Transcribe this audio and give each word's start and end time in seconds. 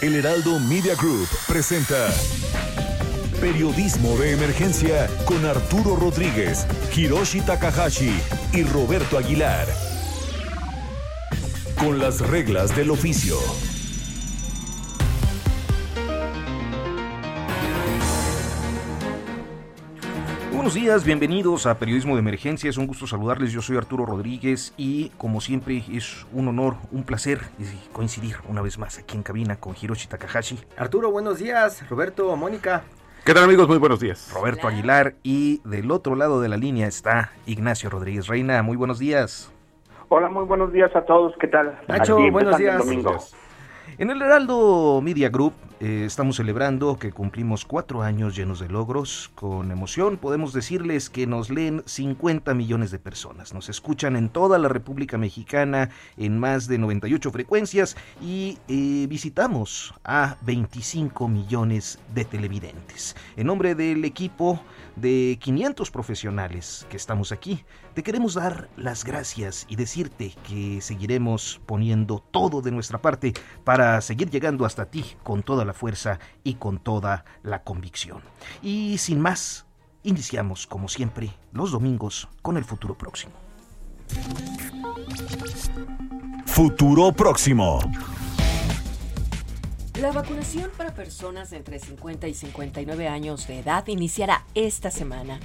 El 0.00 0.16
Heraldo 0.16 0.58
Media 0.58 0.94
Group 0.94 1.28
presenta 1.46 2.08
Periodismo 3.38 4.16
de 4.16 4.32
Emergencia 4.32 5.10
con 5.26 5.44
Arturo 5.44 5.94
Rodríguez, 5.94 6.66
Hiroshi 6.96 7.42
Takahashi 7.42 8.18
y 8.54 8.62
Roberto 8.62 9.18
Aguilar. 9.18 9.68
Con 11.78 11.98
las 11.98 12.20
reglas 12.20 12.74
del 12.74 12.90
oficio. 12.90 13.36
Buenos 20.60 20.74
días, 20.74 21.06
bienvenidos 21.06 21.64
a 21.64 21.78
Periodismo 21.78 22.16
de 22.16 22.20
Emergencia. 22.20 22.68
Es 22.68 22.76
un 22.76 22.86
gusto 22.86 23.06
saludarles. 23.06 23.50
Yo 23.50 23.62
soy 23.62 23.78
Arturo 23.78 24.04
Rodríguez 24.04 24.74
y, 24.76 25.08
como 25.16 25.40
siempre, 25.40 25.82
es 25.90 26.26
un 26.34 26.48
honor, 26.48 26.74
un 26.92 27.02
placer 27.02 27.40
coincidir 27.94 28.36
una 28.46 28.60
vez 28.60 28.76
más 28.76 28.98
aquí 28.98 29.16
en 29.16 29.22
cabina 29.22 29.56
con 29.56 29.74
Hiroshi 29.74 30.06
Takahashi. 30.06 30.58
Arturo, 30.76 31.10
buenos 31.10 31.38
días. 31.38 31.88
Roberto, 31.88 32.36
Mónica. 32.36 32.82
¿Qué 33.24 33.32
tal 33.32 33.44
amigos? 33.44 33.68
Muy 33.68 33.78
buenos 33.78 34.00
días. 34.00 34.30
Roberto 34.34 34.68
Aguilar 34.68 35.14
y 35.22 35.62
del 35.64 35.90
otro 35.90 36.14
lado 36.14 36.42
de 36.42 36.50
la 36.50 36.58
línea 36.58 36.86
está 36.86 37.32
Ignacio 37.46 37.88
Rodríguez 37.88 38.26
Reina. 38.26 38.62
Muy 38.62 38.76
buenos 38.76 38.98
días. 38.98 39.50
Hola, 40.10 40.28
muy 40.28 40.44
buenos 40.44 40.74
días 40.74 40.94
a 40.94 41.06
todos. 41.06 41.32
¿Qué 41.40 41.46
tal? 41.46 41.80
Nacho, 41.88 42.18
buenos 42.30 42.58
días. 42.58 42.82
En 43.96 44.10
el 44.10 44.20
Heraldo 44.20 45.00
Media 45.00 45.30
Group 45.30 45.54
eh, 45.82 46.04
estamos 46.04 46.36
celebrando 46.36 46.98
que 46.98 47.10
cumplimos 47.10 47.64
cuatro 47.64 48.02
años 48.02 48.36
llenos 48.36 48.60
de 48.60 48.68
logros. 48.68 49.30
Con 49.34 49.70
emoción 49.70 50.18
podemos 50.18 50.52
decirles 50.52 51.08
que 51.08 51.26
nos 51.26 51.48
leen 51.48 51.82
50 51.86 52.52
millones 52.52 52.90
de 52.90 52.98
personas. 52.98 53.54
Nos 53.54 53.70
escuchan 53.70 54.14
en 54.14 54.28
toda 54.28 54.58
la 54.58 54.68
República 54.68 55.16
Mexicana 55.16 55.88
en 56.18 56.38
más 56.38 56.66
de 56.66 56.76
98 56.76 57.30
frecuencias 57.32 57.96
y 58.20 58.58
eh, 58.68 59.06
visitamos 59.08 59.94
a 60.04 60.36
25 60.42 61.28
millones 61.28 61.98
de 62.14 62.26
televidentes. 62.26 63.16
En 63.38 63.46
nombre 63.46 63.74
del 63.74 64.04
equipo 64.04 64.60
de 64.96 65.38
500 65.40 65.90
profesionales 65.90 66.86
que 66.90 66.98
estamos 66.98 67.32
aquí, 67.32 67.64
te 67.94 68.02
queremos 68.02 68.34
dar 68.34 68.68
las 68.76 69.04
gracias 69.04 69.66
y 69.68 69.76
decirte 69.76 70.34
que 70.46 70.80
seguiremos 70.80 71.60
poniendo 71.64 72.22
todo 72.30 72.60
de 72.60 72.70
nuestra 72.70 73.00
parte 73.00 73.32
para 73.64 74.00
seguir 74.02 74.30
llegando 74.30 74.64
hasta 74.66 74.86
ti 74.86 75.04
con 75.22 75.42
toda 75.42 75.64
la 75.64 75.69
fuerza 75.72 76.18
y 76.44 76.54
con 76.54 76.78
toda 76.78 77.24
la 77.42 77.62
convicción. 77.62 78.22
Y 78.62 78.98
sin 78.98 79.20
más, 79.20 79.66
iniciamos 80.02 80.66
como 80.66 80.88
siempre 80.88 81.30
los 81.52 81.72
domingos 81.72 82.28
con 82.42 82.56
el 82.56 82.64
futuro 82.64 82.96
próximo. 82.96 83.32
Futuro 86.46 87.12
próximo. 87.12 87.80
La 90.00 90.12
vacunación 90.12 90.70
para 90.78 90.94
personas 90.94 91.50
de 91.50 91.58
entre 91.58 91.78
50 91.78 92.26
y 92.26 92.34
59 92.34 93.08
años 93.08 93.46
de 93.46 93.58
edad 93.58 93.86
iniciará 93.86 94.46
esta 94.54 94.90
semana 94.90 95.38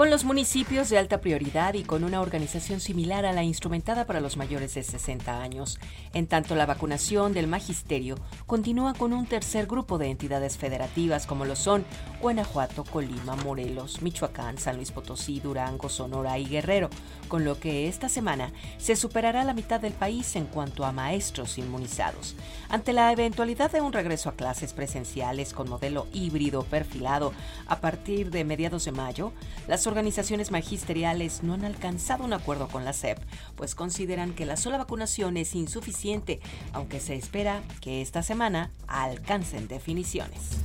con 0.00 0.08
los 0.08 0.24
municipios 0.24 0.88
de 0.88 0.96
alta 0.96 1.20
prioridad 1.20 1.74
y 1.74 1.82
con 1.82 2.04
una 2.04 2.22
organización 2.22 2.80
similar 2.80 3.26
a 3.26 3.34
la 3.34 3.42
instrumentada 3.42 4.06
para 4.06 4.22
los 4.22 4.38
mayores 4.38 4.72
de 4.72 4.82
60 4.82 5.42
años. 5.42 5.78
En 6.14 6.26
tanto, 6.26 6.54
la 6.54 6.64
vacunación 6.64 7.34
del 7.34 7.46
magisterio 7.46 8.14
continúa 8.46 8.94
con 8.94 9.12
un 9.12 9.26
tercer 9.26 9.66
grupo 9.66 9.98
de 9.98 10.08
entidades 10.08 10.56
federativas 10.56 11.26
como 11.26 11.44
lo 11.44 11.54
son 11.54 11.84
Guanajuato, 12.22 12.84
Colima, 12.84 13.36
Morelos, 13.44 14.00
Michoacán, 14.00 14.56
San 14.56 14.76
Luis 14.76 14.90
Potosí, 14.90 15.38
Durango, 15.38 15.90
Sonora 15.90 16.38
y 16.38 16.46
Guerrero, 16.46 16.88
con 17.30 17.46
lo 17.46 17.58
que 17.58 17.88
esta 17.88 18.10
semana 18.10 18.52
se 18.76 18.96
superará 18.96 19.44
la 19.44 19.54
mitad 19.54 19.80
del 19.80 19.94
país 19.94 20.36
en 20.36 20.44
cuanto 20.44 20.84
a 20.84 20.92
maestros 20.92 21.56
inmunizados. 21.56 22.34
Ante 22.68 22.92
la 22.92 23.10
eventualidad 23.12 23.70
de 23.70 23.80
un 23.80 23.94
regreso 23.94 24.28
a 24.28 24.34
clases 24.34 24.74
presenciales 24.74 25.54
con 25.54 25.70
modelo 25.70 26.08
híbrido 26.12 26.64
perfilado 26.64 27.32
a 27.68 27.80
partir 27.80 28.30
de 28.30 28.44
mediados 28.44 28.84
de 28.84 28.92
mayo, 28.92 29.32
las 29.68 29.86
organizaciones 29.86 30.50
magisteriales 30.50 31.42
no 31.42 31.54
han 31.54 31.64
alcanzado 31.64 32.24
un 32.24 32.32
acuerdo 32.32 32.68
con 32.68 32.84
la 32.84 32.92
SEP, 32.92 33.18
pues 33.54 33.74
consideran 33.74 34.34
que 34.34 34.44
la 34.44 34.56
sola 34.56 34.76
vacunación 34.76 35.36
es 35.36 35.54
insuficiente, 35.54 36.40
aunque 36.72 36.98
se 36.98 37.14
espera 37.14 37.62
que 37.80 38.02
esta 38.02 38.22
semana 38.22 38.72
alcancen 38.88 39.68
definiciones. 39.68 40.58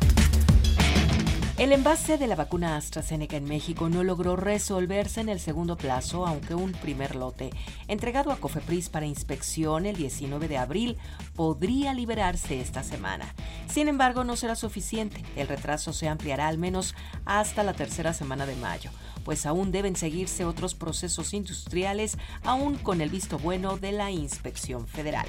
El 1.58 1.72
envase 1.72 2.18
de 2.18 2.28
la 2.28 2.36
vacuna 2.36 2.76
AstraZeneca 2.76 3.38
en 3.38 3.46
México 3.46 3.88
no 3.88 4.04
logró 4.04 4.36
resolverse 4.36 5.22
en 5.22 5.30
el 5.30 5.40
segundo 5.40 5.78
plazo, 5.78 6.28
aunque 6.28 6.54
un 6.54 6.74
primer 6.74 7.16
lote, 7.16 7.50
entregado 7.88 8.34
a 8.34 8.36
Cofepris 8.36 8.90
para 8.90 9.06
inspección 9.06 9.86
el 9.86 9.96
19 9.96 10.50
de 10.50 10.58
abril, 10.58 10.98
podría 11.34 11.94
liberarse 11.94 12.60
esta 12.60 12.84
semana. 12.84 13.34
Sin 13.70 13.88
embargo, 13.88 14.26
no 14.26 14.36
será 14.36 14.56
suficiente. 14.56 15.24
El 15.38 15.48
retraso 15.48 15.94
se 15.94 16.10
ampliará 16.10 16.50
al 16.50 16.58
menos 16.58 16.94
hasta 17.24 17.64
la 17.64 17.74
tercera 17.74 18.12
semana 18.12 18.46
de 18.46 18.58
mayo, 18.58 18.92
pues 19.24 19.46
aún 19.46 19.72
deben 19.72 19.96
seguirse 19.96 20.44
otros 20.44 20.76
procesos 20.76 21.34
industriales, 21.34 22.18
aún 22.44 22.76
con 22.76 23.00
el 23.00 23.10
visto 23.10 23.40
bueno 23.40 23.78
de 23.78 23.94
la 23.94 24.12
inspección 24.12 24.88
federal. 24.88 25.28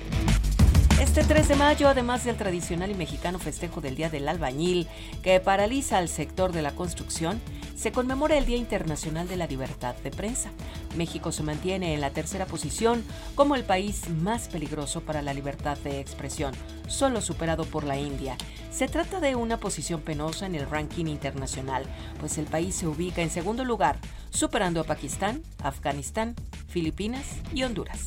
Este 1.00 1.22
3 1.22 1.48
de 1.48 1.56
mayo, 1.56 1.88
además 1.88 2.24
del 2.24 2.36
tradicional 2.36 2.90
y 2.90 2.94
mexicano 2.94 3.38
festejo 3.38 3.82
del 3.82 3.96
Día 3.96 4.08
del 4.08 4.26
Albañil, 4.28 4.88
que 5.22 5.38
paraliza 5.40 5.98
al 5.98 6.08
sector 6.08 6.52
de 6.52 6.62
la 6.62 6.74
construcción, 6.74 7.38
se 7.74 7.92
conmemora 7.92 8.38
el 8.38 8.46
Día 8.46 8.56
Internacional 8.56 9.28
de 9.28 9.36
la 9.36 9.46
Libertad 9.46 9.94
de 9.96 10.10
Prensa. 10.10 10.50
México 10.96 11.32
se 11.32 11.42
mantiene 11.42 11.92
en 11.92 12.00
la 12.00 12.12
tercera 12.12 12.46
posición 12.46 13.04
como 13.34 13.56
el 13.56 13.64
país 13.64 14.08
más 14.08 14.48
peligroso 14.48 15.02
para 15.02 15.20
la 15.20 15.34
libertad 15.34 15.76
de 15.84 16.00
expresión, 16.00 16.54
solo 16.88 17.20
superado 17.20 17.66
por 17.66 17.84
la 17.84 17.98
India. 17.98 18.38
Se 18.70 18.88
trata 18.88 19.20
de 19.20 19.36
una 19.36 19.58
posición 19.58 20.00
penosa 20.00 20.46
en 20.46 20.54
el 20.54 20.68
ranking 20.68 21.06
internacional, 21.06 21.84
pues 22.20 22.38
el 22.38 22.46
país 22.46 22.74
se 22.74 22.86
ubica 22.86 23.20
en 23.20 23.30
segundo 23.30 23.66
lugar, 23.66 23.98
superando 24.30 24.80
a 24.80 24.84
Pakistán, 24.84 25.42
Afganistán, 25.62 26.34
Filipinas 26.68 27.26
y 27.52 27.64
Honduras. 27.64 28.06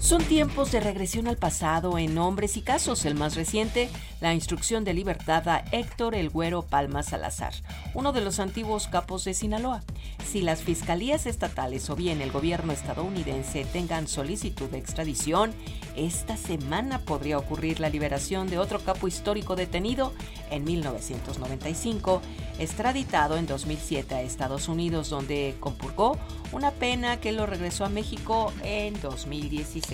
Son 0.00 0.24
tiempos 0.24 0.72
de 0.72 0.80
regresión 0.80 1.28
al 1.28 1.36
pasado 1.36 1.98
en 1.98 2.14
nombres 2.14 2.56
y 2.56 2.62
casos. 2.62 3.04
El 3.04 3.14
más 3.14 3.36
reciente, 3.36 3.90
la 4.22 4.32
instrucción 4.32 4.82
de 4.82 4.94
libertad 4.94 5.46
a 5.46 5.62
Héctor 5.72 6.14
El 6.14 6.30
Güero 6.30 6.62
Palma 6.62 7.02
Salazar, 7.02 7.52
uno 7.92 8.12
de 8.12 8.22
los 8.22 8.40
antiguos 8.40 8.88
capos 8.88 9.24
de 9.24 9.34
Sinaloa. 9.34 9.82
Si 10.26 10.40
las 10.40 10.62
fiscalías 10.62 11.26
estatales 11.26 11.90
o 11.90 11.96
bien 11.96 12.22
el 12.22 12.32
gobierno 12.32 12.72
estadounidense 12.72 13.66
tengan 13.66 14.08
solicitud 14.08 14.70
de 14.70 14.78
extradición, 14.78 15.52
esta 15.96 16.38
semana 16.38 17.00
podría 17.00 17.36
ocurrir 17.36 17.78
la 17.78 17.90
liberación 17.90 18.48
de 18.48 18.58
otro 18.58 18.80
capo 18.80 19.06
histórico 19.06 19.54
detenido 19.54 20.14
en 20.50 20.64
1995, 20.64 22.22
extraditado 22.58 23.36
en 23.36 23.46
2007 23.46 24.14
a 24.14 24.22
Estados 24.22 24.68
Unidos, 24.68 25.10
donde 25.10 25.56
compurgó 25.60 26.16
una 26.52 26.70
pena 26.70 27.20
que 27.20 27.32
lo 27.32 27.46
regresó 27.46 27.84
a 27.84 27.88
México 27.90 28.52
en 28.64 28.98
2016. 29.00 29.89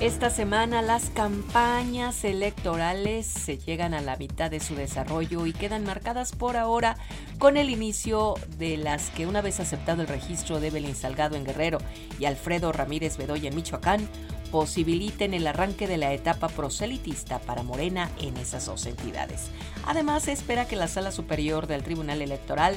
Esta 0.00 0.28
semana 0.28 0.82
las 0.82 1.08
campañas 1.08 2.22
electorales 2.24 3.26
se 3.26 3.56
llegan 3.56 3.94
a 3.94 4.02
la 4.02 4.16
mitad 4.16 4.50
de 4.50 4.60
su 4.60 4.74
desarrollo 4.74 5.46
y 5.46 5.54
quedan 5.54 5.84
marcadas 5.84 6.32
por 6.32 6.58
ahora 6.58 6.98
con 7.38 7.56
el 7.56 7.70
inicio 7.70 8.34
de 8.58 8.76
las 8.76 9.08
que 9.08 9.26
una 9.26 9.40
vez 9.40 9.58
aceptado 9.58 10.02
el 10.02 10.08
registro 10.08 10.60
de 10.60 10.68
Evelyn 10.68 10.94
Salgado 10.94 11.34
en 11.34 11.44
Guerrero 11.44 11.78
y 12.20 12.26
Alfredo 12.26 12.72
Ramírez 12.72 13.16
Bedoya 13.16 13.48
en 13.48 13.56
Michoacán, 13.56 14.06
posibiliten 14.50 15.32
el 15.32 15.46
arranque 15.46 15.86
de 15.86 15.96
la 15.96 16.12
etapa 16.12 16.48
proselitista 16.48 17.38
para 17.40 17.62
Morena 17.62 18.10
en 18.20 18.36
esas 18.36 18.66
dos 18.66 18.84
entidades. 18.86 19.50
Además, 19.86 20.24
se 20.24 20.32
espera 20.32 20.68
que 20.68 20.76
la 20.76 20.88
Sala 20.88 21.10
Superior 21.10 21.66
del 21.66 21.82
Tribunal 21.82 22.22
Electoral 22.22 22.76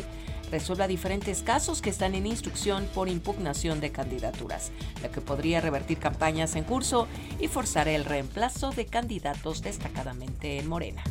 resuelva 0.52 0.88
diferentes 0.88 1.42
casos 1.42 1.82
que 1.82 1.90
están 1.90 2.16
en 2.16 2.26
instrucción 2.26 2.88
por 2.94 3.10
impugnación 3.10 3.80
de 3.80 3.92
candidaturas, 3.92 4.72
lo 5.02 5.12
que 5.12 5.22
podría 5.22 5.62
revertir 5.62 6.00
campañas 6.00 6.56
en 6.56 6.64
curso 6.64 7.08
y 7.40 7.48
forzar 7.48 7.88
el 7.88 8.06
reemplazo 8.06 8.72
de 8.72 8.86
candidatos 8.86 9.62
destacadamente 9.62 10.60
en 10.60 10.68
Morena. 10.68 11.04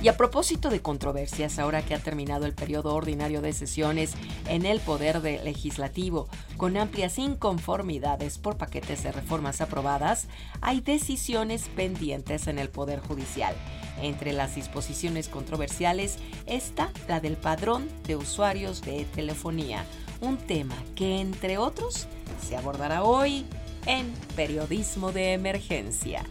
Y 0.00 0.06
a 0.06 0.16
propósito 0.16 0.70
de 0.70 0.80
controversias, 0.80 1.58
ahora 1.58 1.82
que 1.82 1.92
ha 1.92 1.98
terminado 1.98 2.46
el 2.46 2.54
periodo 2.54 2.94
ordinario 2.94 3.42
de 3.42 3.52
sesiones 3.52 4.12
en 4.48 4.64
el 4.64 4.78
Poder 4.78 5.20
Legislativo, 5.22 6.28
con 6.56 6.76
amplias 6.76 7.18
inconformidades 7.18 8.38
por 8.38 8.56
paquetes 8.56 9.02
de 9.02 9.10
reformas 9.10 9.60
aprobadas, 9.60 10.28
hay 10.60 10.80
decisiones 10.80 11.68
pendientes 11.74 12.46
en 12.46 12.60
el 12.60 12.68
Poder 12.68 13.00
Judicial. 13.00 13.56
Entre 14.00 14.32
las 14.32 14.54
disposiciones 14.54 15.28
controversiales 15.28 16.18
está 16.46 16.92
la 17.08 17.18
del 17.18 17.36
padrón 17.36 17.88
de 18.06 18.14
usuarios 18.14 18.82
de 18.82 19.04
telefonía, 19.06 19.84
un 20.20 20.36
tema 20.38 20.76
que, 20.94 21.20
entre 21.20 21.58
otros, 21.58 22.06
se 22.40 22.56
abordará 22.56 23.02
hoy 23.02 23.46
en 23.86 24.12
Periodismo 24.36 25.10
de 25.10 25.32
Emergencia. 25.32 26.24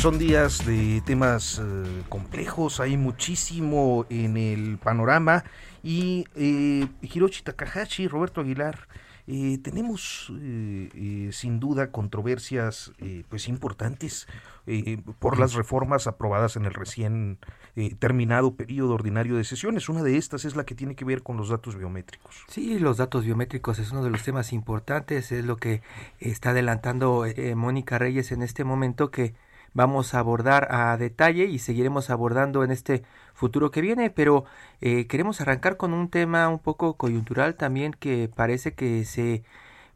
Son 0.00 0.16
días 0.18 0.64
de 0.64 1.02
temas 1.04 1.60
eh, 1.62 2.02
complejos, 2.08 2.80
hay 2.80 2.96
muchísimo 2.96 4.06
en 4.08 4.38
el 4.38 4.78
panorama 4.78 5.44
y 5.82 6.24
eh, 6.36 6.86
Hiroshi 7.02 7.42
Takahashi, 7.42 8.08
Roberto 8.08 8.40
Aguilar, 8.40 8.88
eh, 9.26 9.58
tenemos 9.62 10.32
eh, 10.40 11.28
sin 11.34 11.60
duda 11.60 11.92
controversias 11.92 12.92
pues 13.28 13.46
importantes 13.46 14.26
por 15.18 15.38
las 15.38 15.52
reformas 15.52 16.06
aprobadas 16.06 16.56
en 16.56 16.64
el 16.64 16.72
recién 16.72 17.38
terminado 17.98 18.54
periodo 18.54 18.94
ordinario 18.94 19.36
de 19.36 19.44
sesiones. 19.44 19.90
Una 19.90 20.02
de 20.02 20.16
estas 20.16 20.46
es 20.46 20.56
la 20.56 20.64
que 20.64 20.74
tiene 20.74 20.94
que 20.94 21.04
ver 21.04 21.22
con 21.22 21.36
los 21.36 21.50
datos 21.50 21.76
biométricos. 21.76 22.46
Sí, 22.48 22.78
los 22.78 22.96
datos 22.96 23.26
biométricos 23.26 23.78
es 23.78 23.90
uno 23.90 24.02
de 24.02 24.08
los 24.08 24.22
temas 24.22 24.54
importantes, 24.54 25.30
es 25.30 25.44
lo 25.44 25.58
que 25.58 25.82
está 26.20 26.50
adelantando 26.50 27.26
Mónica 27.54 27.98
Reyes 27.98 28.32
en 28.32 28.42
este 28.42 28.64
momento 28.64 29.10
que 29.10 29.34
vamos 29.74 30.14
a 30.14 30.18
abordar 30.18 30.68
a 30.70 30.96
detalle 30.96 31.44
y 31.44 31.58
seguiremos 31.58 32.10
abordando 32.10 32.64
en 32.64 32.70
este 32.70 33.02
futuro 33.34 33.70
que 33.70 33.80
viene, 33.80 34.10
pero 34.10 34.44
eh, 34.80 35.06
queremos 35.06 35.40
arrancar 35.40 35.76
con 35.76 35.94
un 35.94 36.10
tema 36.10 36.48
un 36.48 36.58
poco 36.58 36.94
coyuntural 36.94 37.54
también 37.54 37.92
que 37.92 38.30
parece 38.34 38.74
que 38.74 39.04
se 39.04 39.44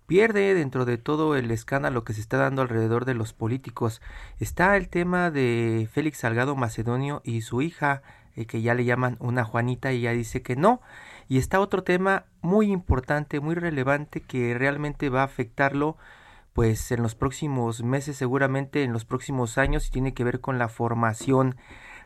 pierde 0.07 0.55
dentro 0.55 0.85
de 0.85 0.99
todo 0.99 1.37
el 1.37 1.51
escándalo 1.51 2.05
que 2.05 2.13
se 2.13 2.21
está 2.21 2.37
dando 2.37 2.63
alrededor 2.63 3.05
de 3.05 3.15
los 3.15 3.33
políticos. 3.33 4.01
Está 4.39 4.77
el 4.77 4.89
tema 4.89 5.31
de 5.31 5.89
Félix 5.93 6.19
Salgado 6.19 6.57
Macedonio 6.57 7.23
y 7.25 7.43
su 7.43 7.63
hija, 7.63 8.03
eh, 8.37 8.47
que 8.47 8.63
ya 8.63 8.75
le 8.75 8.85
llaman 8.85 9.17
una 9.21 9.45
Juanita 9.45 9.93
y 9.93 10.03
ya 10.03 10.13
dice 10.13 10.43
que 10.43 10.57
no. 10.57 10.81
Y 11.29 11.39
está 11.39 11.61
otro 11.61 11.85
tema 11.85 12.25
muy 12.43 12.71
importante, 12.71 13.41
muy 13.41 13.55
relevante 13.55 14.21
que 14.21 14.55
realmente 14.57 15.09
va 15.09 15.23
a 15.23 15.25
afectarlo 15.25 15.97
pues 16.55 16.93
en 16.93 17.03
los 17.03 17.15
próximos 17.17 17.83
meses, 17.83 18.17
seguramente 18.17 18.85
en 18.85 18.93
los 18.93 19.05
próximos 19.05 19.59
años, 19.59 19.89
y 19.89 19.91
tiene 19.91 20.15
que 20.15 20.25
ver 20.25 20.41
con 20.41 20.57
la 20.57 20.69
formación. 20.69 21.57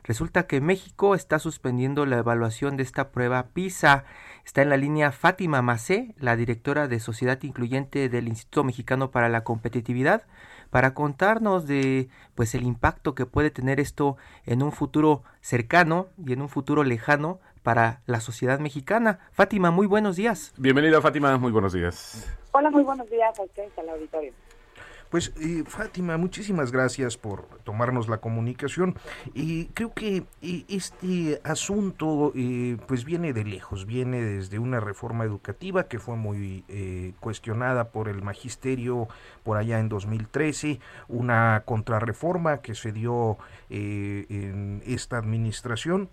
Resulta 0.03 0.47
que 0.47 0.63
México 0.63 1.15
está 1.15 1.39
suspendiendo 1.39 2.07
la 2.07 2.17
evaluación 2.17 2.79
de 2.79 2.83
esta 2.83 3.11
prueba 3.11 3.49
PISA. 3.53 4.05
Está 4.47 4.63
en 4.63 4.71
la 4.71 4.79
línea 4.79 5.13
Fátima 5.13 5.61
Macé, 5.61 6.15
la 6.19 6.35
directora 6.35 6.89
de 6.89 6.99
Sociedad 6.99 7.43
Incluyente 7.43 8.09
del 8.09 8.27
Instituto 8.27 8.65
Mexicano 8.65 9.11
para 9.11 9.29
la 9.29 9.45
Competitividad, 9.45 10.23
para 10.71 10.95
contarnos 10.95 11.67
de 11.67 12.09
pues 12.35 12.55
el 12.55 12.63
impacto 12.63 13.15
que 13.15 13.27
puede 13.27 13.51
tener 13.51 13.81
esto 13.81 14.17
en 14.47 14.63
un 14.63 14.73
futuro 14.73 15.25
cercano 15.43 16.09
y 16.25 16.33
en 16.33 16.41
un 16.41 16.49
futuro 16.49 16.85
lejano 16.85 17.39
para 17.69 18.01
la 18.07 18.23
sociedad 18.23 18.61
mexicana. 18.61 19.19
Fátima, 19.31 19.71
muy 19.71 19.87
buenos 19.87 20.17
días. 20.17 20.55
Bienvenida 20.57 21.03
Fátima, 21.03 21.37
muy 21.37 21.53
buenos 21.53 21.75
días. 21.75 22.27
Hola, 22.53 22.71
muy 22.71 22.83
buenos 22.83 23.11
días 23.11 23.39
a 23.39 23.43
ustedes, 23.43 23.71
al 23.77 23.91
auditorio. 23.91 24.33
Pues 25.11 25.35
eh, 25.39 25.65
Fátima, 25.67 26.17
muchísimas 26.17 26.73
gracias 26.73 27.19
por 27.19 27.45
tomarnos 27.65 28.09
la 28.09 28.23
comunicación. 28.23 28.95
Y 29.35 29.67
creo 29.75 29.93
que 29.93 30.25
eh, 30.41 30.65
este 30.71 31.43
asunto 31.45 32.33
eh, 32.35 32.79
pues 32.87 33.05
viene 33.05 33.35
de 33.35 33.45
lejos, 33.45 33.85
viene 33.85 34.23
desde 34.23 34.59
una 34.59 34.81
reforma 34.81 35.25
educativa 35.25 35.89
que 35.89 35.99
fue 35.99 36.17
muy 36.17 36.65
cuestionada 37.21 37.91
por 37.91 38.09
el 38.09 38.23
magisterio 38.23 39.09
por 39.43 39.59
allá 39.59 39.79
en 39.79 39.91
2013, 39.91 40.81
una 41.09 41.65
contrarreforma 41.67 42.63
que 42.63 42.75
se 42.75 42.93
dio 42.93 43.37
en 43.69 44.83
esta 44.87 45.19
administración 45.19 46.09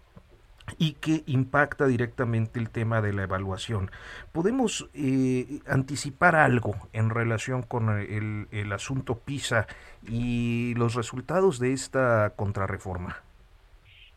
y 0.78 0.94
que 0.94 1.24
impacta 1.28 1.86
directamente 1.86 2.60
el 2.60 2.70
tema 2.70 3.02
de 3.02 3.14
la 3.14 3.24
evaluación. 3.24 3.92
¿Podemos 4.32 4.90
eh, 4.94 5.60
anticipar 5.68 6.36
algo 6.36 6.76
en 6.94 7.10
relación 7.10 7.62
con 7.62 7.90
el, 8.00 8.48
el, 8.52 8.74
asunto 8.74 9.20
PISA 9.20 9.68
y 10.08 10.74
los 10.76 10.96
resultados 10.96 11.60
de 11.60 11.74
esta 11.74 12.34
contrarreforma? 12.36 13.22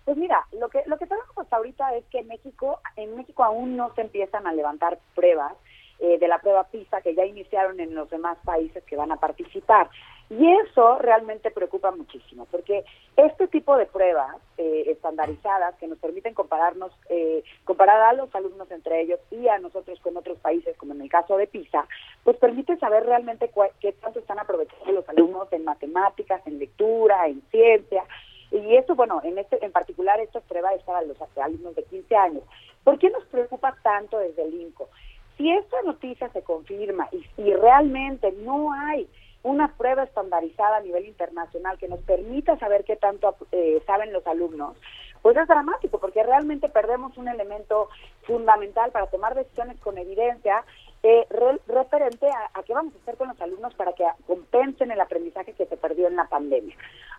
Pues 0.05 0.17
mira, 0.17 0.47
lo 0.59 0.69
que 0.71 0.83
lo 0.87 0.97
que 0.97 1.07
tenemos 1.07 1.37
hasta 1.37 1.57
ahorita 1.57 1.95
es 1.95 2.05
que 2.07 2.23
México 2.23 2.81
en 2.97 3.15
México 3.15 3.45
aún 3.45 3.77
no 3.77 3.95
se 3.95 4.01
empiezan 4.01 4.47
a 4.47 4.53
levantar 4.53 4.99
pruebas 5.15 5.53
eh, 6.01 6.19
de 6.19 6.29
la 6.29 6.39
prueba 6.39 6.65
PISA 6.65 7.01
que 7.01 7.15
ya 7.15 7.25
iniciaron 7.25 7.81
en 7.81 7.95
los 7.95 8.09
demás 8.11 8.39
países 8.45 8.85
que 8.85 8.97
van 8.97 9.13
a 9.13 9.17
participar. 9.17 9.89
Y 10.31 10.47
eso 10.61 10.99
realmente 10.99 11.51
preocupa 11.51 11.91
muchísimo, 11.91 12.47
porque 12.51 12.85
este 13.17 13.49
tipo 13.49 13.79
de 13.79 13.87
pruebas 13.87 14.37
eh, 14.59 14.85
estandarizadas 14.89 15.75
que 15.77 15.87
nos 15.87 15.99
permiten 15.99 16.35
compararnos, 16.35 16.93
eh, 17.09 17.43
comparar 17.65 18.03
a 18.03 18.13
los 18.13 18.33
alumnos 18.35 18.71
entre 18.71 19.01
ellos 19.01 19.19
y 19.31 19.49
a 19.49 19.59
nosotros 19.59 19.99
con 20.01 20.19
otros 20.19 20.39
países, 20.39 20.77
como 20.77 20.93
en 20.93 21.01
el 21.01 21.09
caso 21.09 21.39
de 21.39 21.47
PISA, 21.47 21.89
pues 22.25 22.37
permite 22.37 22.77
saber 22.77 23.07
realmente 23.07 23.51
qué 23.81 23.93
tanto 23.93 24.19
están 24.19 24.39
aprovechando 24.39 24.93
los 24.93 25.09
alumnos 25.09 25.51
en 25.51 25.65
matemáticas, 25.65 26.47
en 26.47 26.59
lectura, 26.59 27.27
en 27.27 27.41
ciencia. 27.51 28.05
Y 28.51 28.77
esto, 28.77 28.95
bueno, 28.95 29.21
en 29.25 29.39
este 29.39 29.65
en 29.65 29.73
particular, 29.73 30.21
estas 30.21 30.43
pruebas 30.45 30.75
es 30.75 30.83
para 30.83 31.03
los 31.03 31.17
alumnos 31.39 31.75
de 31.75 31.85
15 31.85 32.17
años. 32.17 32.43
¿Por 32.85 32.99
qué 32.99 33.09
nos 33.11 33.25
preocupa 33.25 33.77
tanto 33.83 34.19
desde 34.19 34.43
el 34.43 34.55
INCO? 34.55 34.91
Si 35.39 35.51
esta 35.51 35.81
noticia 35.83 36.29
se 36.31 36.43
confirma 36.43 37.09
y 37.13 37.23
si 37.37 37.55
realmente 37.55 38.33
no 38.33 38.73
hay 38.73 39.09
una 39.45 39.69
prueba 39.69 40.03
estandarizada 40.03 40.79
a 40.79 40.81
nivel 40.81 41.07
internacional 41.07 41.79
que 41.79 41.89
nos 41.89 42.01
permita 42.01 42.59
saber 42.59 42.85
qué 42.85 42.97
tanto 42.97 43.37
eh, 43.53 43.81
saben 43.87 44.13
los 44.13 44.27
alumnos, 44.27 44.77
pues 45.23 45.37
es 45.37 45.47
dramático 45.47 45.99
porque 45.99 46.23
realmente 46.23 46.69
perdemos 46.69 47.17
un 47.17 47.29
elemento 47.29 47.89
fundamental 48.23 48.91
para 48.91 49.07
tomar 49.07 49.35
decisiones 49.35 49.79
con 49.81 49.97
evidencia 49.97 50.65
eh, 51.03 51.27
referente 51.69 52.27
a, 52.29 52.63
qué 52.65 52.75
vamos 52.75 52.93
a 52.95 52.99
hacer 52.99 53.17
con 53.17 53.29
los 53.29 53.41
alumnos 53.41 53.73
para 53.75 53.93
que 53.93 54.05
compensen 54.27 54.91
el 54.91 55.01
aprendizaje 55.01 55.53
que 55.53 55.67
se 55.67 55.77
perdió 55.77 56.09
en 56.09 56.17
la 56.17 56.25
pandemia. 56.25 56.75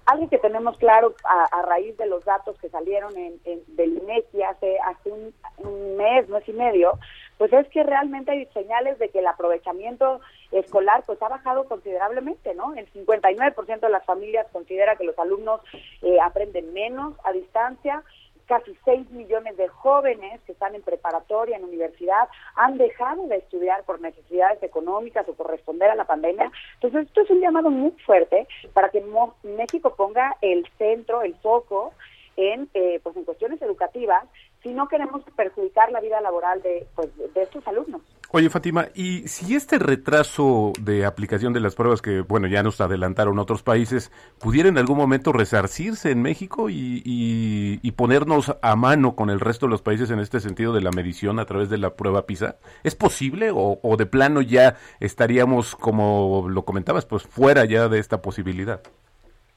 Algo 0.06 0.30
que 0.30 0.38
tenemos 0.38 0.78
claro 0.78 1.16
a, 1.24 1.62
raíz 1.62 1.96
de 1.98 2.08
los 2.08 2.26
datos 2.26 2.58
que 2.60 2.70
salieron 2.70 3.18
en, 3.18 3.40
del 3.68 3.98
INEGI 3.98 4.44
hace, 4.44 4.78
hace 4.80 5.12
un, 5.12 5.34
un 5.60 5.96
mes, 5.96 6.28
mes 6.28 6.48
y 6.48 6.54
medio, 6.54 7.00
pues 7.40 7.54
es 7.54 7.68
que 7.70 7.84
realmente 7.84 8.32
hay 8.32 8.46
señales 8.48 9.00
de 9.00 9.10
que 9.10 9.20
el 9.20 9.28
aprovechamiento 9.28 10.20
escolar 10.52 11.04
pues 11.06 11.22
ha 11.22 11.30
bajado 11.30 11.64
considerablemente, 11.64 12.54
¿no? 12.54 12.76
El 12.76 12.92
59% 12.92 13.80
de 13.80 13.90
las 13.90 14.06
familias 14.06 14.46
considera 14.52 14.98
que 14.98 15.06
los 15.06 15.18
alumnos 15.18 15.62
eh, 16.02 16.20
aprenden 16.22 16.74
menos 16.74 17.16
a 17.24 17.32
distancia, 17.32 18.04
casi 18.46 18.76
6 18.84 19.12
millones 19.12 19.56
de 19.56 19.70
jóvenes 19.70 20.42
que 20.42 20.52
están 20.52 20.76
en 20.76 20.82
preparatoria, 20.82 21.56
en 21.56 21.64
universidad, 21.64 22.28
han 22.56 22.78
dejado 22.78 23.26
de 23.28 23.38
estudiar 23.38 23.86
por 23.86 24.02
necesidades 24.02 24.62
económicas 24.62 25.26
o 25.30 25.34
por 25.34 25.50
responder 25.50 25.90
a 25.90 25.96
la 25.96 26.06
pandemia. 26.06 26.52
Entonces, 26.74 27.08
esto 27.08 27.22
es 27.22 27.30
un 27.30 27.40
llamado 27.40 27.70
muy 27.70 27.92
fuerte 28.06 28.48
para 28.74 28.90
que 28.90 29.02
México 29.44 29.96
ponga 29.96 30.36
el 30.42 30.68
centro, 30.78 31.22
el 31.22 31.36
foco 31.36 31.94
en, 32.36 32.70
eh, 32.74 33.00
pues 33.04 33.16
en 33.16 33.24
cuestiones 33.24 33.62
educativas 33.62 34.26
si 34.64 34.74
no 34.74 34.88
queremos 34.88 35.24
perjudicar 35.36 35.92
la 35.92 36.02
vida 36.02 36.20
laboral 36.22 36.62
de, 36.62 36.88
pues, 36.96 37.10
de 37.34 37.44
estos 37.44 37.66
alumnos. 37.68 38.02
Oye, 38.32 38.52
Fátima, 38.52 38.90
y 38.94 39.28
si 39.28 39.56
este 39.56 39.80
retraso 39.80 40.72
de 40.80 41.04
aplicación 41.04 41.52
de 41.52 41.62
las 41.62 41.74
pruebas 41.74 42.00
que, 42.00 42.22
bueno, 42.22 42.46
ya 42.46 42.62
nos 42.62 42.80
adelantaron 42.80 43.40
otros 43.40 43.64
países, 43.64 44.12
pudiera 44.38 44.70
en 44.70 44.78
algún 44.78 44.98
momento 44.98 45.32
resarcirse 45.32 46.12
en 46.12 46.22
México 46.22 46.70
y, 46.70 47.02
y, 47.04 47.92
ponernos 47.94 48.56
a 48.62 48.76
mano 48.76 49.16
con 49.16 49.32
el 49.32 49.40
resto 49.40 49.66
de 49.66 49.72
los 49.72 49.82
países 49.82 50.12
en 50.12 50.20
este 50.20 50.40
sentido 50.40 50.74
de 50.74 50.82
la 50.82 50.92
medición 50.92 51.40
a 51.40 51.46
través 51.46 51.72
de 51.72 51.80
la 51.80 51.96
prueba 51.96 52.28
PISA, 52.28 52.58
¿es 52.84 52.94
posible 52.94 53.50
o, 53.52 53.80
o 53.82 53.98
de 53.98 54.06
plano 54.06 54.42
ya 54.42 54.78
estaríamos, 55.00 55.76
como 55.76 56.48
lo 56.50 56.66
comentabas, 56.66 57.08
pues 57.08 57.24
fuera 57.24 57.66
ya 57.66 57.90
de 57.90 57.98
esta 57.98 58.22
posibilidad? 58.22 58.82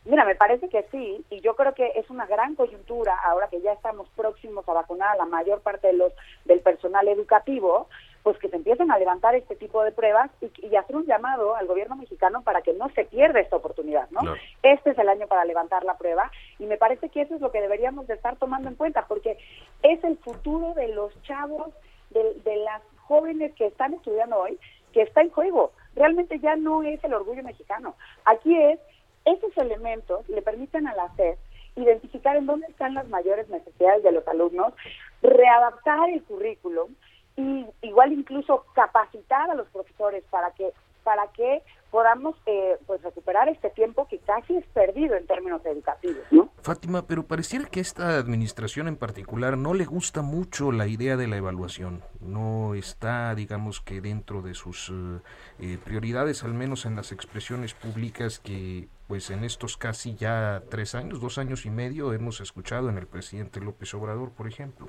Mira, 0.05 0.25
me 0.25 0.35
parece 0.35 0.69
que 0.69 0.85
sí, 0.91 1.25
y 1.31 1.41
yo 1.41 1.55
creo 1.55 1.75
que 1.75 1.93
es 1.95 2.11
una 2.11 2.27
gran 2.27 2.57
coyuntura 2.57 3.15
ahora 3.25 3.49
que 3.49 3.61
ya 3.61 3.73
estamos 3.73 4.09
próximos 4.17 4.69
a 4.69 4.73
vacunar 4.73 5.11
a 5.11 5.17
la 5.17 5.27
mayor 5.27 5.61
parte 5.61 5.87
de 5.87 5.93
los 5.93 6.13
del 6.45 6.61
personal 6.61 7.07
educativo, 7.07 7.89
pues 8.25 8.37
que 8.39 8.49
se 8.49 8.57
empiecen 8.57 8.91
a 8.91 8.99
levantar 8.99 9.37
este 9.37 9.55
tipo 9.55 9.83
de 9.85 9.93
pruebas 9.93 10.31
y, 10.41 10.75
hacer 10.75 10.97
un 10.97 11.07
llamado 11.07 11.55
al 11.55 11.67
gobierno 11.67 11.97
mexicano 11.97 12.43
para 12.43 12.63
que 12.63 12.73
no 12.73 12.89
se 12.91 13.05
pierda 13.05 13.41
esta 13.41 13.57
oportunidad, 13.57 14.11
¿no? 14.11 14.21
Este 14.63 14.91
es 14.91 14.99
el 14.99 15.09
año 15.09 15.29
para 15.29 15.45
levantar 15.45 15.85
la 15.85 15.97
prueba 15.97 16.31
y 16.59 16.67
me 16.67 16.79
parece 16.79 17.09
que 17.09 17.23
eso 17.23 17.37
es 17.37 17.41
lo 17.41 17.53
que 17.53 17.61
deberíamos 17.61 18.07
de 18.09 18.15
estar 18.15 18.37
tomando 18.37 18.69
en 18.69 18.75
cuenta 18.75 19.07
porque 19.07 19.39
es 19.83 20.03
el 20.03 20.19
futuro 20.19 20.75
de 20.75 20.89
los 20.89 21.21
chavos 21.23 21.73
de, 22.11 22.35
de 22.45 22.57
las 22.57 22.83
jóvenes 23.07 23.53
que 23.55 23.67
están 23.67 23.95
estudiando 23.95 24.39
hoy 24.39 24.59
que 24.93 25.03
está 25.03 25.23
en 25.23 25.31
juego. 25.31 25.73
Realmente 25.95 26.39
ya 26.39 26.57
no 26.57 26.83
es 26.83 27.03
el 27.03 27.15
orgullo 27.15 27.43
mexicano. 27.43 27.97
Aquí 28.25 28.57
es, 28.57 28.79
esos 29.25 29.57
elementos 29.57 30.29
le 30.29 30.43
permiten 30.43 30.87
a 30.87 30.95
la 30.95 31.15
SED 31.17 31.37
identificar 31.77 32.37
en 32.37 32.47
dónde 32.47 32.67
están 32.67 32.95
las 32.95 33.09
mayores 33.09 33.49
necesidades 33.49 34.03
de 34.03 34.13
los 34.13 34.27
alumnos, 34.29 34.75
readaptar 35.23 36.11
el 36.11 36.23
currículum 36.25 36.95
y 37.37 37.67
igual 37.81 38.13
incluso 38.13 38.67
capacitar 38.75 39.51
a 39.51 39.55
los 39.55 39.69
profesores 39.69 40.23
para 40.31 40.51
que 40.53 40.71
para 41.03 41.27
que 41.29 41.63
podamos 41.93 42.35
eh, 42.47 42.79
pues 42.87 43.03
recuperar 43.03 43.51
este 43.51 43.69
tiempo 43.69 44.09
que 44.09 44.19
casi 44.21 44.57
es 44.57 44.65
perdido 44.69 45.15
en 45.15 45.27
términos 45.27 45.61
educativos, 45.67 46.25
¿no? 46.31 46.49
Fátima, 46.63 47.07
pero 47.07 47.25
pareciera 47.25 47.67
que 47.67 47.81
esta 47.81 48.17
administración 48.17 48.89
en 48.89 48.97
particular 48.97 49.59
no 49.59 49.75
le 49.75 49.85
gusta 49.85 50.23
mucho 50.23 50.73
la 50.73 50.87
idea 50.87 51.19
de 51.19 51.27
la 51.27 51.37
evaluación. 51.37 52.03
No 52.21 52.75
está, 52.75 53.35
digamos 53.35 53.83
que 53.83 54.01
dentro 54.01 54.41
de 54.41 54.55
sus 54.55 54.89
eh, 54.89 55.21
eh, 55.61 55.79
prioridades, 55.85 56.45
al 56.45 56.55
menos 56.55 56.87
en 56.87 56.97
las 56.97 57.13
expresiones 57.13 57.75
públicas 57.75 58.41
que 58.41 58.89
pues 59.07 59.31
en 59.31 59.45
estos 59.45 59.77
casi 59.77 60.15
ya 60.15 60.63
tres 60.71 60.95
años, 60.95 61.21
dos 61.21 61.37
años 61.37 61.67
y 61.67 61.71
medio 61.71 62.15
hemos 62.15 62.41
escuchado 62.41 62.89
en 62.89 62.97
el 62.97 63.07
presidente 63.07 63.61
López 63.61 63.93
Obrador, 63.93 64.31
por 64.33 64.49
ejemplo. 64.49 64.89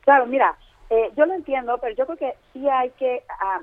Claro, 0.00 0.26
mira, 0.26 0.58
yo 1.16 1.24
lo 1.24 1.34
entiendo, 1.34 1.78
pero 1.80 1.94
yo 1.94 2.04
creo 2.06 2.18
que 2.18 2.34
sí 2.52 2.68
hay 2.68 2.90
que 2.90 3.22
ah, 3.40 3.60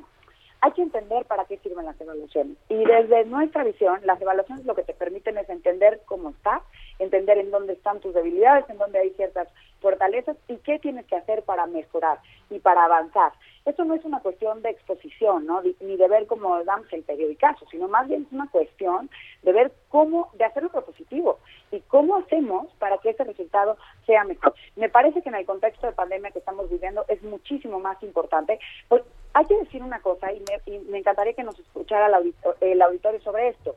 hay 0.62 0.72
que 0.74 0.82
entender 0.82 1.26
para 1.26 1.46
qué 1.46 1.58
sirven 1.58 1.86
las 1.86 2.00
evaluaciones. 2.02 2.58
Y 2.68 2.84
desde 2.84 3.26
nuestra 3.26 3.64
visión, 3.64 4.00
las 4.04 4.22
evaluaciones 4.22 4.66
lo 4.66 4.76
que 4.76 4.84
te 4.84 4.94
permiten 4.94 5.38
es 5.38 5.50
entender 5.50 6.02
cómo 6.06 6.32
estás, 6.32 6.62
entender 7.00 7.38
en 7.38 7.52
dónde 7.52 7.74
están 7.74 8.00
tus 8.00 8.14
debilidades, 8.14 8.70
en 8.70 8.78
dónde 8.78 9.00
hay 9.00 9.12
ciertas 9.12 9.48
fortalezas 9.82 10.38
y 10.48 10.58
qué 10.58 10.80
tienes 10.80 11.06
que 11.06 11.16
hacer 11.16 11.44
para 11.44 11.66
mejorar 11.66 12.20
y 12.50 12.60
para 12.60 12.86
avanzar. 12.86 13.32
Esto 13.66 13.86
no 13.86 13.94
es 13.94 14.04
una 14.04 14.20
cuestión 14.20 14.62
de 14.62 14.70
exposición, 14.70 15.46
¿no? 15.46 15.62
ni 15.62 15.96
de 15.96 16.08
ver 16.08 16.26
cómo 16.28 16.64
damos 16.64 16.92
el 16.92 17.04
periodicazo, 17.04 17.66
sino 17.70 17.88
más 17.88 18.08
bien 18.08 18.26
es 18.26 18.34
una 18.34 18.50
cuestión 18.50 19.10
de 19.44 19.54
ver 19.54 19.72
cómo, 19.90 20.32
de 20.34 20.46
hacerlo 20.46 20.70
propositivo 20.70 21.40
y 21.72 21.80
cómo 21.82 22.18
hacemos 22.18 22.68
para 22.80 22.98
que 22.98 23.12
ese 23.12 23.24
resultado 23.24 23.78
sea 24.06 24.24
mejor. 24.24 24.56
Me 24.76 24.90
parece 24.90 25.22
que 25.22 25.30
en 25.30 25.36
el 25.36 25.46
contexto 25.46 25.88
de 25.88 25.94
pandemia 25.94 26.32
que 26.32 26.40
estamos 26.40 26.70
viviendo 26.70 27.06
es 27.08 27.22
muchísimo 27.22 27.80
más 27.80 28.02
importante. 28.02 28.60
Pues, 28.88 29.04
hay 29.34 29.46
que 29.46 29.58
decir 29.58 29.84
una 29.84 30.00
cosa 30.02 30.32
y 30.34 30.44
me, 30.90 30.98
encantaría 30.98 31.34
que 31.34 31.44
nos 31.44 31.60
escuchara 31.60 32.08
el, 32.18 32.34
el 32.62 32.82
auditorio 32.82 33.22
sobre 33.22 33.50
esto. 33.50 33.76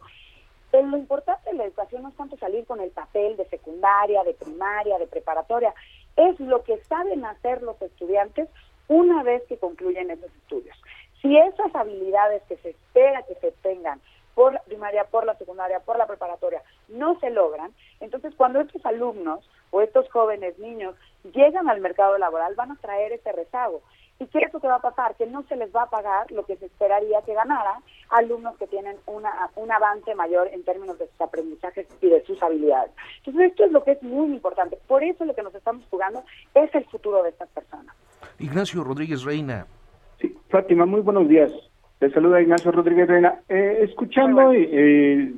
Pero 0.73 0.89
lo 0.89 0.97
importante 0.97 1.51
de 1.51 1.57
la 1.57 1.65
educación 1.65 2.03
no 2.03 2.09
es 2.09 2.17
tanto 2.17 2.37
salir 2.39 2.67
con 2.67 2.81
el 2.81 2.91
papel 2.91 3.37
de 3.37 3.45
secundaria, 3.45 4.25
de 4.25 4.33
primaria, 4.33 4.99
de 4.99 5.07
preparatoria, 5.07 5.75
es 6.17 6.41
lo 6.41 6.65
que 6.65 6.79
saben 6.85 7.25
hacer 7.27 7.63
los 7.63 7.81
estudiantes 7.81 8.49
una 8.89 9.23
vez 9.23 9.43
que 9.49 9.59
concluyen 9.59 10.11
esos 10.11 10.35
estudios. 10.35 10.77
Si 11.21 11.37
esas 11.37 11.75
habilidades 11.75 12.43
que 12.45 12.57
se 12.57 12.71
espera 12.71 13.23
que 13.23 13.35
se 13.37 13.53
tengan 13.63 14.01
por 14.35 14.55
la 14.55 14.63
primaria, 14.63 15.05
por 15.05 15.27
la 15.27 15.37
secundaria, 15.37 15.81
por 15.81 15.99
la 15.99 16.07
preparatoria, 16.07 16.63
no 16.89 17.21
se 17.21 17.29
logran, 17.29 17.71
entonces 18.01 18.35
cuando 18.35 18.61
estos 18.61 18.85
alumnos 18.87 19.49
o 19.71 19.83
estos 19.83 20.09
jóvenes 20.11 20.59
niños 20.59 20.95
llegan 21.35 21.69
al 21.69 21.81
mercado 21.81 22.17
laboral 22.17 22.55
van 22.55 22.73
a 22.73 22.77
traer 22.81 23.13
ese 23.13 23.31
rezago. 23.31 23.83
¿Y 24.19 24.27
qué 24.27 24.39
es 24.39 24.53
lo 24.53 24.61
que 24.61 24.69
va 24.69 24.77
a 24.77 24.81
pasar? 24.81 25.17
Que 25.17 25.27
no 25.27 25.43
se 25.45 25.57
les 25.57 25.75
va 25.75 25.83
a 25.83 25.91
pagar 25.91 26.31
lo 26.31 26.45
que 26.45 26.57
se 26.57 26.67
esperaría 26.67 27.23
que 27.23 27.35
ganara 27.35 27.81
alumnos 28.11 28.57
que 28.59 28.67
tienen 28.67 28.97
una, 29.07 29.31
un 29.57 29.73
avance 29.73 30.15
mayor 30.15 30.49
en 30.53 30.63
términos 30.65 30.99
de 30.99 31.09
sus 31.09 31.21
aprendizajes 31.21 31.87
y 32.01 32.09
de 32.09 32.23
sus 32.25 32.41
habilidades. 32.43 32.93
Entonces 33.19 33.51
esto 33.51 33.65
es 33.65 33.73
lo 33.73 33.83
que 33.83 33.93
es 33.93 34.03
muy 34.03 34.27
importante. 34.27 34.79
Por 34.87 35.03
eso 35.03 35.25
lo 35.25 35.35
que 35.35 35.43
nos 35.43 35.55
estamos 35.55 35.85
jugando 35.91 36.23
es 36.55 36.75
el 36.75 36.85
futuro 36.87 37.23
de 37.23 37.31
estas 37.31 37.49
personas. 37.49 37.95
Ignacio 38.39 38.85
Rodríguez 38.85 39.25
Reina. 39.25 39.67
Sí, 40.21 40.37
Fátima, 40.49 40.87
muy 40.87 41.01
buenos 41.01 41.29
días. 41.29 41.51
Te 41.99 42.11
saluda 42.11 42.43
Ignacio 42.43 42.73
Rodríguez 42.73 43.09
Reina. 43.09 43.41
Eh, 43.49 43.79
escuchando, 43.83 44.53
eh, 44.53 45.33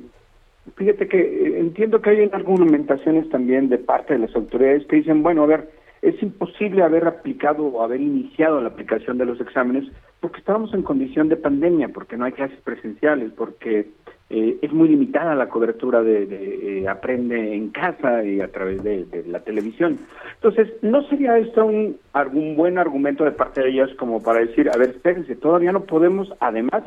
fíjate 0.75 1.07
que 1.07 1.19
eh, 1.19 1.59
entiendo 1.59 2.01
que 2.01 2.09
hay 2.09 2.29
argumentaciones 2.31 3.29
también 3.29 3.69
de 3.69 3.77
parte 3.77 4.13
de 4.13 4.19
las 4.19 4.35
autoridades 4.35 4.85
que 4.87 4.97
dicen, 4.97 5.23
bueno, 5.23 5.43
a 5.43 5.47
ver, 5.47 5.69
es 6.01 6.21
imposible 6.21 6.83
haber 6.83 7.07
aplicado 7.07 7.65
o 7.65 7.83
haber 7.83 8.01
iniciado 8.01 8.61
la 8.61 8.69
aplicación 8.69 9.17
de 9.17 9.25
los 9.25 9.39
exámenes 9.41 9.85
porque 10.19 10.39
estábamos 10.39 10.73
en 10.73 10.81
condición 10.81 11.29
de 11.29 11.35
pandemia, 11.35 11.89
porque 11.89 12.17
no 12.17 12.25
hay 12.25 12.31
clases 12.31 12.59
presenciales, 12.61 13.31
porque 13.33 13.89
eh, 14.31 14.57
es 14.59 14.73
muy 14.73 14.89
limitada 14.89 15.35
la 15.35 15.49
cobertura 15.49 16.01
de, 16.01 16.23
eh, 16.23 16.87
aprende 16.87 17.53
en 17.53 17.69
casa 17.69 18.23
y 18.23 18.41
a 18.41 18.51
través 18.51 18.81
de, 18.83 19.05
la 19.27 19.41
televisión. 19.41 19.99
Entonces, 20.35 20.73
¿no 20.81 21.03
sería 21.09 21.37
esto 21.37 21.65
un, 21.65 21.97
algún 22.13 22.55
buen 22.55 22.79
argumento 22.79 23.23
de 23.23 23.31
parte 23.31 23.61
de 23.61 23.69
ellas 23.69 23.89
como 23.99 24.23
para 24.23 24.39
decir, 24.39 24.69
a 24.73 24.77
ver, 24.77 24.89
espérense, 24.89 25.35
todavía 25.35 25.71
no 25.71 25.83
podemos, 25.83 26.33
además 26.39 26.83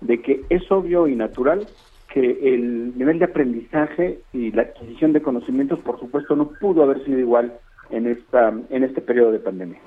de 0.00 0.22
que 0.22 0.42
es 0.48 0.70
obvio 0.70 1.08
y 1.08 1.16
natural 1.16 1.66
que 2.12 2.54
el 2.54 2.96
nivel 2.96 3.18
de 3.18 3.24
aprendizaje 3.24 4.20
y 4.32 4.52
la 4.52 4.62
adquisición 4.62 5.12
de 5.12 5.20
conocimientos, 5.20 5.80
por 5.80 5.98
supuesto, 5.98 6.36
no 6.36 6.50
pudo 6.60 6.84
haber 6.84 7.04
sido 7.04 7.18
igual 7.18 7.58
en, 7.90 8.06
esta, 8.06 8.48
en 8.48 8.84
este 8.84 9.00
periodo 9.00 9.32
de 9.32 9.40
pandemia. 9.40 9.80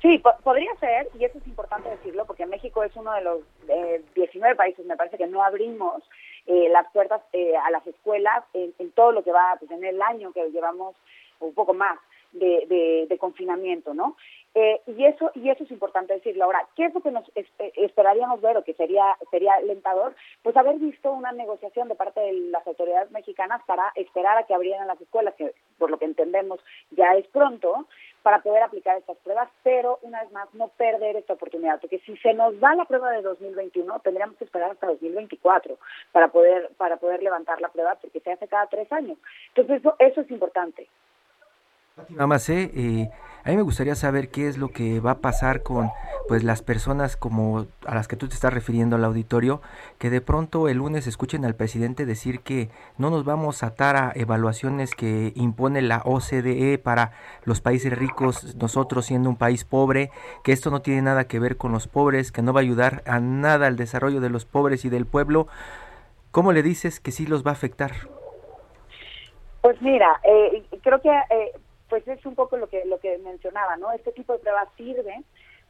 Sí, 0.00 0.22
podría 0.44 0.72
ser, 0.76 1.08
y 1.18 1.24
eso 1.24 1.38
es 1.38 1.46
importante 1.46 1.90
decirlo, 1.90 2.24
porque 2.24 2.46
México 2.46 2.84
es 2.84 2.94
uno 2.94 3.12
de 3.14 3.22
los 3.22 3.40
eh, 3.68 4.02
19 4.14 4.54
países, 4.54 4.86
me 4.86 4.96
parece 4.96 5.18
que 5.18 5.26
no 5.26 5.42
abrimos 5.42 6.02
eh, 6.46 6.68
las 6.70 6.86
puertas 6.92 7.20
eh, 7.32 7.56
a 7.56 7.70
las 7.70 7.84
escuelas 7.86 8.44
en, 8.54 8.72
todo 8.92 9.10
lo 9.10 9.24
que 9.24 9.32
va 9.32 9.56
pues, 9.58 9.70
en 9.72 9.84
el 9.84 10.00
año 10.00 10.32
que 10.32 10.50
llevamos, 10.50 10.94
un 11.40 11.52
poco 11.52 11.74
más 11.74 11.98
de, 12.32 13.06
de 13.08 13.18
confinamiento, 13.18 13.94
¿no? 13.94 14.16
Eh, 14.54 14.80
y 14.86 15.04
eso 15.04 15.30
y 15.34 15.50
eso 15.50 15.62
es 15.62 15.70
importante 15.70 16.14
decirlo. 16.14 16.44
Ahora, 16.44 16.66
¿qué 16.74 16.86
es 16.86 16.94
lo 16.94 17.00
que 17.00 17.10
nos 17.10 17.24
eh, 17.36 17.46
esperaríamos 17.76 18.40
ver 18.40 18.56
o 18.56 18.64
que 18.64 18.74
sería 18.74 19.16
sería 19.30 19.54
alentador? 19.54 20.16
Pues 20.42 20.56
haber 20.56 20.76
visto 20.78 21.12
una 21.12 21.32
negociación 21.32 21.86
de 21.86 21.94
parte 21.94 22.18
de 22.20 22.32
las 22.32 22.66
autoridades 22.66 23.10
mexicanas 23.10 23.62
para 23.66 23.92
esperar 23.94 24.38
a 24.38 24.44
que 24.44 24.54
abrieran 24.54 24.88
las 24.88 25.00
escuelas, 25.00 25.34
que 25.34 25.52
por 25.78 25.90
lo 25.90 25.98
que 25.98 26.06
entendemos 26.06 26.60
ya 26.90 27.14
es 27.14 27.28
pronto, 27.28 27.86
para 28.22 28.40
poder 28.40 28.62
aplicar 28.62 28.96
estas 28.96 29.18
pruebas, 29.18 29.48
pero 29.62 30.00
una 30.02 30.22
vez 30.22 30.32
más 30.32 30.52
no 30.54 30.68
perder 30.68 31.16
esta 31.16 31.34
oportunidad, 31.34 31.80
porque 31.80 32.00
si 32.00 32.16
se 32.16 32.34
nos 32.34 32.58
da 32.58 32.74
la 32.74 32.84
prueba 32.86 33.12
de 33.12 33.22
2021, 33.22 34.00
tendríamos 34.00 34.36
que 34.38 34.44
esperar 34.44 34.72
hasta 34.72 34.88
2024 34.88 35.78
para 36.10 36.28
poder 36.28 36.70
para 36.78 36.96
poder 36.96 37.22
levantar 37.22 37.60
la 37.60 37.68
prueba, 37.68 37.96
porque 38.00 38.20
se 38.20 38.32
hace 38.32 38.48
cada 38.48 38.66
tres 38.66 38.90
años. 38.90 39.18
Entonces 39.54 39.80
eso, 39.80 39.94
eso 39.98 40.22
es 40.22 40.30
importante. 40.30 40.88
Nada 42.10 42.26
más, 42.26 42.48
¿eh? 42.48 42.70
eh 42.74 43.10
a 43.44 43.50
mí 43.50 43.56
me 43.56 43.62
gustaría 43.62 43.94
saber 43.94 44.28
qué 44.28 44.46
es 44.46 44.58
lo 44.58 44.68
que 44.68 45.00
va 45.00 45.12
a 45.12 45.18
pasar 45.20 45.62
con 45.62 45.90
pues 46.26 46.44
las 46.44 46.60
personas 46.60 47.16
como 47.16 47.64
a 47.86 47.94
las 47.94 48.06
que 48.06 48.16
tú 48.16 48.28
te 48.28 48.34
estás 48.34 48.52
refiriendo 48.52 48.96
al 48.96 49.04
auditorio, 49.04 49.62
que 49.96 50.10
de 50.10 50.20
pronto 50.20 50.68
el 50.68 50.76
lunes 50.76 51.06
escuchen 51.06 51.46
al 51.46 51.54
presidente 51.54 52.04
decir 52.04 52.40
que 52.40 52.68
no 52.98 53.08
nos 53.08 53.24
vamos 53.24 53.62
a 53.62 53.68
atar 53.68 53.96
a 53.96 54.12
evaluaciones 54.14 54.94
que 54.94 55.32
impone 55.34 55.80
la 55.80 56.02
OCDE 56.04 56.76
para 56.76 57.12
los 57.44 57.62
países 57.62 57.96
ricos, 57.96 58.54
nosotros 58.56 59.06
siendo 59.06 59.30
un 59.30 59.36
país 59.36 59.64
pobre, 59.64 60.10
que 60.44 60.52
esto 60.52 60.70
no 60.70 60.82
tiene 60.82 61.00
nada 61.00 61.24
que 61.24 61.38
ver 61.38 61.56
con 61.56 61.72
los 61.72 61.88
pobres, 61.88 62.32
que 62.32 62.42
no 62.42 62.52
va 62.52 62.60
a 62.60 62.64
ayudar 62.64 63.02
a 63.06 63.18
nada 63.18 63.66
al 63.66 63.76
desarrollo 63.76 64.20
de 64.20 64.28
los 64.28 64.44
pobres 64.44 64.84
y 64.84 64.90
del 64.90 65.06
pueblo. 65.06 65.46
¿Cómo 66.32 66.52
le 66.52 66.62
dices 66.62 67.00
que 67.00 67.12
sí 67.12 67.26
los 67.26 67.46
va 67.46 67.52
a 67.52 67.54
afectar? 67.54 67.92
Pues 69.62 69.80
mira, 69.80 70.20
eh, 70.24 70.62
creo 70.82 71.00
que 71.00 71.08
eh, 71.08 71.52
pues 71.88 72.06
es 72.06 72.24
un 72.26 72.34
poco 72.34 72.56
lo 72.56 72.68
que 72.68 72.84
lo 72.84 72.98
que 72.98 73.18
mencionaba, 73.18 73.76
¿no? 73.76 73.92
Este 73.92 74.12
tipo 74.12 74.32
de 74.32 74.38
pruebas 74.40 74.68
sirve 74.76 75.24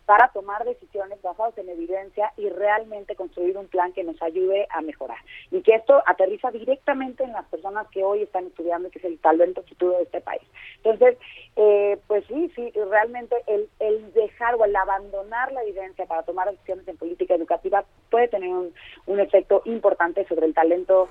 para 0.08 0.28
tomar 0.28 0.64
decisiones 0.64 1.20
basadas 1.20 1.58
en 1.58 1.68
evidencia 1.68 2.32
y 2.38 2.48
realmente 2.48 3.14
construir 3.14 3.58
un 3.58 3.68
plan 3.68 3.92
que 3.92 4.02
nos 4.04 4.20
ayude 4.22 4.66
a 4.70 4.80
mejorar. 4.80 5.18
Y 5.50 5.60
que 5.60 5.74
esto 5.74 6.02
aterriza 6.06 6.50
directamente 6.50 7.24
en 7.24 7.32
las 7.32 7.44
personas 7.48 7.86
que 7.88 8.02
hoy 8.02 8.22
están 8.22 8.46
estudiando, 8.46 8.90
que 8.90 9.00
es 9.00 9.04
el 9.04 9.18
talento 9.18 9.62
futuro 9.64 9.98
de 9.98 10.04
este 10.04 10.22
país. 10.22 10.40
Entonces, 10.82 11.18
eh, 11.56 11.98
pues 12.06 12.24
sí, 12.26 12.50
sí, 12.56 12.72
realmente 12.90 13.36
el, 13.46 13.68
el 13.80 14.10
dejar 14.14 14.54
o 14.54 14.64
el 14.64 14.74
abandonar 14.74 15.52
la 15.52 15.62
evidencia 15.62 16.06
para 16.06 16.22
tomar 16.22 16.50
decisiones 16.50 16.88
en 16.88 16.96
política 16.96 17.34
educativa 17.34 17.84
puede 18.10 18.28
tener 18.28 18.48
un, 18.48 18.72
un 19.04 19.20
efecto 19.20 19.60
importante 19.66 20.26
sobre 20.26 20.46
el 20.46 20.54
talento 20.54 21.10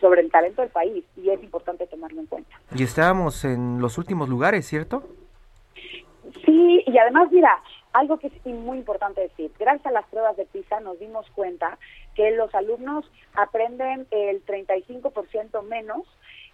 sobre 0.00 0.20
el 0.20 0.30
talento 0.30 0.62
del 0.62 0.70
país 0.70 1.04
y 1.16 1.30
es 1.30 1.42
importante 1.42 1.86
tomarlo 1.86 2.20
en 2.20 2.26
cuenta. 2.26 2.60
Y 2.74 2.82
estábamos 2.82 3.44
en 3.44 3.80
los 3.80 3.98
últimos 3.98 4.28
lugares, 4.28 4.66
¿cierto? 4.66 5.02
Sí, 6.44 6.84
y 6.86 6.98
además, 6.98 7.30
mira, 7.30 7.62
algo 7.92 8.18
que 8.18 8.28
es 8.28 8.46
muy 8.46 8.78
importante 8.78 9.22
decir, 9.22 9.50
gracias 9.58 9.86
a 9.86 9.90
las 9.90 10.06
pruebas 10.06 10.36
de 10.36 10.44
PISA 10.46 10.80
nos 10.80 10.98
dimos 10.98 11.28
cuenta 11.30 11.78
que 12.14 12.30
los 12.32 12.54
alumnos 12.54 13.10
aprenden 13.34 14.06
el 14.10 14.44
35% 14.44 15.62
menos 15.62 16.02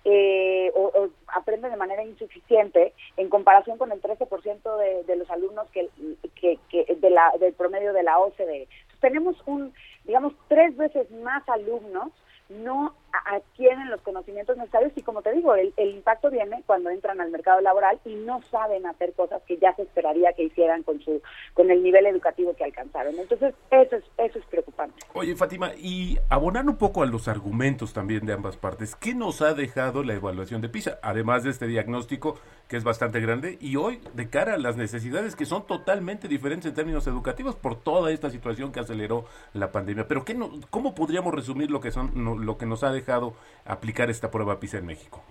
eh, 0.05 0.71
o, 0.75 1.09
aprenden 1.29 1.71
de 1.71 1.77
manera 1.79 2.05
insuficiente 2.05 2.93
en 3.17 3.31
comparación 3.31 3.79
con 3.79 3.91
el 3.91 4.03
13% 4.03 4.77
de, 4.79 5.05
de 5.05 5.17
los 5.17 5.31
alumnos 5.31 5.67
que, 5.71 5.89
que, 6.35 6.59
que 6.69 6.95
de 6.95 7.11
la, 7.11 7.33
del 7.41 7.55
promedio 7.55 7.93
de 7.93 8.03
la 8.03 8.19
OCDE. 8.19 8.69
tenemos 9.01 9.37
un, 9.47 9.73
digamos, 10.05 10.35
tres 10.49 10.77
veces 10.77 11.11
más 11.11 11.49
alumnos 11.49 12.13
no 12.51 12.95
adquieren 13.25 13.91
los 13.91 14.01
conocimientos 14.03 14.57
necesarios 14.57 14.93
y 14.97 15.03
como 15.03 15.23
te 15.23 15.33
digo, 15.33 15.55
el, 15.55 15.73
impacto 15.77 16.31
viene 16.31 16.63
cuando 16.67 16.91
entran 16.91 17.21
al 17.21 17.31
mercado 17.31 17.61
laboral 17.61 18.01
y 18.05 18.15
no 18.15 18.43
saben 18.51 18.87
hacer 18.87 19.13
cosas 19.13 19.43
que 19.47 19.59
ya 19.59 19.75
se 19.77 19.83
esperaría 19.83 20.33
que 20.33 20.45
hicieran 20.45 20.83
con 20.83 21.01
su 21.01 21.23
con 21.55 21.71
el 21.71 21.83
nivel 21.83 22.07
educativo 22.07 22.55
que 22.55 22.65
alcanzaron. 22.65 23.15
Entonces, 23.19 23.55
eso 23.71 23.97
es 23.97 24.05
eso 24.19 24.39
es 24.39 24.45
preocupante. 24.47 24.95
Oye, 25.15 25.37
Fátima, 25.37 25.73
y 25.77 26.19
abonar 26.29 26.67
un 26.69 26.77
poco 26.77 27.03
a 27.03 27.07
los 27.07 27.29
argumentos 27.29 27.93
también 27.93 28.27
de 28.27 28.33
ambas 28.33 28.57
partes, 28.57 28.97
¿qué 28.97 29.15
nos 29.15 29.43
ha 29.43 29.55
dejado 29.55 30.03
la 30.03 30.15
evaluación 30.15 30.61
de 30.61 30.69
PISA? 30.69 30.99
Además 31.03 31.45
de 31.45 31.51
este 31.51 31.67
diagnóstico 31.67 32.37
que 32.69 32.77
es 32.77 32.85
bastante 32.85 33.21
grande 33.21 33.59
y 33.61 33.77
hoy 33.77 34.01
de 34.15 34.29
cara 34.29 34.55
a 34.55 34.59
las 34.59 34.77
necesidades 34.77 35.37
que 35.37 35.45
son 35.45 35.67
totalmente 35.67 36.29
diferentes 36.29 36.67
en 36.71 36.75
términos 36.75 37.07
educativos 37.07 37.55
por 37.55 37.77
toda 37.77 38.11
esta 38.11 38.31
situación 38.31 38.73
que 38.73 38.81
aceleró 38.81 39.27
la 39.53 39.71
pandemia. 39.71 40.09
Pero 40.09 40.25
¿qué 40.25 40.35
no, 40.35 40.51
¿cómo 40.71 40.95
podríamos 40.95 41.35
resumir 41.35 41.71
lo 41.71 41.81
que 41.81 41.91
son 41.91 42.13
lo 42.45 42.57
que 42.57 42.67
nos 42.67 42.83
ha 42.83 42.91
dejado 42.91 43.04
aplicar 43.65 44.11
esta 44.11 44.31
prueba 44.31 44.59
PISA 44.59 44.79
en 44.79 44.87
México? 44.87 45.23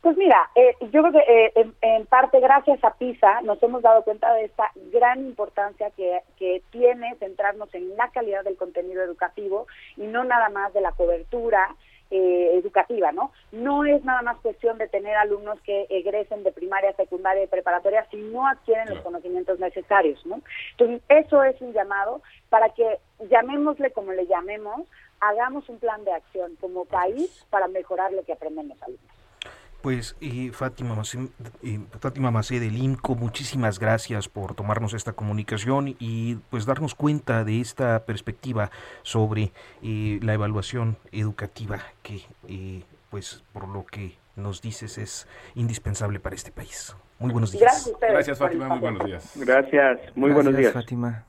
Pues 0.00 0.16
mira, 0.16 0.50
eh, 0.56 0.74
yo 0.90 1.00
creo 1.02 1.12
que 1.12 1.18
eh, 1.18 1.70
en, 1.80 2.06
parte 2.06 2.40
gracias 2.40 2.82
a 2.82 2.94
PISA 2.94 3.40
nos 3.42 3.62
hemos 3.62 3.82
dado 3.82 4.02
cuenta 4.02 4.34
de 4.34 4.46
esta 4.46 4.72
gran 4.92 5.20
importancia 5.20 5.90
que, 5.90 6.20
que 6.36 6.60
tiene 6.72 7.14
centrarnos 7.20 7.72
en 7.72 7.96
la 7.96 8.08
calidad 8.08 8.42
del 8.42 8.56
contenido 8.56 9.02
educativo 9.02 9.68
y 9.96 10.02
no 10.02 10.24
nada 10.24 10.48
más 10.48 10.72
de 10.74 10.80
la 10.80 10.90
cobertura 10.90 11.76
eh, 12.14 12.58
educativa, 12.58 13.10
¿no? 13.10 13.32
No 13.52 13.86
es 13.86 14.04
nada 14.04 14.20
más 14.20 14.36
cuestión 14.40 14.76
de 14.76 14.86
tener 14.86 15.16
alumnos 15.16 15.58
que 15.62 15.86
egresen 15.88 16.42
de 16.42 16.52
primaria, 16.52 16.92
secundaria 16.92 17.44
y 17.44 17.46
preparatoria 17.46 18.06
si 18.10 18.18
no 18.18 18.46
adquieren 18.46 18.90
los 18.90 19.00
conocimientos 19.00 19.58
necesarios, 19.58 20.20
¿no? 20.26 20.42
Entonces, 20.72 21.00
eso 21.08 21.42
es 21.42 21.58
un 21.62 21.72
llamado 21.72 22.20
para 22.50 22.68
que 22.68 22.98
llamémosle 23.30 23.92
como 23.92 24.12
le 24.12 24.26
llamemos, 24.26 24.82
hagamos 25.22 25.68
un 25.68 25.78
plan 25.78 26.04
de 26.04 26.12
acción 26.12 26.56
como 26.60 26.84
país 26.84 27.46
para 27.48 27.68
mejorar 27.68 28.12
lo 28.12 28.24
que 28.24 28.32
aprenden 28.32 28.68
los 28.68 28.82
alumnos. 28.82 29.06
Pues 29.80 30.16
y 30.20 30.50
Fátima, 30.50 30.96
Fátima 31.98 32.30
Macé 32.30 32.60
del 32.60 32.76
INCO, 32.76 33.16
muchísimas 33.16 33.80
gracias 33.80 34.28
por 34.28 34.54
tomarnos 34.54 34.94
esta 34.94 35.12
comunicación 35.12 35.96
y 35.98 36.36
pues 36.50 36.66
darnos 36.66 36.94
cuenta 36.94 37.42
de 37.42 37.60
esta 37.60 38.04
perspectiva 38.04 38.70
sobre 39.02 39.52
eh, 39.82 40.20
la 40.22 40.34
evaluación 40.34 40.98
educativa 41.10 41.80
que 42.04 42.20
eh, 42.46 42.84
pues 43.10 43.42
por 43.52 43.66
lo 43.66 43.84
que 43.84 44.16
nos 44.36 44.62
dices 44.62 44.98
es 44.98 45.26
indispensable 45.56 46.20
para 46.20 46.36
este 46.36 46.52
país. 46.52 46.94
Muy 47.18 47.32
buenos 47.32 47.50
días. 47.50 47.92
Gracias, 48.00 48.38
Fátima, 48.38 48.68
muy 48.68 48.78
buenos 48.78 49.04
días. 49.04 49.32
Gracias, 49.34 50.16
muy 50.16 50.30
buenos 50.30 50.56
días. 50.56 50.72
Fátima. 50.72 51.24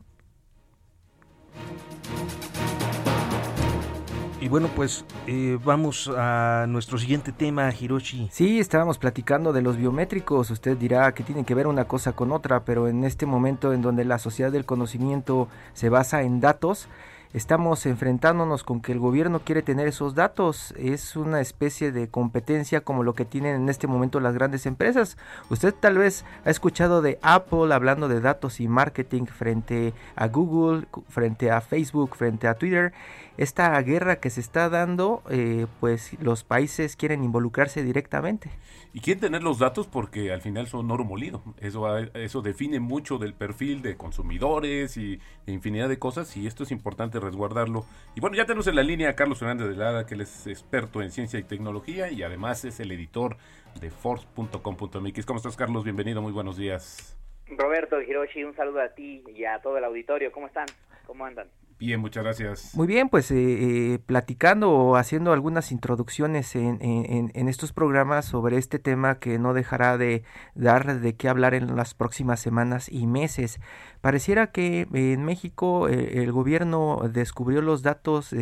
Y 4.43 4.49
bueno, 4.49 4.67
pues 4.75 5.05
eh, 5.25 5.57
vamos 5.63 6.11
a 6.13 6.65
nuestro 6.67 6.97
siguiente 6.97 7.31
tema, 7.31 7.71
Hiroshi. 7.73 8.27
Sí, 8.29 8.59
estábamos 8.59 8.97
platicando 8.97 9.53
de 9.53 9.61
los 9.61 9.77
biométricos. 9.77 10.51
Usted 10.51 10.75
dirá 10.75 11.13
que 11.13 11.23
tiene 11.23 11.45
que 11.45 11.55
ver 11.55 11.65
una 11.65 11.85
cosa 11.85 12.11
con 12.11 12.33
otra, 12.33 12.65
pero 12.65 12.89
en 12.89 13.05
este 13.05 13.25
momento 13.25 13.71
en 13.71 13.81
donde 13.81 14.03
la 14.03 14.19
sociedad 14.19 14.51
del 14.51 14.65
conocimiento 14.65 15.47
se 15.71 15.87
basa 15.87 16.23
en 16.23 16.41
datos, 16.41 16.89
estamos 17.33 17.85
enfrentándonos 17.85 18.65
con 18.65 18.81
que 18.81 18.91
el 18.91 18.99
gobierno 18.99 19.39
quiere 19.39 19.61
tener 19.61 19.87
esos 19.87 20.13
datos. 20.13 20.73
Es 20.77 21.15
una 21.15 21.39
especie 21.39 21.93
de 21.93 22.09
competencia 22.09 22.81
como 22.81 23.03
lo 23.03 23.15
que 23.15 23.23
tienen 23.23 23.55
en 23.55 23.69
este 23.69 23.87
momento 23.87 24.19
las 24.19 24.33
grandes 24.33 24.65
empresas. 24.65 25.15
Usted 25.51 25.73
tal 25.73 25.97
vez 25.97 26.25
ha 26.43 26.49
escuchado 26.49 27.01
de 27.01 27.17
Apple 27.21 27.73
hablando 27.73 28.09
de 28.09 28.19
datos 28.19 28.59
y 28.59 28.67
marketing 28.67 29.23
frente 29.23 29.93
a 30.17 30.27
Google, 30.27 30.85
frente 31.07 31.49
a 31.49 31.61
Facebook, 31.61 32.17
frente 32.17 32.49
a 32.49 32.55
Twitter. 32.55 32.91
Esta 33.35 33.81
guerra 33.81 34.17
que 34.17 34.29
se 34.29 34.41
está 34.41 34.69
dando, 34.69 35.23
eh, 35.29 35.65
pues 35.79 36.21
los 36.21 36.43
países 36.43 36.95
quieren 36.95 37.23
involucrarse 37.23 37.83
directamente. 37.83 38.51
Y 38.93 38.99
quieren 38.99 39.21
tener 39.21 39.41
los 39.41 39.57
datos 39.57 39.87
porque 39.87 40.31
al 40.31 40.41
final 40.41 40.67
son 40.67 40.91
oro 40.91 41.03
molido. 41.03 41.41
Eso, 41.59 41.97
eso 41.97 42.41
define 42.43 42.79
mucho 42.79 43.17
del 43.17 43.33
perfil 43.33 43.81
de 43.81 43.97
consumidores 43.97 44.97
y 44.97 45.19
infinidad 45.47 45.89
de 45.89 45.97
cosas 45.97 46.37
y 46.37 46.45
esto 46.45 46.61
es 46.61 46.71
importante 46.71 47.19
resguardarlo. 47.19 47.85
Y 48.15 48.21
bueno, 48.21 48.35
ya 48.35 48.45
tenemos 48.45 48.67
en 48.67 48.75
la 48.75 48.83
línea 48.83 49.09
a 49.09 49.15
Carlos 49.15 49.39
Fernández 49.39 49.67
de 49.67 49.75
Lada, 49.77 50.05
que 50.05 50.13
él 50.13 50.21
es 50.21 50.45
experto 50.45 51.01
en 51.01 51.09
ciencia 51.09 51.39
y 51.39 51.43
tecnología 51.43 52.11
y 52.11 52.21
además 52.21 52.65
es 52.65 52.79
el 52.79 52.91
editor 52.91 53.37
de 53.81 53.89
force.com.mx. 53.89 55.25
¿Cómo 55.25 55.37
estás, 55.37 55.57
Carlos? 55.57 55.83
Bienvenido, 55.83 56.21
muy 56.21 56.31
buenos 56.31 56.55
días. 56.55 57.17
Roberto 57.47 57.99
Hiroshi, 57.99 58.43
un 58.43 58.55
saludo 58.55 58.81
a 58.81 58.89
ti 58.89 59.23
y 59.35 59.45
a 59.45 59.59
todo 59.59 59.79
el 59.79 59.83
auditorio. 59.85 60.31
¿Cómo 60.31 60.45
están? 60.45 60.67
¿Cómo 61.07 61.25
andan? 61.25 61.47
Bien, 61.79 61.99
muchas 61.99 62.23
gracias. 62.23 62.75
Muy 62.75 62.87
bien, 62.87 63.09
pues 63.09 63.29
eh, 63.31 63.35
eh, 63.35 63.99
platicando 64.05 64.71
o 64.71 64.95
haciendo 64.95 65.33
algunas 65.33 65.71
introducciones 65.71 66.55
en, 66.55 66.79
en, 66.81 67.47
estos 67.49 67.73
programas 67.73 68.25
sobre 68.25 68.57
este 68.57 68.79
tema 68.79 69.19
que 69.19 69.37
no 69.39 69.53
dejará 69.53 69.97
de 69.97 70.23
dar 70.55 70.99
de 70.99 71.15
qué 71.15 71.29
hablar 71.29 71.53
en 71.53 71.75
las 71.75 71.93
próximas 71.93 72.39
semanas 72.39 72.89
y 72.89 73.07
meses. 73.07 73.59
Pareciera 74.03 74.51
que 74.51 74.85
en 74.91 75.23
México 75.23 75.87
eh, 75.87 76.21
el 76.21 76.33
gobierno 76.33 77.01
descubrió 77.09 77.61
los 77.61 77.83
datos 77.83 78.35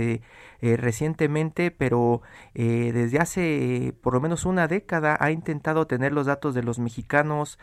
recientemente, 0.61 1.71
pero 1.71 2.21
desde 2.53 3.17
hace 3.17 3.93
por 4.01 4.13
lo 4.13 4.21
menos 4.21 4.45
una 4.45 4.67
década 4.67 5.17
ha 5.19 5.31
intentado 5.31 5.87
tener 5.87 6.13
los 6.13 6.27
datos 6.27 6.53
de 6.53 6.61
los 6.61 6.77
mexicanos 6.77 7.57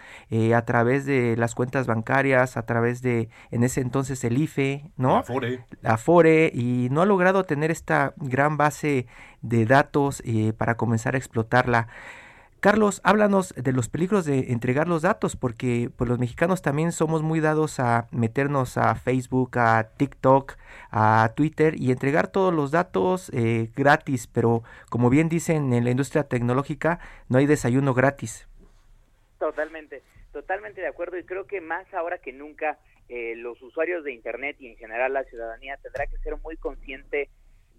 a 0.55 0.63
través 0.63 1.07
de 1.07 1.37
las 1.37 1.55
cuentas 1.55 1.87
bancarias, 1.87 2.57
a 2.57 2.63
través 2.67 3.03
de, 3.03 3.29
en 3.51 3.63
ese 3.63 3.81
entonces, 3.81 4.25
el 4.25 4.39
IFE, 4.39 4.91
¿no? 4.97 5.17
Afore 5.85 6.51
y 6.53 6.89
no 6.91 7.03
ha 7.03 7.07
logrado 7.07 7.45
tener 7.45 7.71
esta 7.71 8.15
gran 8.17 8.57
base 8.57 9.07
de 9.43 9.67
datos 9.67 10.23
eh, 10.25 10.53
para 10.57 10.77
comenzar 10.77 11.15
a 11.15 11.19
explotarla. 11.19 11.89
Carlos, 12.61 13.01
háblanos 13.05 13.55
de 13.55 13.73
los 13.73 13.89
peligros 13.89 14.25
de 14.25 14.51
entregar 14.51 14.89
los 14.89 15.03
datos, 15.03 15.37
porque 15.37 15.91
pues, 15.97 16.11
los 16.11 16.19
mexicanos 16.19 16.61
también 16.61 16.91
somos 16.91 17.23
muy 17.23 17.39
dados 17.39 17.79
a 17.79 18.09
meternos 18.11 18.77
a 18.77 18.97
Facebook, 18.97 19.57
a 19.59 19.91
TikTok, 19.97 20.55
a 20.91 21.33
Twitter 21.37 21.75
y 21.81 21.93
entregar 21.93 22.33
todos 22.33 22.53
los 22.53 22.73
datos 22.73 23.31
eh, 23.33 23.71
gratis, 23.77 24.27
pero 24.27 24.65
como 24.91 25.09
bien 25.09 25.29
dicen 25.29 25.73
en 25.73 25.85
la 25.85 25.91
industria 25.91 26.25
tecnológica, 26.25 26.99
no 27.29 27.39
hay 27.39 27.47
desayuno 27.47 27.95
gratis. 27.95 28.49
Totalmente, 29.39 30.03
totalmente 30.33 30.81
de 30.81 30.89
acuerdo 30.89 31.17
y 31.17 31.23
creo 31.23 31.47
que 31.47 31.61
más 31.61 31.87
ahora 31.95 32.19
que 32.19 32.33
nunca 32.33 32.77
eh, 33.09 33.37
los 33.37 33.63
usuarios 33.63 34.03
de 34.03 34.13
Internet 34.13 34.57
y 34.59 34.67
en 34.67 34.77
general 34.77 35.13
la 35.13 35.23
ciudadanía 35.23 35.77
tendrá 35.77 36.09
que 36.09 36.19
ser 36.19 36.37
muy 36.39 36.57
consciente 36.57 37.29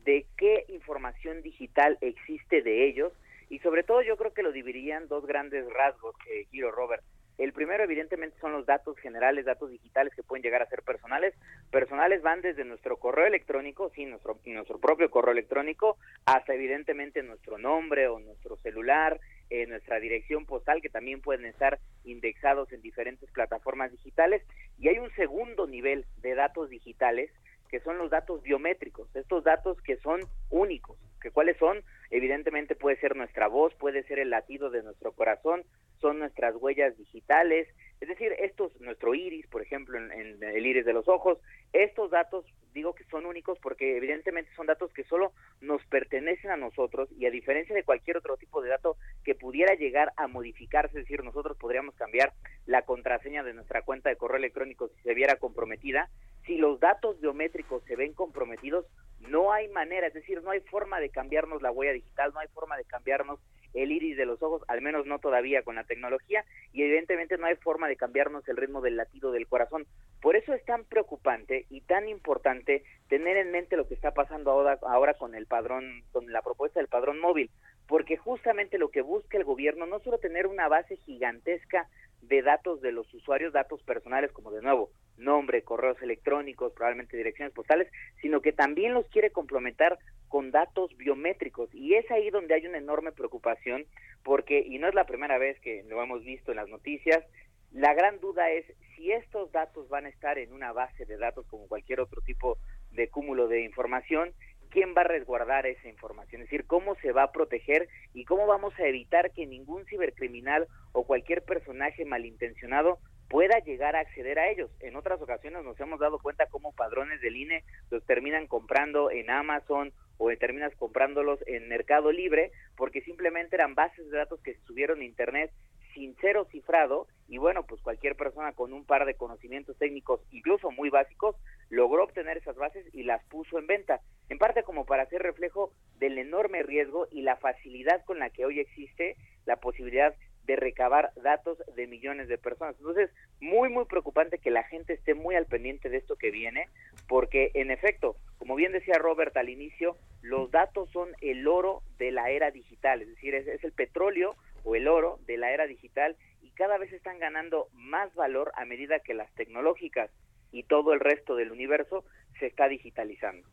de 0.06 0.26
qué 0.38 0.64
información 0.70 1.42
digital 1.42 1.98
existe 2.00 2.62
de 2.62 2.88
ellos 2.88 3.12
y 3.50 3.60
sobre 3.60 3.84
todo 3.84 4.02
yo 4.02 4.16
creo 4.16 4.34
que 4.34 4.44
lo 4.44 4.52
dividirían 4.52 5.08
dos 5.08 5.26
grandes 5.26 5.66
rasgos, 5.74 6.16
que 6.24 6.46
Giro 6.52 6.72
Robert. 6.72 7.04
El 7.40 7.54
primero, 7.54 7.86
evidentemente, 7.86 8.38
son 8.42 8.52
los 8.52 8.66
datos 8.66 8.98
generales, 8.98 9.46
datos 9.46 9.70
digitales 9.70 10.14
que 10.14 10.24
pueden 10.24 10.44
llegar 10.44 10.62
a 10.62 10.68
ser 10.68 10.84
personales. 10.84 11.34
Personales 11.72 12.22
van 12.22 12.42
desde 12.42 12.66
nuestro 12.66 12.98
correo 12.98 13.26
electrónico, 13.26 13.90
sí, 13.96 14.06
nuestro, 14.06 14.38
nuestro 14.46 14.78
propio 14.78 15.10
correo 15.10 15.32
electrónico, 15.32 15.98
hasta 16.26 16.54
evidentemente 16.54 17.24
nuestro 17.24 17.58
nombre 17.58 18.10
o 18.10 18.20
nuestro 18.20 18.58
celular, 18.58 19.22
eh, 19.50 19.66
nuestra 19.68 20.02
dirección 20.02 20.46
postal, 20.46 20.82
que 20.82 20.90
también 20.90 21.22
pueden 21.22 21.46
estar 21.46 21.80
indexados 22.04 22.74
en 22.74 22.82
diferentes 22.82 23.32
plataformas 23.32 23.90
digitales. 23.92 24.44
Y 24.78 24.90
hay 24.90 25.00
un 25.00 25.10
segundo 25.16 25.66
nivel 25.66 26.06
de 26.18 26.36
datos 26.36 26.70
digitales, 26.70 27.32
que 27.70 27.80
son 27.80 27.98
los 28.00 28.10
datos 28.10 28.44
biométricos, 28.44 29.16
estos 29.16 29.46
datos 29.46 29.82
que 29.82 29.96
son 29.98 30.20
únicos, 30.50 30.98
que 31.20 31.32
cuáles 31.32 31.58
son, 31.58 31.84
evidentemente 32.10 32.76
puede 32.76 32.98
ser 33.00 33.16
nuestra 33.16 33.48
voz, 33.48 33.74
puede 33.76 34.04
ser 34.04 34.20
el 34.20 34.30
latido 34.30 34.70
de 34.70 34.84
nuestro 34.84 35.12
corazón, 35.12 35.64
son 36.00 36.20
nuestras 36.20 36.56
huellas 36.56 36.98
digitales, 36.98 37.68
es 38.02 38.08
decir, 38.08 38.34
estos, 38.40 38.72
nuestro 38.80 39.14
iris, 39.14 39.46
por 39.48 39.62
ejemplo, 39.62 39.98
en, 39.98 40.42
el 40.42 40.66
iris 40.66 40.86
de 40.86 40.94
los 40.94 41.08
ojos, 41.10 41.38
estos 41.74 42.10
datos 42.12 42.46
digo 42.74 42.94
que 42.94 43.04
son 43.06 43.26
únicos 43.26 43.58
porque 43.60 43.98
evidentemente 43.98 44.52
son 44.56 44.68
datos 44.68 44.94
que 44.94 45.04
solo 45.04 45.34
nos 45.60 45.84
pertenecen 45.88 46.52
a 46.52 46.56
nosotros 46.56 47.10
y 47.18 47.26
a 47.26 47.32
diferencia 47.32 47.76
de 47.76 47.84
cualquier 47.84 48.18
otro 48.18 48.38
tipo 48.38 48.62
de 48.62 48.70
dato 48.70 48.96
que 49.24 49.36
pudiera 49.36 49.74
llegar 49.74 50.14
a 50.16 50.28
modificarse, 50.28 51.00
es 51.00 51.06
decir, 51.06 51.24
nosotros 51.24 51.58
podríamos 51.58 51.96
cambiar 51.96 52.34
la 52.66 52.84
contraseña 52.84 53.44
de 53.44 53.54
nuestra 53.54 53.82
cuenta 53.82 54.10
de 54.10 54.16
correo 54.16 54.38
electrónico 54.38 54.88
si 54.88 55.02
se 55.02 55.14
viera 55.14 55.36
comprometida, 55.36 56.10
si 56.46 56.58
los 56.58 56.80
datos 56.80 57.20
biométricos 57.20 57.84
se 57.84 57.96
ven 57.96 58.14
comprometidos, 58.14 58.86
no 59.20 59.52
hay 59.52 59.68
manera, 59.68 60.08
es 60.08 60.14
decir, 60.14 60.42
no 60.42 60.52
hay 60.52 60.62
forma 60.62 61.00
de 61.00 61.10
cambiarnos 61.10 61.62
la 61.62 61.72
huella 61.72 61.94
digital, 61.94 62.32
no 62.34 62.40
hay 62.40 62.48
forma 62.50 62.78
de 62.78 62.86
cambiarnos 62.86 63.40
el 63.74 63.92
iris 63.92 64.18
de 64.18 64.26
los 64.26 64.42
ojos, 64.42 64.64
al 64.68 64.82
menos 64.82 65.06
no 65.06 65.20
todavía 65.20 65.64
con 65.64 65.76
la 65.76 65.84
tecnología, 65.84 66.46
y 66.74 66.84
evidentemente 66.84 67.38
no 67.38 67.46
hay 67.46 67.56
forma 67.56 67.88
de 67.88 67.96
cambiarnos 67.96 68.48
el 68.48 68.58
ritmo 68.58 68.82
del 68.82 68.98
latido 68.98 69.32
del 69.32 69.48
corazón. 69.48 69.86
Por 70.22 70.36
eso 70.36 70.54
es 70.54 70.64
tan 70.66 70.84
preocupante 70.86 71.66
y 71.70 71.82
tan 71.82 72.08
importante 72.10 72.84
tener 73.08 73.38
en 73.38 73.52
mente 73.52 73.78
lo 73.78 73.88
que 73.88 73.94
está 73.94 74.12
pasando 74.12 74.52
ahora, 74.52 74.80
ahora 74.82 75.14
con 75.14 75.36
el 75.36 75.46
padrón, 75.46 76.04
con 76.12 76.32
la 76.32 76.42
propuesta 76.42 76.80
del 76.80 76.90
padrón 76.90 77.20
móvil, 77.20 77.50
porque 77.88 78.18
justamente 78.18 78.78
lo 78.78 78.90
que 78.90 79.02
busca 79.02 79.38
el 79.38 79.44
gobierno 79.44 79.86
no 79.86 80.00
solo 80.00 80.18
tener 80.20 80.48
una 80.48 80.68
base 80.68 80.98
gigantesca 80.98 81.88
de 82.22 82.42
datos 82.42 82.82
de 82.82 82.92
los 82.92 83.12
usuarios, 83.14 83.54
datos 83.54 83.82
personales 83.84 84.32
como 84.32 84.52
de 84.52 84.62
nuevo 84.62 84.92
nombre, 85.20 85.64
correos 85.64 86.02
electrónicos, 86.02 86.74
probablemente 86.74 87.18
direcciones 87.18 87.54
postales, 87.54 87.92
sino 88.22 88.42
que 88.42 88.54
también 88.54 88.94
los 88.94 89.08
quiere 89.10 89.32
complementar 89.32 90.00
con 90.28 90.52
datos 90.52 90.96
biométricos. 90.98 91.74
Y 91.74 91.96
es 91.96 92.10
ahí 92.12 92.30
donde 92.30 92.54
hay 92.54 92.66
una 92.66 92.78
enorme 92.78 93.12
preocupación, 93.12 93.86
porque, 94.24 94.60
y 94.60 94.80
no 94.80 94.88
es 94.88 94.96
la 94.96 95.06
primera 95.06 95.38
vez 95.38 95.60
que 95.60 95.84
lo 95.84 96.02
hemos 96.02 96.24
visto 96.24 96.52
en 96.52 96.58
las 96.58 96.70
noticias, 96.70 97.24
la 97.72 97.94
gran 97.94 98.20
duda 98.20 98.50
es 98.50 98.66
si 98.96 99.12
estos 99.12 99.52
datos 99.52 99.88
van 99.90 100.06
a 100.06 100.10
estar 100.10 100.38
en 100.40 100.54
una 100.54 100.72
base 100.72 101.06
de 101.06 101.18
datos 101.18 101.46
como 101.48 101.68
cualquier 101.68 102.00
otro 102.00 102.22
tipo 102.22 102.58
de 102.92 103.10
cúmulo 103.10 103.48
de 103.48 103.64
información, 103.64 104.34
quién 104.70 104.94
va 104.96 105.02
a 105.02 105.08
resguardar 105.08 105.66
esa 105.66 105.88
información, 105.88 106.42
es 106.42 106.50
decir, 106.50 106.66
cómo 106.66 106.96
se 106.96 107.12
va 107.12 107.24
a 107.24 107.32
proteger 107.32 107.88
y 108.14 108.26
cómo 108.26 108.48
vamos 108.48 108.74
a 108.80 108.86
evitar 108.86 109.32
que 109.32 109.46
ningún 109.46 109.86
cibercriminal 109.86 110.68
o 110.92 111.06
cualquier 111.06 111.44
personaje 111.44 112.06
malintencionado 112.06 113.00
pueda 113.30 113.60
llegar 113.60 113.96
a 113.96 114.00
acceder 114.00 114.40
a 114.40 114.50
ellos. 114.50 114.72
En 114.80 114.96
otras 114.96 115.22
ocasiones 115.22 115.64
nos 115.64 115.80
hemos 115.80 116.00
dado 116.00 116.20
cuenta 116.20 116.48
cómo 116.48 116.74
padrones 116.74 117.22
del 117.22 117.38
INE 117.38 117.64
los 117.92 118.04
terminan 118.06 118.48
comprando 118.48 119.12
en 119.12 119.30
Amazon 119.30 119.94
o 120.18 120.30
terminas 120.38 120.76
comprándolos 120.76 121.40
en 121.48 121.70
Mercado 121.70 122.12
Libre 122.12 122.52
porque 122.76 123.02
simplemente 123.02 123.56
eran 123.56 123.76
bases 123.76 124.10
de 124.10 124.18
datos 124.18 124.42
que 124.42 124.56
subieron 124.66 125.04
Internet 125.04 125.52
sin 125.94 126.16
cero 126.22 126.48
cifrado 126.52 127.08
y 127.28 127.38
bueno, 127.38 127.66
pues 127.66 127.82
cualquier 127.82 128.16
persona 128.16 128.54
con 128.54 128.74
un 128.74 128.86
par 128.86 129.06
de 129.06 129.16
conocimientos 129.16 129.78
técnicos, 129.78 130.22
incluso 130.32 130.72
muy 130.72 130.90
básicos, 130.90 131.36
logró 131.70 132.04
obtener 132.04 132.38
esas 132.38 132.56
bases 132.56 132.86
y 132.94 133.04
las 133.04 133.24
puso 133.26 133.60
en 133.60 133.68
venta, 133.68 134.02
en 134.30 134.40
parte 134.40 134.64
como 134.64 134.86
para 134.86 135.04
hacer 135.04 135.22
reflejo 135.22 135.72
del 136.00 136.18
enorme 136.18 136.64
riesgo 136.64 137.08
y 137.12 137.22
la 137.22 137.38
facilidad 137.38 138.04
con 138.06 138.20
la 138.20 138.30
que 138.30 138.46
hoy 138.46 138.60
existe 138.60 139.16
la 139.46 139.58
posibilidad 139.58 140.16
de 140.50 140.56
recabar 140.56 141.12
datos 141.22 141.60
de 141.76 141.86
millones 141.86 142.28
de 142.28 142.40
personas. 142.40 142.76
Entonces, 142.80 143.12
muy, 143.40 143.70
muy 143.70 143.86
preocupante 143.86 144.40
que 144.40 144.50
la 144.50 144.64
gente 144.64 144.94
esté 144.94 145.14
muy 145.14 145.36
al 145.36 145.46
pendiente 145.46 145.90
de 145.90 145.98
esto 145.98 146.16
que 146.16 146.32
viene, 146.32 146.68
porque 147.08 147.52
en 147.54 147.70
efecto, 147.70 148.16
como 148.40 148.56
bien 148.56 148.72
decía 148.72 148.96
Robert 148.98 149.38
al 149.38 149.50
inicio, 149.50 149.96
los 150.24 150.50
datos 150.50 150.90
son 150.90 151.10
el 151.22 151.48
oro 151.48 151.84
de 152.00 152.12
la 152.12 152.32
era 152.32 152.50
digital, 152.50 153.04
es 153.04 153.10
decir, 153.10 153.36
es, 153.36 153.64
el 153.64 153.72
petróleo 153.74 154.36
o 154.64 154.76
el 154.76 154.88
oro 154.88 155.20
de 155.28 155.38
la 155.38 155.52
era 155.52 155.68
digital 155.68 156.16
y 156.42 156.50
cada 156.52 156.80
vez 156.80 156.92
están 156.94 157.20
ganando 157.20 157.68
más 157.74 158.14
valor 158.16 158.52
a 158.56 158.66
medida 158.66 159.02
que 159.02 159.14
las 159.14 159.32
tecnológicas 159.36 160.10
y 160.52 160.64
todo 160.64 160.94
el 160.94 161.00
resto 161.00 161.36
del 161.36 161.52
universo 161.52 162.06
se 162.40 162.48
está 162.48 162.68
digitalizando. 162.68 163.48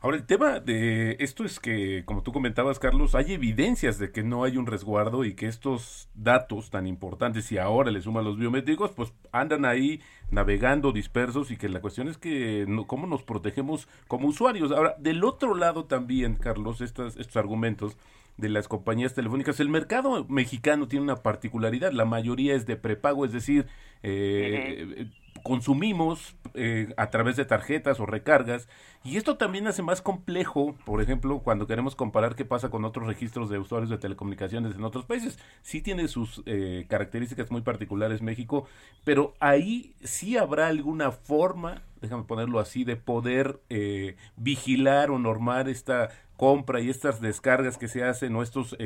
Ahora, 0.00 0.16
el 0.16 0.26
tema 0.26 0.60
de 0.60 1.16
esto 1.18 1.44
es 1.44 1.58
que, 1.58 2.04
como 2.04 2.22
tú 2.22 2.32
comentabas, 2.32 2.78
Carlos, 2.78 3.14
hay 3.16 3.32
evidencias 3.32 3.98
de 3.98 4.12
que 4.12 4.22
no 4.22 4.44
hay 4.44 4.56
un 4.56 4.66
resguardo 4.66 5.24
y 5.24 5.34
que 5.34 5.46
estos 5.46 6.08
datos 6.14 6.70
tan 6.70 6.86
importantes, 6.86 7.50
y 7.50 7.58
ahora 7.58 7.90
le 7.90 8.00
suman 8.00 8.24
los 8.24 8.38
biométricos, 8.38 8.92
pues 8.92 9.12
andan 9.32 9.64
ahí 9.64 10.00
navegando 10.30 10.92
dispersos 10.92 11.50
y 11.50 11.56
que 11.56 11.68
la 11.68 11.80
cuestión 11.80 12.08
es 12.08 12.16
que 12.16 12.64
no, 12.68 12.86
cómo 12.86 13.06
nos 13.08 13.24
protegemos 13.24 13.88
como 14.06 14.28
usuarios. 14.28 14.70
Ahora, 14.70 14.94
del 14.98 15.24
otro 15.24 15.54
lado 15.56 15.86
también, 15.86 16.36
Carlos, 16.36 16.80
estos, 16.80 17.16
estos 17.16 17.36
argumentos 17.36 17.96
de 18.38 18.48
las 18.48 18.68
compañías 18.68 19.14
telefónicas. 19.14 19.60
El 19.60 19.68
mercado 19.68 20.24
mexicano 20.28 20.88
tiene 20.88 21.02
una 21.02 21.16
particularidad, 21.16 21.92
la 21.92 22.04
mayoría 22.04 22.54
es 22.54 22.66
de 22.66 22.76
prepago, 22.76 23.24
es 23.24 23.32
decir, 23.32 23.66
eh, 24.02 25.08
consumimos 25.48 26.36
eh, 26.52 26.92
a 26.98 27.08
través 27.08 27.36
de 27.36 27.46
tarjetas 27.46 28.00
o 28.00 28.06
recargas 28.06 28.68
y 29.02 29.16
esto 29.16 29.38
también 29.38 29.66
hace 29.66 29.82
más 29.82 30.02
complejo, 30.02 30.74
por 30.84 31.00
ejemplo, 31.00 31.38
cuando 31.38 31.66
queremos 31.66 31.96
comparar 31.96 32.34
qué 32.34 32.44
pasa 32.44 32.68
con 32.68 32.84
otros 32.84 33.06
registros 33.06 33.48
de 33.48 33.58
usuarios 33.58 33.88
de 33.88 33.96
telecomunicaciones 33.96 34.74
en 34.74 34.84
otros 34.84 35.06
países. 35.06 35.38
Sí 35.62 35.80
tiene 35.80 36.06
sus 36.08 36.42
eh, 36.44 36.84
características 36.90 37.50
muy 37.50 37.62
particulares 37.62 38.20
México, 38.20 38.68
pero 39.04 39.32
ahí 39.40 39.94
sí 40.04 40.36
habrá 40.36 40.66
alguna 40.66 41.12
forma, 41.12 41.80
déjame 42.02 42.24
ponerlo 42.24 42.60
así, 42.60 42.84
de 42.84 42.96
poder 42.96 43.58
eh, 43.70 44.16
vigilar 44.36 45.10
o 45.10 45.18
normar 45.18 45.70
esta 45.70 46.10
compra 46.36 46.82
y 46.82 46.90
estas 46.90 47.22
descargas 47.22 47.78
que 47.78 47.88
se 47.88 48.04
hacen 48.04 48.36
o 48.36 48.42
estos 48.42 48.76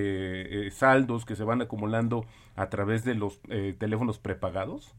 saldos 0.70 1.25
que 1.25 1.35
se 1.35 1.42
van 1.42 1.61
acumulando 1.61 2.25
a 2.55 2.68
través 2.68 3.05
de 3.05 3.16
los 3.16 3.40
teléfonos 3.79 4.20
prepagados. 4.20 4.94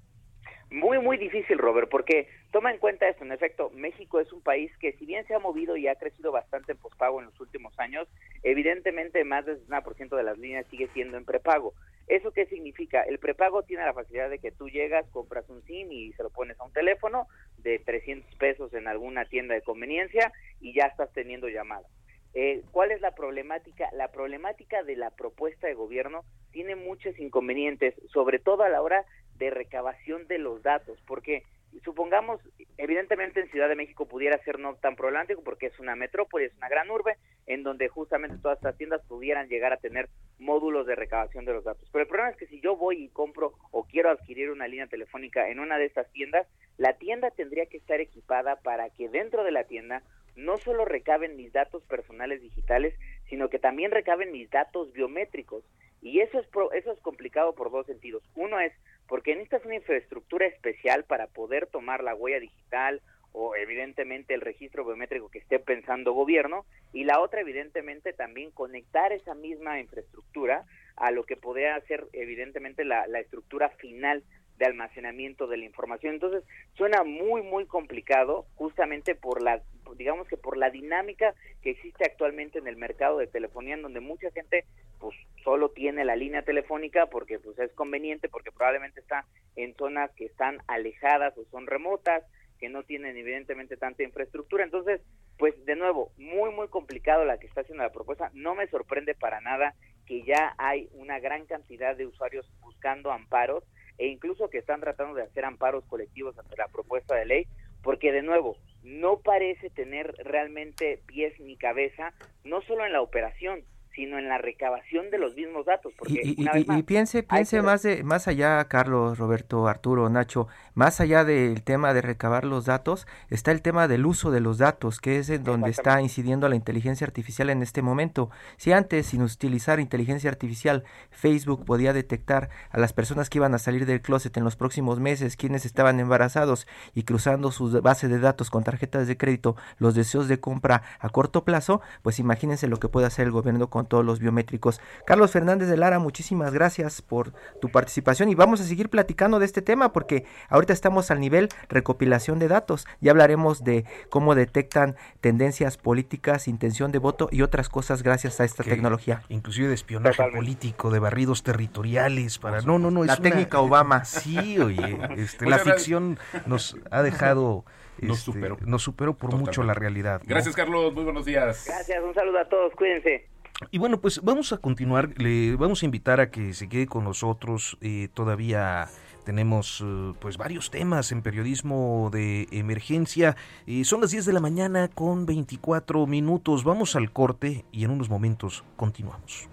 Muy, 0.74 0.98
muy 0.98 1.18
difícil, 1.18 1.60
Robert, 1.60 1.88
porque 1.88 2.28
toma 2.52 2.72
en 2.72 2.80
cuenta 2.80 3.08
esto. 3.08 3.24
En 3.24 3.32
efecto, 3.32 3.70
México 3.76 4.20
es 4.20 4.34
un 4.34 4.42
país 4.42 4.72
que, 4.80 4.94
si 4.94 5.06
bien 5.06 5.24
se 5.28 5.36
ha 5.36 5.40
movido 5.40 5.78
y 5.78 5.88
ha 5.88 5.94
crecido 5.94 6.32
bastante 6.32 6.72
en 6.72 6.80
pospago 6.80 7.20
en 7.20 7.28
los 7.28 7.40
últimos 7.40 7.78
años, 7.78 8.08
evidentemente 8.42 9.24
más 9.24 9.46
del 9.46 9.64
60% 9.68 10.18
de 10.18 10.24
las 10.24 10.40
líneas 10.40 10.66
sigue 10.72 10.90
siendo 10.96 11.16
en 11.16 11.26
prepago. 11.26 11.76
¿Eso 12.08 12.32
qué 12.32 12.48
significa? 12.48 13.04
El 13.04 13.20
prepago 13.20 13.62
tiene 13.62 13.86
la 13.86 13.94
facilidad 13.94 14.32
de 14.32 14.40
que 14.40 14.52
tú 14.52 14.68
llegas, 14.68 15.08
compras 15.12 15.48
un 15.48 15.62
SIM 15.62 15.92
y 15.92 16.12
se 16.14 16.24
lo 16.24 16.32
pones 16.32 16.60
a 16.60 16.64
un 16.64 16.74
teléfono 16.74 17.28
de 17.60 17.78
300 17.78 18.36
pesos 18.38 18.74
en 18.74 18.88
alguna 18.88 19.26
tienda 19.26 19.54
de 19.54 19.62
conveniencia 19.62 20.34
y 20.60 20.74
ya 20.74 20.88
estás 20.88 21.14
teniendo 21.14 21.50
llamadas. 21.50 21.86
Eh, 22.34 22.64
¿Cuál 22.72 22.90
es 22.90 23.00
la 23.00 23.14
problemática? 23.14 23.90
La 23.94 24.08
problemática 24.08 24.82
de 24.82 24.96
la 24.96 25.12
propuesta 25.12 25.68
de 25.68 25.76
gobierno 25.76 26.26
tiene 26.52 26.76
muchos 26.76 27.20
inconvenientes, 27.20 27.94
sobre 28.12 28.40
todo 28.40 28.64
a 28.64 28.70
la 28.70 28.82
hora 28.82 29.06
de 29.38 29.50
recabación 29.50 30.28
de 30.28 30.38
los 30.38 30.62
datos, 30.64 31.00
porque 31.06 31.44
supongamos, 31.84 32.40
evidentemente 32.78 33.40
en 33.40 33.50
Ciudad 33.50 33.70
de 33.70 33.76
México 33.76 34.08
pudiera 34.08 34.38
ser 34.44 34.60
no 34.60 34.76
tan 34.76 34.96
problemático 34.96 35.44
porque 35.44 35.68
es 35.68 35.80
una 35.80 35.96
metrópoli, 35.96 36.46
es 36.46 36.56
una 36.58 36.70
gran 36.70 36.90
urbe, 36.90 37.18
en 37.48 37.64
donde 37.64 37.88
justamente 37.88 38.38
todas 38.38 38.58
estas 38.58 38.78
tiendas 38.78 39.02
pudieran 39.08 39.48
llegar 39.48 39.74
a 39.74 39.78
tener 39.78 40.10
módulos 40.40 40.86
de 40.86 40.96
recabación 40.96 41.46
de 41.46 41.54
los 41.54 41.64
datos. 41.64 41.90
Pero 41.92 42.04
el 42.04 42.08
problema 42.08 42.32
es 42.32 42.38
que 42.38 42.48
si 42.48 42.62
yo 42.62 42.76
voy 42.76 43.04
y 43.04 43.10
compro 43.10 43.54
o 43.72 43.86
quiero 43.86 44.10
adquirir 44.10 44.52
una 44.52 44.68
línea 44.68 44.88
telefónica 44.88 45.50
en 45.50 45.60
una 45.60 45.78
de 45.78 45.86
estas 45.86 46.12
tiendas, 46.12 46.48
la 46.78 46.94
tienda 46.98 47.32
tendría 47.32 47.66
que 47.66 47.78
estar 47.78 48.00
equipada 48.00 48.58
para 48.58 48.90
que 48.90 49.10
dentro 49.10 49.44
de 49.44 49.52
la 49.52 49.66
tienda 49.66 50.04
no 50.36 50.58
solo 50.58 50.86
recaben 50.86 51.36
mis 51.36 51.54
datos 51.54 51.84
personales 51.84 52.42
digitales, 52.42 52.96
sino 53.30 53.50
que 53.50 53.60
también 53.60 53.92
recaben 53.92 54.32
mis 54.32 54.50
datos 54.50 54.92
biométricos. 54.94 55.64
Y 56.02 56.20
eso 56.20 56.40
es, 56.40 56.48
eso 56.74 56.92
es 56.92 57.00
complicado 57.00 57.56
por 57.56 57.72
dos 57.72 57.86
sentidos. 57.86 58.24
Uno 58.36 58.60
es 58.60 58.74
porque 59.08 59.36
necesitas 59.36 59.66
una 59.66 59.76
infraestructura 59.76 60.46
especial 60.46 61.04
para 61.04 61.28
poder 61.28 61.68
tomar 61.68 62.04
la 62.04 62.16
huella 62.16 62.40
digital 62.40 63.02
o 63.34 63.56
evidentemente 63.56 64.34
el 64.34 64.42
registro 64.42 64.86
biométrico 64.86 65.30
que 65.30 65.40
esté 65.40 65.60
pensando 65.60 66.14
gobierno 66.14 66.66
y 66.94 67.04
la 67.04 67.20
otra 67.20 67.42
evidentemente 67.42 68.14
también 68.14 68.52
conectar 68.52 69.12
esa 69.12 69.34
misma 69.34 69.80
infraestructura 69.80 70.66
a 70.96 71.12
lo 71.12 71.24
que 71.24 71.36
podría 71.36 71.80
ser 71.82 72.06
evidentemente 72.14 72.86
la, 72.86 73.08
la 73.08 73.20
estructura 73.20 73.70
final 73.70 74.24
de 74.58 74.66
almacenamiento 74.66 75.48
de 75.48 75.58
la 75.58 75.66
información. 75.66 76.16
Entonces, 76.16 76.44
suena 76.74 77.04
muy, 77.04 77.42
muy 77.42 77.66
complicado 77.66 78.46
justamente 78.56 79.16
por 79.16 79.42
la, 79.42 79.62
digamos 79.98 80.28
que 80.28 80.38
por 80.38 80.58
la 80.58 80.70
dinámica 80.70 81.34
que 81.62 81.72
existe 81.72 82.06
actualmente 82.06 82.60
en 82.60 82.68
el 82.68 82.78
mercado 82.78 83.18
de 83.18 83.28
telefonía, 83.28 83.76
en 83.76 83.82
donde 83.82 84.00
mucha 84.00 84.32
gente 84.32 84.66
pues 85.00 85.16
solo 85.44 85.70
tiene 85.70 86.06
la 86.06 86.16
línea 86.16 86.44
telefónica 86.44 87.08
porque 87.08 87.40
pues 87.40 87.58
es 87.60 87.72
conveniente, 87.74 88.30
porque 88.30 88.52
probablemente 88.52 89.02
está 89.02 89.26
en 89.56 89.76
zonas 89.76 90.12
que 90.12 90.26
están 90.26 90.60
alejadas 90.68 91.38
o 91.38 91.46
son 91.46 91.68
remotas, 91.68 92.24
que 92.60 92.70
no 92.70 92.84
tienen 92.84 93.18
evidentemente 93.18 93.76
tanta 93.76 94.04
infraestructura. 94.04 94.64
Entonces, 94.64 95.02
pues 95.38 95.54
de 95.66 95.76
nuevo, 95.76 96.12
muy, 96.18 96.52
muy 96.52 96.70
complicado 96.70 97.26
la 97.26 97.38
que 97.38 97.48
está 97.48 97.62
haciendo 97.62 97.84
la 97.84 97.92
propuesta. 97.92 98.32
No 98.34 98.56
me 98.56 98.68
sorprende 98.68 99.16
para 99.16 99.42
nada 99.42 99.76
que 100.06 100.24
ya 100.24 100.56
hay 100.58 100.90
una 100.94 101.20
gran 101.20 101.46
cantidad 101.46 101.96
de 101.96 102.06
usuarios 102.06 102.50
buscando 102.62 103.12
amparos 103.12 103.64
e 103.98 104.08
incluso 104.08 104.50
que 104.50 104.58
están 104.58 104.82
tratando 104.82 105.16
de 105.16 105.24
hacer 105.24 105.46
amparos 105.46 105.86
colectivos 105.86 106.38
ante 106.38 106.58
la 106.58 106.68
propuesta 106.68 107.16
de 107.16 107.26
ley, 107.26 107.48
porque 107.82 108.12
de 108.12 108.22
nuevo, 108.22 108.58
no 108.82 109.20
parece 109.20 109.70
tener 109.70 110.14
realmente 110.20 111.02
pies 111.06 111.38
ni 111.40 111.58
cabeza, 111.58 112.14
no 112.44 112.62
solo 112.62 112.86
en 112.86 112.94
la 112.94 113.02
operación, 113.02 113.64
sino 113.96 114.18
en 114.18 114.28
la 114.28 114.38
recabación 114.38 115.10
de 115.12 115.18
los 115.20 115.36
mismos 115.36 115.66
datos. 115.66 115.94
Porque 115.98 116.22
y, 116.24 116.84
piense, 116.84 117.24
piense 117.24 117.62
más, 117.62 117.84
de, 117.84 118.04
más 118.04 118.28
allá, 118.28 118.64
Carlos, 118.68 119.18
Roberto, 119.18 119.68
Arturo, 119.68 120.10
Nacho, 120.10 120.48
más 120.74 121.00
allá 121.00 121.24
del 121.24 121.62
tema 121.64 121.94
de 121.94 122.02
recabar 122.02 122.44
los 122.44 122.66
datos, 122.66 123.08
está 123.30 123.52
el 123.52 123.62
tema 123.62 123.88
del 123.88 124.06
uso 124.06 124.32
de 124.32 124.40
los 124.40 124.58
datos, 124.58 125.00
que 125.00 125.20
es 125.20 125.30
en 125.30 125.44
donde 125.44 125.70
está 125.70 126.02
incidiendo 126.02 126.50
la 126.50 126.56
inteligencia 126.56 127.06
artificial 127.06 127.50
en 127.50 127.62
este 127.62 127.82
momento. 127.82 128.32
Si 128.58 128.72
antes, 128.72 129.08
sin 129.08 129.22
utilizar 129.22 129.80
inteligencia 129.80 130.30
artificial, 130.30 130.84
Facebook 131.12 131.66
podía 131.66 131.94
detectar 131.94 132.50
a 132.72 132.80
las 132.80 132.94
personas 132.94 133.30
que 133.30 133.38
iban 133.38 133.54
a 133.54 133.60
salir 133.60 133.86
del 133.86 134.02
closet 134.02 134.36
en 134.38 134.44
los 134.44 134.56
próximos 134.56 135.00
meses, 135.00 135.38
quienes 135.38 135.66
estaban 135.66 136.00
embarazados 136.00 136.68
y 136.96 137.04
cruzando 137.04 137.52
sus 137.52 137.80
bases 137.82 138.10
de 138.10 138.20
datos 138.20 138.50
con 138.50 138.64
tarjetas 138.64 139.08
de 139.08 139.18
crédito, 139.18 139.56
los 139.78 139.94
deseos 139.94 140.28
de 140.28 140.40
compra 140.40 140.82
a 141.00 141.10
corto 141.10 141.44
plazo, 141.44 141.82
pues 142.02 142.20
imagínense 142.20 142.68
lo 142.68 142.78
que 142.78 142.90
puede 142.90 143.08
hacer 143.08 143.28
el 143.28 143.32
gobierno 143.32 143.70
con 143.70 143.83
todos 143.86 144.06
los 144.06 144.20
biométricos. 144.20 144.82
Carlos 145.06 145.32
Fernández 145.32 145.70
de 145.70 145.78
Lara, 145.78 146.00
muchísimas 146.00 146.54
gracias 146.54 147.02
por 147.02 147.34
tu 147.62 147.70
participación 147.70 148.30
y 148.30 148.36
vamos 148.36 148.62
a 148.62 148.64
seguir 148.64 148.90
platicando 148.90 149.40
de 149.40 149.46
este 149.46 149.62
tema 149.62 149.94
porque 149.94 150.26
ahorita 150.50 150.74
estamos 150.74 151.12
al 151.12 151.20
nivel 151.20 151.50
recopilación 151.70 152.40
de 152.40 152.48
datos. 152.48 152.88
Ya 153.02 153.12
hablaremos 153.12 153.64
de 153.64 153.86
cómo 154.10 154.36
detectan 154.36 154.96
tendencias 155.22 155.78
políticas, 155.78 156.48
intención 156.48 156.92
de 156.92 157.00
voto 157.00 157.30
y 157.32 157.42
otras 157.42 157.70
cosas 157.70 158.04
gracias 158.04 158.40
a 158.40 158.46
esta 158.46 158.64
tecnología. 158.64 159.22
Inclusive 159.30 159.68
de 159.68 159.76
espionaje 159.76 160.24
político, 160.32 160.92
de 160.92 161.00
barridos 161.00 161.44
territoriales 161.44 162.40
para 162.40 162.62
no, 162.62 162.80
no, 162.80 162.92
no, 162.92 163.04
la 163.04 163.18
técnica 163.18 163.60
Obama. 163.60 164.06
Sí, 164.06 164.60
oye, 164.60 164.98
este, 165.18 165.50
la 165.50 165.60
ficción 165.60 166.20
nos 166.46 166.78
ha 166.92 167.02
dejado 167.02 167.66
Nos 168.00 168.20
este, 168.20 168.32
superó. 168.32 168.58
Nos 168.62 168.84
superó 168.84 169.16
por 169.16 169.36
mucho 169.36 169.64
la 169.64 169.74
realidad. 169.74 170.22
¿no? 170.24 170.30
Gracias, 170.30 170.56
Carlos. 170.56 170.94
Muy 170.94 171.04
buenos 171.04 171.26
días. 171.26 171.66
Gracias, 171.68 172.04
un 172.04 172.14
saludo 172.14 172.40
a 172.40 172.50
todos, 172.50 172.74
cuídense. 172.76 173.33
Y 173.72 173.78
bueno, 173.78 174.00
pues 174.02 174.22
vamos 174.24 174.54
a 174.54 174.58
continuar. 174.58 175.14
Le 175.18 175.56
vamos 175.56 175.84
a 175.84 175.86
invitar 175.86 176.20
a 176.20 176.30
que 176.30 176.54
se 176.54 176.68
quede 176.70 176.88
con 176.88 177.04
nosotros. 177.04 177.78
eh, 177.82 178.10
todavía 178.14 178.90
tenemos 179.24 179.82
eh, 179.84 180.14
pues 180.20 180.38
varios 180.38 180.70
temas 180.70 181.12
en 181.12 181.22
periodismo 181.22 182.10
de 182.12 182.48
emergencia. 182.52 183.36
Eh, 183.66 183.86
son 183.86 184.02
las 184.02 184.12
10 184.12 184.26
de 184.26 184.34
la 184.34 184.40
mañana 184.40 184.90
con 184.90 185.26
24 185.26 186.06
minutos. 186.08 186.64
Vamos 186.64 186.96
al 186.96 187.12
corte 187.12 187.66
y 187.72 187.86
en 187.86 187.92
unos 187.92 188.10
momentos 188.10 188.64
continuamos. 188.76 189.48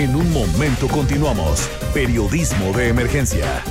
En 0.00 0.16
un 0.16 0.32
momento 0.32 0.88
continuamos. 0.88 1.68
Periodismo 1.92 2.72
de 2.72 2.88
emergencia. 2.88 3.62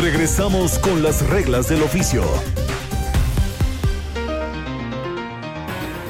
Regresamos 0.00 0.78
con 0.78 1.02
las 1.02 1.28
reglas 1.28 1.68
del 1.68 1.82
oficio. 1.82 2.22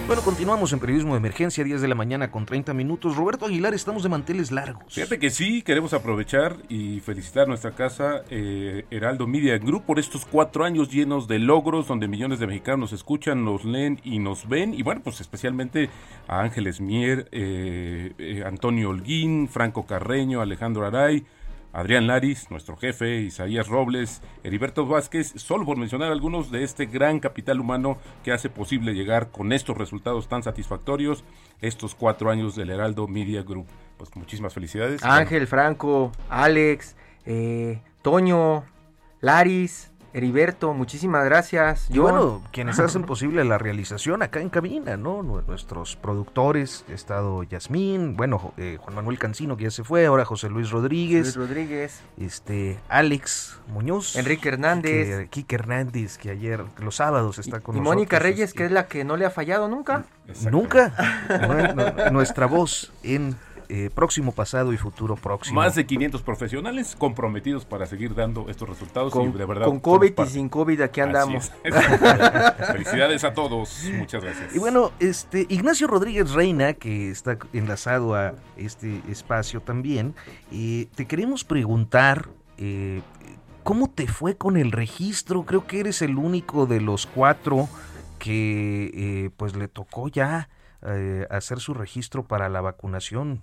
Bueno, 0.08 0.22
continuamos 0.22 0.72
en 0.72 0.80
periodismo 0.80 1.12
de 1.12 1.18
emergencia, 1.18 1.62
10 1.62 1.82
de 1.82 1.86
la 1.86 1.94
mañana 1.94 2.30
con 2.30 2.46
30 2.46 2.72
minutos. 2.72 3.14
Roberto 3.14 3.44
Aguilar, 3.44 3.74
estamos 3.74 4.02
de 4.02 4.08
manteles 4.08 4.50
largos. 4.50 4.94
Fíjate 4.94 5.18
que 5.18 5.28
sí, 5.28 5.60
queremos 5.60 5.92
aprovechar 5.92 6.56
y 6.70 7.00
felicitar 7.00 7.42
a 7.42 7.46
nuestra 7.48 7.72
casa 7.72 8.22
eh, 8.30 8.86
Heraldo 8.90 9.26
Media 9.26 9.58
Group 9.58 9.84
por 9.84 9.98
estos 9.98 10.24
cuatro 10.24 10.64
años 10.64 10.90
llenos 10.90 11.28
de 11.28 11.38
logros, 11.38 11.88
donde 11.88 12.08
millones 12.08 12.38
de 12.38 12.46
mexicanos 12.46 12.78
nos 12.78 12.92
escuchan, 12.94 13.44
nos 13.44 13.66
leen 13.66 14.00
y 14.02 14.18
nos 14.18 14.48
ven. 14.48 14.72
Y 14.72 14.82
bueno, 14.82 15.02
pues 15.04 15.20
especialmente 15.20 15.90
a 16.26 16.40
Ángeles 16.40 16.80
Mier, 16.80 17.28
eh, 17.30 18.14
eh, 18.16 18.44
Antonio 18.46 18.88
Holguín, 18.88 19.46
Franco 19.46 19.84
Carreño, 19.84 20.40
Alejandro 20.40 20.86
Aray, 20.86 21.26
Adrián 21.72 22.06
Laris, 22.06 22.50
nuestro 22.50 22.76
jefe, 22.76 23.20
Isaías 23.20 23.68
Robles, 23.68 24.22
Heriberto 24.42 24.86
Vázquez, 24.86 25.32
solo 25.36 25.66
por 25.66 25.76
mencionar 25.76 26.10
algunos 26.10 26.50
de 26.50 26.64
este 26.64 26.86
gran 26.86 27.20
capital 27.20 27.60
humano 27.60 27.98
que 28.24 28.32
hace 28.32 28.48
posible 28.48 28.94
llegar 28.94 29.30
con 29.30 29.52
estos 29.52 29.76
resultados 29.76 30.28
tan 30.28 30.42
satisfactorios 30.42 31.24
estos 31.60 31.94
cuatro 31.94 32.30
años 32.30 32.56
del 32.56 32.70
Heraldo 32.70 33.06
Media 33.06 33.42
Group. 33.42 33.66
Pues 33.96 34.14
muchísimas 34.16 34.54
felicidades. 34.54 35.02
Ángel, 35.02 35.46
Franco, 35.46 36.12
Alex, 36.30 36.96
eh, 37.26 37.80
Toño, 38.02 38.64
Laris, 39.20 39.87
Heriberto, 40.14 40.72
muchísimas 40.74 41.24
gracias. 41.24 41.86
Y 41.90 41.98
bueno, 41.98 42.42
quienes 42.50 42.78
hacen 42.78 43.02
posible 43.02 43.44
la 43.44 43.58
realización 43.58 44.22
acá 44.22 44.40
en 44.40 44.48
cabina, 44.48 44.96
¿no? 44.96 45.22
Nu- 45.22 45.42
Nuestros 45.46 45.96
productores, 45.96 46.84
estado 46.88 47.42
Yasmín, 47.42 48.16
bueno, 48.16 48.52
eh, 48.56 48.78
Juan 48.80 48.94
Manuel 48.96 49.18
Cancino 49.18 49.56
que 49.56 49.64
ya 49.64 49.70
se 49.70 49.84
fue, 49.84 50.06
ahora 50.06 50.24
José 50.24 50.48
Luis 50.48 50.70
Rodríguez, 50.70 51.36
Luis 51.36 51.48
Rodríguez, 51.48 52.00
este 52.18 52.78
Alex 52.88 53.58
Muñoz, 53.68 54.16
Enrique 54.16 54.48
Hernández. 54.48 55.18
que- 55.18 55.28
Quique 55.28 55.54
Hernández, 55.56 56.16
que 56.18 56.30
ayer, 56.30 56.64
los 56.78 56.96
sábados 56.96 57.38
está 57.38 57.60
con 57.60 57.76
y 57.76 57.78
nosotros. 57.78 57.94
Mónica 57.96 58.18
Reyes, 58.18 58.40
este, 58.50 58.58
que 58.58 58.64
es 58.66 58.70
la 58.72 58.86
que 58.86 59.04
no 59.04 59.16
le 59.16 59.26
ha 59.26 59.30
fallado 59.30 59.68
nunca. 59.68 60.04
Nunca. 60.50 60.94
Nu- 61.28 61.74
nu- 61.82 62.10
Nuestra 62.12 62.46
voz 62.46 62.92
en 63.02 63.36
eh, 63.68 63.90
próximo 63.94 64.32
pasado 64.32 64.72
y 64.72 64.76
futuro 64.76 65.16
próximo. 65.16 65.60
Más 65.60 65.74
de 65.74 65.86
500 65.86 66.22
profesionales 66.22 66.96
comprometidos 66.96 67.64
para 67.64 67.86
seguir 67.86 68.14
dando 68.14 68.46
estos 68.48 68.68
resultados 68.68 69.12
Con, 69.12 69.28
y 69.28 69.32
de 69.32 69.44
verdad 69.44 69.66
con 69.66 69.80
COVID 69.80 70.12
y 70.18 70.26
sin 70.26 70.48
COVID 70.48 70.80
aquí 70.80 71.00
andamos. 71.00 71.52
es. 71.62 71.74
Felicidades 72.66 73.24
a 73.24 73.34
todos. 73.34 73.84
Muchas 73.96 74.22
gracias. 74.22 74.54
Y 74.54 74.58
bueno, 74.58 74.92
este 75.00 75.46
Ignacio 75.48 75.86
Rodríguez 75.86 76.32
Reina, 76.32 76.74
que 76.74 77.10
está 77.10 77.38
enlazado 77.52 78.14
a 78.14 78.34
este 78.56 79.02
espacio 79.08 79.60
también, 79.60 80.14
eh, 80.52 80.88
te 80.94 81.06
queremos 81.06 81.44
preguntar 81.44 82.28
eh, 82.56 83.02
cómo 83.62 83.90
te 83.90 84.06
fue 84.06 84.36
con 84.36 84.56
el 84.56 84.72
registro. 84.72 85.44
Creo 85.44 85.66
que 85.66 85.80
eres 85.80 86.02
el 86.02 86.16
único 86.16 86.66
de 86.66 86.80
los 86.80 87.06
cuatro 87.06 87.68
que 88.18 88.90
eh, 88.94 89.30
pues 89.36 89.56
le 89.56 89.68
tocó 89.68 90.08
ya 90.08 90.48
eh, 90.86 91.26
hacer 91.30 91.58
su 91.58 91.74
registro 91.74 92.24
para 92.24 92.48
la 92.48 92.60
vacunación. 92.60 93.40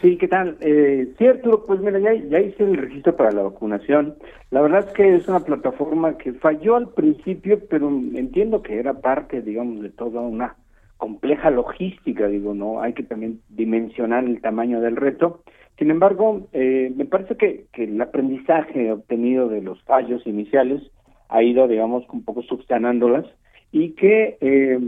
Sí, 0.00 0.16
¿qué 0.16 0.28
tal? 0.28 0.56
Eh, 0.60 1.12
cierto, 1.18 1.64
pues 1.66 1.80
mira, 1.80 1.98
ya, 1.98 2.14
ya 2.14 2.38
hice 2.38 2.62
el 2.62 2.76
registro 2.76 3.16
para 3.16 3.32
la 3.32 3.42
vacunación. 3.42 4.14
La 4.50 4.60
verdad 4.60 4.86
es 4.86 4.94
que 4.94 5.16
es 5.16 5.26
una 5.26 5.40
plataforma 5.40 6.16
que 6.16 6.34
falló 6.34 6.76
al 6.76 6.90
principio, 6.90 7.58
pero 7.68 7.88
entiendo 7.88 8.62
que 8.62 8.78
era 8.78 8.94
parte, 8.94 9.42
digamos, 9.42 9.82
de 9.82 9.90
toda 9.90 10.20
una 10.20 10.54
compleja 10.98 11.50
logística, 11.50 12.28
digo, 12.28 12.54
no 12.54 12.80
hay 12.80 12.92
que 12.92 13.02
también 13.02 13.40
dimensionar 13.48 14.24
el 14.24 14.40
tamaño 14.40 14.80
del 14.80 14.96
reto. 14.96 15.42
Sin 15.78 15.90
embargo, 15.90 16.48
eh, 16.52 16.92
me 16.94 17.04
parece 17.04 17.36
que, 17.36 17.66
que 17.72 17.84
el 17.84 18.00
aprendizaje 18.00 18.92
obtenido 18.92 19.48
de 19.48 19.62
los 19.62 19.82
fallos 19.82 20.24
iniciales 20.26 20.82
ha 21.28 21.42
ido, 21.42 21.66
digamos, 21.66 22.04
un 22.12 22.24
poco 22.24 22.42
subsanándolas 22.42 23.26
y 23.72 23.90
que, 23.90 24.38
eh, 24.40 24.78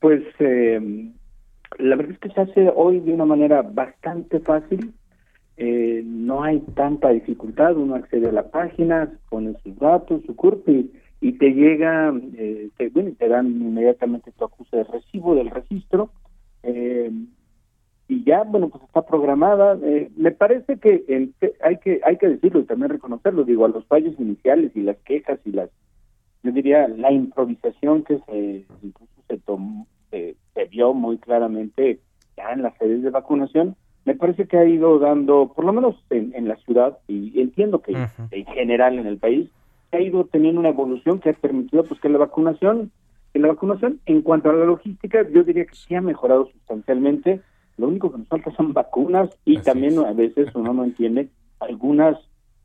pues, 0.00 0.22
eh, 0.38 1.10
la 1.78 1.96
verdad 1.96 2.12
es 2.12 2.18
que 2.18 2.30
se 2.30 2.40
hace 2.40 2.72
hoy 2.74 3.00
de 3.00 3.12
una 3.12 3.24
manera 3.24 3.62
bastante 3.62 4.40
fácil. 4.40 4.92
Eh, 5.56 6.02
no 6.04 6.44
hay 6.44 6.60
tanta 6.74 7.10
dificultad. 7.10 7.76
Uno 7.76 7.96
accede 7.96 8.28
a 8.28 8.32
la 8.32 8.50
página, 8.50 9.12
pone 9.28 9.54
sus 9.64 9.76
datos, 9.78 10.22
su 10.24 10.36
CURP 10.36 10.68
y, 10.68 10.92
y 11.20 11.32
te 11.32 11.50
llega, 11.50 12.14
eh, 12.36 12.70
te, 12.76 12.88
bueno, 12.90 13.10
te 13.18 13.28
dan 13.28 13.46
inmediatamente 13.48 14.32
tu 14.32 14.44
acuse 14.44 14.76
de 14.76 14.84
recibo 14.84 15.34
del 15.34 15.50
registro. 15.50 16.10
Eh, 16.62 17.10
y 18.06 18.24
ya, 18.24 18.44
bueno, 18.44 18.68
pues 18.68 18.84
está 18.84 19.04
programada. 19.04 19.78
Eh, 19.82 20.10
me 20.16 20.30
parece 20.30 20.78
que 20.78 21.04
hay 21.62 21.76
que 21.78 22.00
hay 22.04 22.16
que 22.16 22.28
decirlo 22.28 22.60
y 22.60 22.64
también 22.64 22.90
reconocerlo. 22.90 23.44
Digo, 23.44 23.66
a 23.66 23.68
los 23.68 23.84
fallos 23.86 24.18
iniciales 24.18 24.72
y 24.74 24.80
las 24.80 24.96
quejas 24.98 25.38
y 25.44 25.52
las, 25.52 25.70
yo 26.42 26.52
diría, 26.52 26.88
la 26.88 27.12
improvisación 27.12 28.04
que 28.04 28.18
se 28.26 28.64
incluso 28.82 29.12
se 29.26 29.38
tomó, 29.38 29.86
se, 30.10 30.36
se 30.54 30.64
vio 30.66 30.94
muy 30.94 31.18
claramente 31.18 32.00
ya 32.36 32.52
en 32.52 32.62
las 32.62 32.76
sedes 32.78 33.02
de 33.02 33.10
vacunación, 33.10 33.76
me 34.04 34.14
parece 34.14 34.46
que 34.46 34.56
ha 34.56 34.64
ido 34.64 34.98
dando, 34.98 35.52
por 35.54 35.64
lo 35.64 35.72
menos 35.72 35.96
en, 36.10 36.32
en 36.34 36.48
la 36.48 36.56
ciudad, 36.56 36.98
y 37.08 37.38
entiendo 37.40 37.80
que 37.82 37.92
en 38.30 38.46
general 38.46 38.98
en 38.98 39.06
el 39.06 39.18
país, 39.18 39.50
ha 39.92 40.00
ido 40.00 40.24
teniendo 40.24 40.60
una 40.60 40.70
evolución 40.70 41.18
que 41.18 41.30
ha 41.30 41.32
permitido 41.32 41.84
pues 41.84 42.00
que 42.00 42.08
la 42.08 42.18
vacunación, 42.18 42.90
que 43.32 43.38
la 43.38 43.48
vacunación 43.48 44.00
en 44.06 44.22
cuanto 44.22 44.50
a 44.50 44.54
la 44.54 44.64
logística, 44.64 45.26
yo 45.30 45.44
diría 45.44 45.66
que 45.66 45.74
sí 45.74 45.94
ha 45.94 46.00
mejorado 46.00 46.46
sustancialmente. 46.52 47.40
Lo 47.76 47.88
único 47.88 48.10
que 48.10 48.18
nos 48.18 48.28
falta 48.28 48.50
son 48.52 48.72
vacunas 48.72 49.30
y 49.44 49.56
Así 49.56 49.64
también 49.64 49.94
es. 49.94 49.98
a 50.00 50.12
veces 50.12 50.48
uno 50.54 50.72
no 50.74 50.84
entiende 50.84 51.28
algunas 51.60 52.18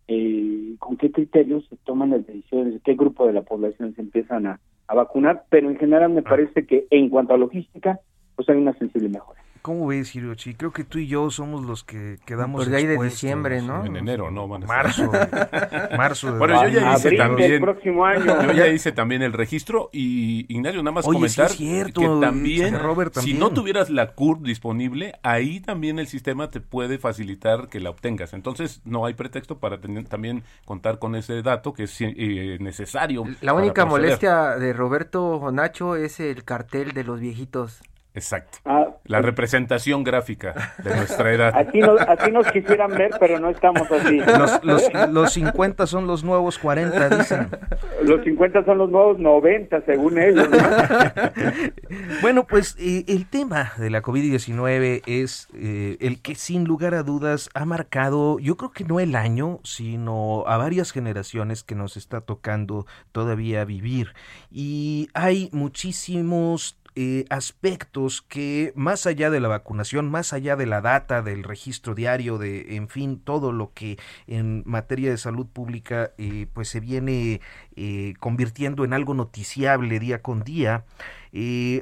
eh, 0.08 0.76
con 0.80 0.98
qué 0.98 1.12
criterios 1.12 1.66
se 1.70 1.78
toman 1.78 2.12
las 2.12 2.26
decisiones, 2.26 2.74
de 2.74 2.80
qué 2.80 2.96
grupo 2.96 3.26
de 3.26 3.34
la 3.34 3.42
población 3.42 3.96
se 3.96 4.02
empiezan 4.02 4.48
a, 4.48 4.60
a 4.88 4.96
vacunar, 4.96 5.46
pero 5.50 5.70
en 5.70 5.78
general 5.78 6.12
me 6.12 6.22
parece 6.22 6.66
que 6.66 6.88
en 6.90 7.10
cuanto 7.10 7.34
a 7.34 7.38
logística, 7.38 8.00
pues 8.36 8.50
hay 8.50 8.58
una 8.58 8.74
sensible 8.74 9.10
mejora. 9.10 9.42
¿Cómo 9.64 9.88
ves, 9.88 10.14
Hirochi? 10.14 10.56
Creo 10.56 10.72
que 10.74 10.84
tú 10.84 11.00
y 11.00 11.08
yo 11.08 11.32
somos 11.32 11.64
los 11.66 11.86
que 11.86 12.20
quedamos 12.26 12.68
de 12.70 12.76
ahí 12.76 12.86
de 12.86 13.02
diciembre, 13.02 13.62
¿no? 13.62 13.86
En 13.86 13.96
enero, 13.96 14.30
¿no? 14.30 14.46
Van 14.46 14.64
a 14.64 14.66
estar. 14.66 14.84
Marzo. 14.84 15.10
de- 15.10 15.98
marzo. 15.98 16.34
de 16.34 16.38
Bueno, 16.38 16.68
yo 16.68 16.80
ya 16.82 16.94
hice 16.96 17.08
Abril 17.08 17.18
también- 17.18 17.52
del 17.52 17.62
próximo 17.62 18.06
año. 18.06 18.44
Yo 18.44 18.52
ya 18.52 18.68
hice 18.68 18.92
también 18.92 19.22
el 19.22 19.32
registro 19.32 19.90
y 19.94 20.46
Ignacio, 20.54 20.84
nada 20.84 20.94
más 20.96 21.08
Oye, 21.08 21.30
sí 21.30 21.38
comentar 21.38 21.46
es 21.46 21.56
cierto, 21.56 22.02
que 22.02 22.08
también, 22.26 22.78
si 23.22 23.34
no 23.36 23.52
tuvieras 23.52 23.90
la 23.90 24.12
CURP 24.12 24.44
disponible, 24.44 25.14
ahí 25.24 25.62
también 25.62 25.98
el 25.98 26.08
sistema 26.08 26.50
te 26.50 26.60
puede 26.60 26.98
facilitar 26.98 27.70
que 27.70 27.80
la 27.80 27.90
obtengas. 27.90 28.34
Entonces, 28.34 28.82
no 28.84 29.06
hay 29.06 29.14
pretexto 29.14 29.60
para 29.60 29.80
tener- 29.80 30.10
también 30.10 30.44
contar 30.66 31.00
con 31.00 31.16
ese 31.16 31.42
dato 31.42 31.74
que 31.74 31.84
es 31.84 32.02
eh, 32.02 32.58
necesario. 32.60 33.24
La 33.40 33.54
única 33.54 33.86
molestia 33.86 34.58
de 34.58 34.74
Roberto 34.74 35.26
o 35.26 35.52
Nacho 35.54 35.96
es 35.96 36.20
el 36.20 36.44
cartel 36.44 36.92
de 36.92 37.06
los 37.06 37.22
viejitos. 37.22 37.82
Exacto. 38.16 38.60
Ah, 38.64 38.88
la 39.06 39.18
pues 39.18 39.26
representación 39.26 40.04
gráfica 40.04 40.74
de 40.84 40.96
nuestra 40.96 41.34
edad. 41.34 41.52
Así 41.56 41.80
nos, 41.80 42.00
así 42.02 42.32
nos 42.32 42.52
quisieran 42.52 42.92
ver, 42.92 43.12
pero 43.20 43.40
no 43.40 43.50
estamos 43.50 43.92
así. 43.92 44.20
Los, 44.64 45.10
los, 45.10 45.34
50 45.34 45.88
son 45.88 46.06
los 46.06 46.24
nuevos 46.24 46.60
40, 46.60 47.10
dicen. 47.18 47.48
Los 48.04 48.24
50 48.24 48.66
son 48.66 48.78
los 48.78 48.92
nuevos 48.92 49.18
90, 49.18 49.82
según 49.86 50.20
ellos. 50.20 50.48
bueno, 52.22 52.46
pues 52.46 52.76
eh, 52.80 53.04
el 53.08 53.28
tema 53.28 53.72
de 53.78 53.90
la 53.90 54.04
COVID-19 54.04 55.02
es 55.08 55.48
eh, 55.56 55.98
el 56.00 56.22
que 56.22 56.36
sin 56.36 56.66
lugar 56.66 56.94
a 56.94 57.02
dudas 57.02 57.50
ha 57.56 57.66
marcado, 57.66 58.38
yo 58.38 58.58
creo 58.58 58.72
que 58.72 58.84
no 58.84 59.00
el 59.00 59.16
año, 59.16 59.60
sino 59.64 60.44
a 60.46 60.58
varias 60.58 60.92
generaciones 60.92 61.64
que 61.64 61.74
nos 61.74 61.98
está 61.98 62.22
tocando 62.22 62.86
todavía 63.12 63.66
vivir. 63.66 64.14
Y 64.52 65.10
hay 65.14 65.50
muchísimos 65.52 66.78
eh, 66.96 67.26
aspectos 67.30 68.22
que 68.22 68.72
más 68.76 69.08
allá 69.08 69.30
de 69.30 69.40
la 69.40 69.48
vacunación, 69.48 70.12
más 70.12 70.34
allá 70.34 70.56
de 70.56 70.66
la 70.66 70.82
data, 70.82 71.22
del 71.22 71.44
registro 71.44 71.96
diario, 71.96 72.38
de 72.38 72.76
en 72.76 72.88
fin, 72.88 73.20
todo 73.20 73.52
lo 73.52 73.74
que 73.74 73.98
en 74.28 74.64
materia 74.66 75.10
de 75.10 75.18
salud 75.18 75.48
pública 75.48 76.12
eh, 76.18 76.48
pues 76.54 76.70
se 76.70 76.80
viene 76.80 77.42
eh, 77.76 78.14
convirtiendo 78.20 78.86
en 78.86 78.94
algo 78.94 79.14
noticiable 79.14 80.00
día 80.00 80.22
con 80.22 80.44
día, 80.44 80.86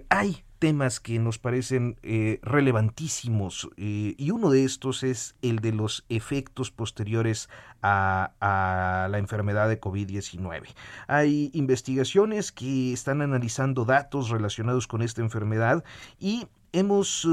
hay 0.09 0.43
temas 0.61 0.99
que 0.99 1.17
nos 1.17 1.39
parecen 1.39 1.97
eh, 2.03 2.39
relevantísimos 2.43 3.67
eh, 3.77 4.13
y 4.15 4.29
uno 4.29 4.51
de 4.51 4.63
estos 4.63 5.01
es 5.01 5.33
el 5.41 5.57
de 5.57 5.71
los 5.71 6.05
efectos 6.07 6.69
posteriores 6.69 7.49
a, 7.81 9.07
la 9.09 9.17
enfermedad 9.17 9.67
de 9.67 9.81
COVID-19. 9.81 10.67
Hay 11.07 11.49
investigaciones 11.55 12.51
que 12.51 12.93
están 12.93 13.23
analizando 13.23 13.85
datos 13.85 14.29
relacionados 14.29 14.85
con 14.85 15.01
esta 15.01 15.21
enfermedad 15.21 15.83
y 16.19 16.45
hemos 16.73 17.27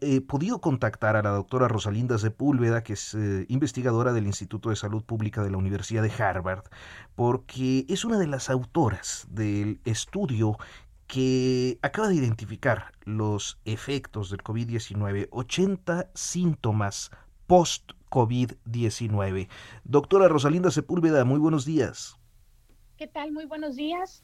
eh, 0.00 0.22
podido 0.22 0.62
contactar 0.62 1.16
a 1.16 1.22
la 1.22 1.30
doctora 1.30 1.68
Rosalinda 1.68 2.16
Sepúlveda, 2.16 2.82
que 2.82 2.94
es 2.94 3.14
investigadora 3.48 4.14
del 4.14 4.26
Instituto 4.26 4.70
de 4.70 4.76
Salud 4.76 5.04
Pública 5.04 5.42
de 5.42 5.50
la 5.50 5.58
Universidad 5.58 6.02
de 6.02 6.10
Harvard, 6.10 6.64
porque 7.14 7.84
es 7.90 8.06
una 8.06 8.18
de 8.18 8.26
las 8.26 8.48
autoras 8.48 9.26
del 9.28 9.80
estudio 9.84 10.56
que 11.10 11.78
acaba 11.82 12.08
de 12.08 12.14
identificar 12.14 12.92
los 13.02 13.58
efectos 13.64 14.30
del 14.30 14.44
COVID-19, 14.44 15.26
80 15.32 16.08
síntomas 16.14 17.10
post-COVID-19. 17.48 19.48
Doctora 19.82 20.28
Rosalinda 20.28 20.70
Sepúlveda, 20.70 21.24
muy 21.24 21.40
buenos 21.40 21.64
días. 21.64 22.14
¿Qué 22.96 23.08
tal? 23.08 23.32
Muy 23.32 23.46
buenos 23.46 23.74
días. 23.74 24.22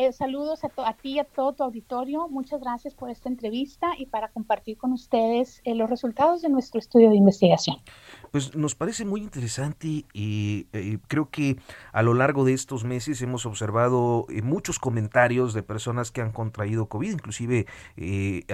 Eh, 0.00 0.14
saludos 0.14 0.60
a, 0.64 0.94
ti 0.94 1.10
y 1.10 1.18
a 1.18 1.24
todo 1.24 1.52
tu 1.52 1.62
auditorio. 1.62 2.26
Muchas 2.26 2.62
gracias 2.62 2.94
por 2.94 3.10
esta 3.10 3.28
entrevista 3.28 3.88
y 3.98 4.06
para 4.06 4.28
compartir 4.28 4.78
con 4.78 4.94
ustedes 4.94 5.60
eh, 5.64 5.74
los 5.74 5.90
resultados 5.90 6.40
de 6.40 6.48
nuestro 6.48 6.78
estudio 6.78 7.10
de 7.10 7.16
investigación. 7.16 7.76
Pues 8.30 8.56
nos 8.56 8.74
parece 8.74 9.04
muy 9.04 9.20
interesante 9.20 10.06
y 10.14 10.66
eh, 10.72 10.96
creo 11.06 11.28
que 11.28 11.58
a 11.92 12.02
lo 12.02 12.14
largo 12.14 12.46
de 12.46 12.54
estos 12.54 12.82
meses 12.82 13.20
hemos 13.20 13.44
observado 13.44 14.24
muchos 14.42 14.78
comentarios 14.78 15.52
de 15.52 15.62
personas 15.62 16.10
que 16.10 16.22
han 16.22 16.32
contraído 16.32 16.86
COVID, 16.86 17.12
inclusive 17.12 17.66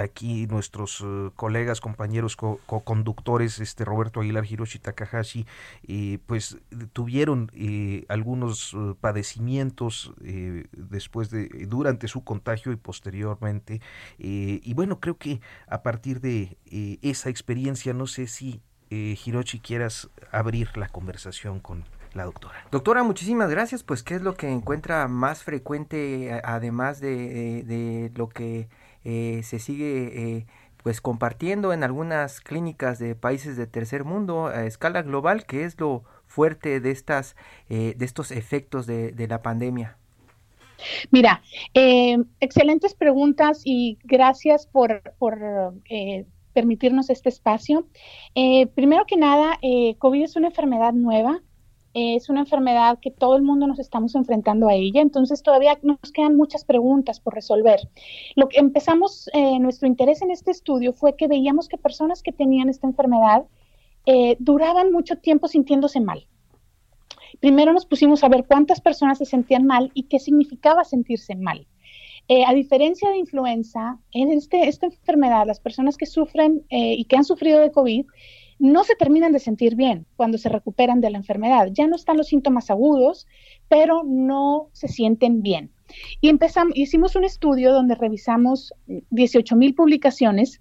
aquí 0.00 0.48
nuestros 0.48 1.04
colegas, 1.36 1.80
compañeros, 1.80 2.34
co-conductores, 2.34 3.60
este 3.60 3.84
Roberto 3.84 4.20
Aguilar, 4.20 4.46
Hiroshi 4.46 4.78
Takahashi, 4.80 5.46
pues 6.26 6.58
tuvieron 6.92 7.52
algunos 8.08 8.74
padecimientos 9.00 10.12
después 10.72 11.30
de, 11.30 11.35
durante 11.66 12.08
su 12.08 12.24
contagio 12.24 12.72
y 12.72 12.76
posteriormente. 12.76 13.80
Eh, 14.18 14.60
y 14.62 14.74
bueno, 14.74 15.00
creo 15.00 15.16
que 15.18 15.40
a 15.66 15.82
partir 15.82 16.20
de 16.20 16.58
eh, 16.66 16.98
esa 17.02 17.30
experiencia, 17.30 17.92
no 17.92 18.06
sé 18.06 18.26
si 18.26 18.60
eh, 18.90 19.16
Hiroshi 19.24 19.60
quieras 19.60 20.10
abrir 20.30 20.76
la 20.76 20.88
conversación 20.88 21.60
con 21.60 21.84
la 22.14 22.24
doctora. 22.24 22.66
Doctora, 22.70 23.02
muchísimas 23.02 23.50
gracias. 23.50 23.82
Pues, 23.82 24.02
¿qué 24.02 24.14
es 24.14 24.22
lo 24.22 24.34
que 24.34 24.50
encuentra 24.50 25.06
más 25.08 25.42
frecuente, 25.42 26.40
además 26.44 27.00
de, 27.00 28.10
lo 28.14 28.28
que 28.28 28.68
se 29.04 29.58
sigue 29.58 30.46
pues 30.82 31.00
compartiendo 31.00 31.72
en 31.72 31.82
algunas 31.82 32.40
clínicas 32.40 33.00
de 33.00 33.16
países 33.16 33.56
de 33.56 33.66
tercer 33.66 34.04
mundo 34.04 34.46
a 34.46 34.64
escala 34.66 35.02
global, 35.02 35.44
¿qué 35.44 35.64
es 35.64 35.78
lo 35.80 36.04
fuerte 36.26 36.80
de 36.80 36.90
estas 36.92 37.36
de 37.68 37.96
estos 38.00 38.30
efectos 38.30 38.86
de 38.86 39.26
la 39.28 39.42
pandemia? 39.42 39.98
Mira, 41.10 41.42
eh, 41.74 42.18
excelentes 42.40 42.94
preguntas 42.94 43.62
y 43.64 43.98
gracias 44.04 44.66
por, 44.66 45.02
eh, 45.88 46.26
permitirnos 46.52 47.10
este 47.10 47.28
espacio. 47.28 47.86
Eh, 48.34 48.66
primero 48.68 49.04
que 49.06 49.16
nada, 49.16 49.58
COVID 49.98 50.22
es 50.22 50.36
una 50.36 50.48
enfermedad 50.48 50.94
nueva, 50.94 51.42
es 51.92 52.28
una 52.28 52.40
enfermedad 52.40 52.98
que 53.00 53.10
todo 53.10 53.36
el 53.36 53.42
mundo 53.42 53.66
nos 53.66 53.78
estamos 53.78 54.14
enfrentando 54.14 54.68
a 54.68 54.74
ella, 54.74 55.00
entonces 55.00 55.42
todavía 55.42 55.78
nos 55.82 56.12
quedan 56.12 56.36
muchas 56.36 56.64
preguntas 56.64 57.20
por 57.20 57.34
resolver. 57.34 57.80
Lo 58.36 58.48
que 58.48 58.58
empezamos, 58.58 59.30
nuestro 59.60 59.86
interés 59.86 60.22
en 60.22 60.30
este 60.30 60.50
estudio 60.50 60.92
fue 60.94 61.16
que 61.16 61.28
veíamos 61.28 61.68
que 61.68 61.78
personas 61.78 62.22
que 62.22 62.32
tenían 62.32 62.70
esta 62.70 62.86
enfermedad 62.86 63.44
duraban 64.38 64.92
mucho 64.92 65.16
tiempo 65.16 65.48
sintiéndose 65.48 66.00
mal. 66.00 66.26
Primero 67.46 67.72
nos 67.72 67.86
pusimos 67.86 68.24
a 68.24 68.28
ver 68.28 68.44
cuántas 68.44 68.80
personas 68.80 69.18
se 69.18 69.24
sentían 69.24 69.66
mal 69.66 69.92
y 69.94 70.08
qué 70.08 70.18
significaba 70.18 70.82
sentirse 70.82 71.36
mal. 71.36 71.68
Eh, 72.26 72.44
a 72.44 72.52
diferencia 72.52 73.08
de 73.08 73.18
influenza, 73.18 74.00
en 74.10 74.32
este, 74.32 74.66
esta 74.66 74.86
enfermedad, 74.86 75.46
las 75.46 75.60
personas 75.60 75.96
que 75.96 76.06
sufren 76.06 76.64
eh, 76.70 76.94
y 76.94 77.04
que 77.04 77.14
han 77.14 77.24
sufrido 77.24 77.60
de 77.60 77.70
COVID 77.70 78.04
no 78.58 78.82
se 78.82 78.96
terminan 78.96 79.30
de 79.30 79.38
sentir 79.38 79.76
bien 79.76 80.06
cuando 80.16 80.38
se 80.38 80.48
recuperan 80.48 81.00
de 81.00 81.10
la 81.10 81.18
enfermedad. 81.18 81.68
Ya 81.70 81.86
no 81.86 81.94
están 81.94 82.16
los 82.16 82.26
síntomas 82.26 82.68
agudos, 82.68 83.28
pero 83.68 84.02
no 84.04 84.68
se 84.72 84.88
sienten 84.88 85.40
bien. 85.40 85.70
Y 86.20 86.30
empezamos, 86.30 86.76
hicimos 86.76 87.14
un 87.14 87.22
estudio 87.22 87.72
donde 87.72 87.94
revisamos 87.94 88.74
18 89.10 89.54
mil 89.54 89.72
publicaciones 89.76 90.60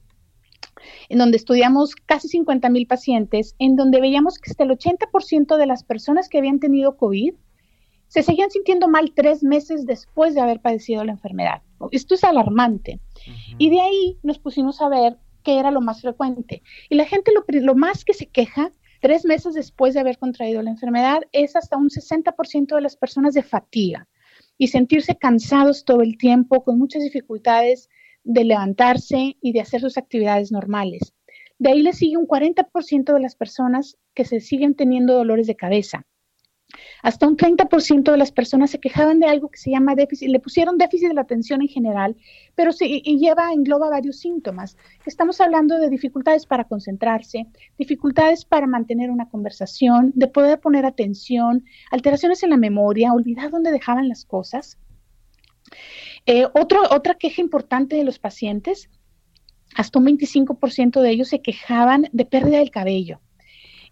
en 1.10 1.18
donde 1.18 1.38
estudiamos 1.38 1.96
casi 1.96 2.28
50 2.28 2.70
mil 2.70 2.88
pacientes, 2.88 3.56
en 3.60 3.76
donde 3.76 4.02
veíamos 4.02 4.38
que 4.38 4.52
hasta 4.52 4.64
el 4.64 4.72
80% 4.72 5.58
de 5.58 5.66
las 5.66 5.84
personas 5.84 6.30
que 6.30 6.38
habían 6.38 6.60
tenido 6.60 6.98
COVID 6.98 7.34
se 8.08 8.24
seguían 8.24 8.52
sintiendo 8.52 8.88
mal 8.88 9.14
tres 9.14 9.44
meses 9.44 9.86
después 9.86 10.36
de 10.36 10.42
haber 10.42 10.62
padecido 10.62 11.04
la 11.04 11.12
enfermedad. 11.12 11.62
Esto 11.92 12.16
es 12.16 12.24
alarmante. 12.24 13.00
Y 13.58 13.70
de 13.70 13.82
ahí 13.82 14.18
nos 14.24 14.40
pusimos 14.40 14.82
a 14.82 14.90
ver 14.90 15.18
qué 15.44 15.60
era 15.60 15.72
lo 15.72 15.82
más 15.82 16.02
frecuente. 16.02 16.62
Y 16.90 16.96
la 16.96 17.06
gente 17.06 17.32
lo, 17.34 17.44
lo 17.48 17.76
más 17.76 18.06
que 18.06 18.14
se 18.14 18.28
queja 18.28 18.72
tres 19.02 19.26
meses 19.26 19.54
después 19.54 19.94
de 19.94 20.00
haber 20.00 20.18
contraído 20.18 20.62
la 20.62 20.72
enfermedad 20.72 21.22
es 21.32 21.56
hasta 21.56 21.78
un 21.78 21.90
60% 21.90 22.76
de 22.76 22.82
las 22.82 22.96
personas 22.96 23.34
de 23.34 23.44
fatiga 23.44 24.08
y 24.58 24.68
sentirse 24.68 25.18
cansados 25.18 25.86
todo 25.86 26.02
el 26.02 26.18
tiempo, 26.18 26.64
con 26.64 26.80
muchas 26.80 27.04
dificultades 27.04 27.90
de 28.26 28.44
levantarse 28.44 29.38
y 29.42 29.54
de 29.54 29.62
hacer 29.62 29.80
sus 29.80 29.98
actividades 29.98 30.52
normales. 30.52 31.14
De 31.58 31.70
ahí 31.70 31.82
le 31.82 31.94
sigue 31.94 32.18
un 32.18 32.28
40% 32.28 33.14
de 33.14 33.20
las 33.22 33.36
personas 33.36 33.98
que 34.14 34.26
se 34.26 34.42
siguen 34.42 34.76
teniendo 34.76 35.14
dolores 35.14 35.48
de 35.48 35.56
cabeza. 35.56 36.06
Hasta 37.04 37.28
un 37.28 37.38
30% 37.38 38.12
de 38.12 38.18
las 38.18 38.32
personas 38.32 38.72
se 38.72 38.80
quejaban 38.80 39.20
de 39.20 39.28
algo 39.28 39.50
que 39.50 39.60
se 39.60 39.70
llama 39.70 39.96
déficit, 39.96 40.30
le 40.30 40.40
pusieron 40.40 40.78
déficit 40.78 41.10
de 41.10 41.14
la 41.14 41.22
atención 41.22 41.62
en 41.62 41.68
general, 41.68 42.18
pero 42.56 42.72
se, 42.74 42.88
y 42.88 43.20
lleva, 43.20 43.54
engloba 43.54 43.90
varios 43.90 44.20
síntomas. 44.20 44.76
Estamos 45.06 45.40
hablando 45.40 45.78
de 45.78 45.90
dificultades 45.90 46.46
para 46.46 46.66
concentrarse, 46.66 47.46
dificultades 47.78 48.44
para 48.44 48.68
mantener 48.68 49.12
una 49.12 49.30
conversación, 49.30 50.12
de 50.16 50.28
poder 50.28 50.60
poner 50.60 50.86
atención, 50.86 51.64
alteraciones 51.92 52.44
en 52.44 52.50
la 52.50 52.58
memoria, 52.58 53.14
olvidar 53.14 53.52
dónde 53.52 53.72
dejaban 53.72 54.10
las 54.10 54.26
cosas. 54.26 54.78
Eh, 56.28 56.48
otra 56.54 57.16
queja 57.16 57.42
importante 57.42 57.96
de 57.96 58.04
los 58.04 58.18
pacientes, 58.18 58.90
hasta 59.76 60.00
un 60.00 60.06
25% 60.06 61.02
de 61.02 61.10
ellos 61.12 61.28
se 61.28 61.42
quejaban 61.42 62.08
de 62.12 62.26
pérdida 62.26 62.58
del 62.58 62.72
cabello. 62.72 63.20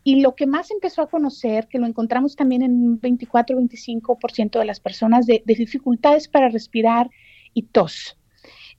Y 0.04 0.22
lo 0.22 0.36
que 0.36 0.48
más 0.48 0.72
empezó 0.72 1.02
a 1.02 1.10
conocer, 1.10 1.67
que 1.67 1.78
lo 1.78 1.86
encontramos 1.86 2.36
también 2.36 2.63
en 2.63 2.72
un 2.72 3.00
24-25% 3.00 4.60
de 4.60 4.65
las 4.65 4.80
personas, 4.80 5.26
de, 5.26 5.43
dificultades 5.46 6.28
para 6.28 6.50
respirar 6.50 7.10
y 7.54 7.63
tos. 7.63 8.17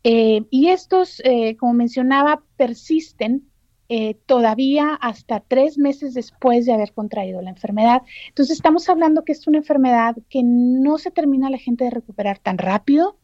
Eh, 0.03 0.43
y 0.51 0.69
estos, 0.69 1.23
eh, 1.25 1.57
como 1.57 1.75
mencionaba, 1.75 2.43
persisten 2.57 3.49
todavía 4.27 4.95
hasta 4.95 5.39
tres 5.39 5.79
meses 5.79 6.15
después 6.15 6.67
de 6.67 6.73
haber 6.73 6.93
contraído 6.93 7.41
la 7.43 7.51
enfermedad. 7.51 8.03
Entonces 8.27 8.57
estamos 8.57 8.89
hablando 8.89 9.25
que 9.25 9.31
es 9.31 9.47
una 9.47 9.59
enfermedad 9.59 10.17
que 10.29 10.43
no 10.43 10.99
se 10.99 11.13
termina 11.13 11.49
la 11.49 11.59
gente 11.59 11.85
de 11.85 11.91
recuperar 11.91 12.41
tan 12.41 12.59
rápido, 12.59 13.19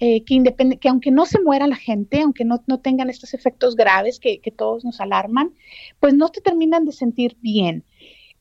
eh, 0.00 0.24
que, 0.24 0.42
que 0.80 0.88
aunque 0.88 1.10
no 1.12 1.24
se 1.24 1.40
muera 1.40 1.68
la 1.68 1.76
gente, 1.76 2.20
aunque 2.20 2.44
no, 2.44 2.58
tengan 2.82 3.10
estos 3.10 3.32
efectos 3.32 3.76
graves 3.76 4.18
que, 4.18 4.40
todos 4.56 4.84
nos 4.84 5.00
alarman, 5.00 5.54
pues 6.00 6.14
no 6.14 6.30
te 6.30 6.40
terminan 6.40 6.84
de 6.84 6.92
sentir 6.92 7.36
bien. 7.40 7.84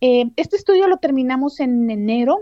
Eh, 0.01 0.31
este 0.35 0.55
estudio 0.55 0.87
lo 0.87 0.97
terminamos 0.97 1.59
en 1.59 1.89
enero 1.89 2.39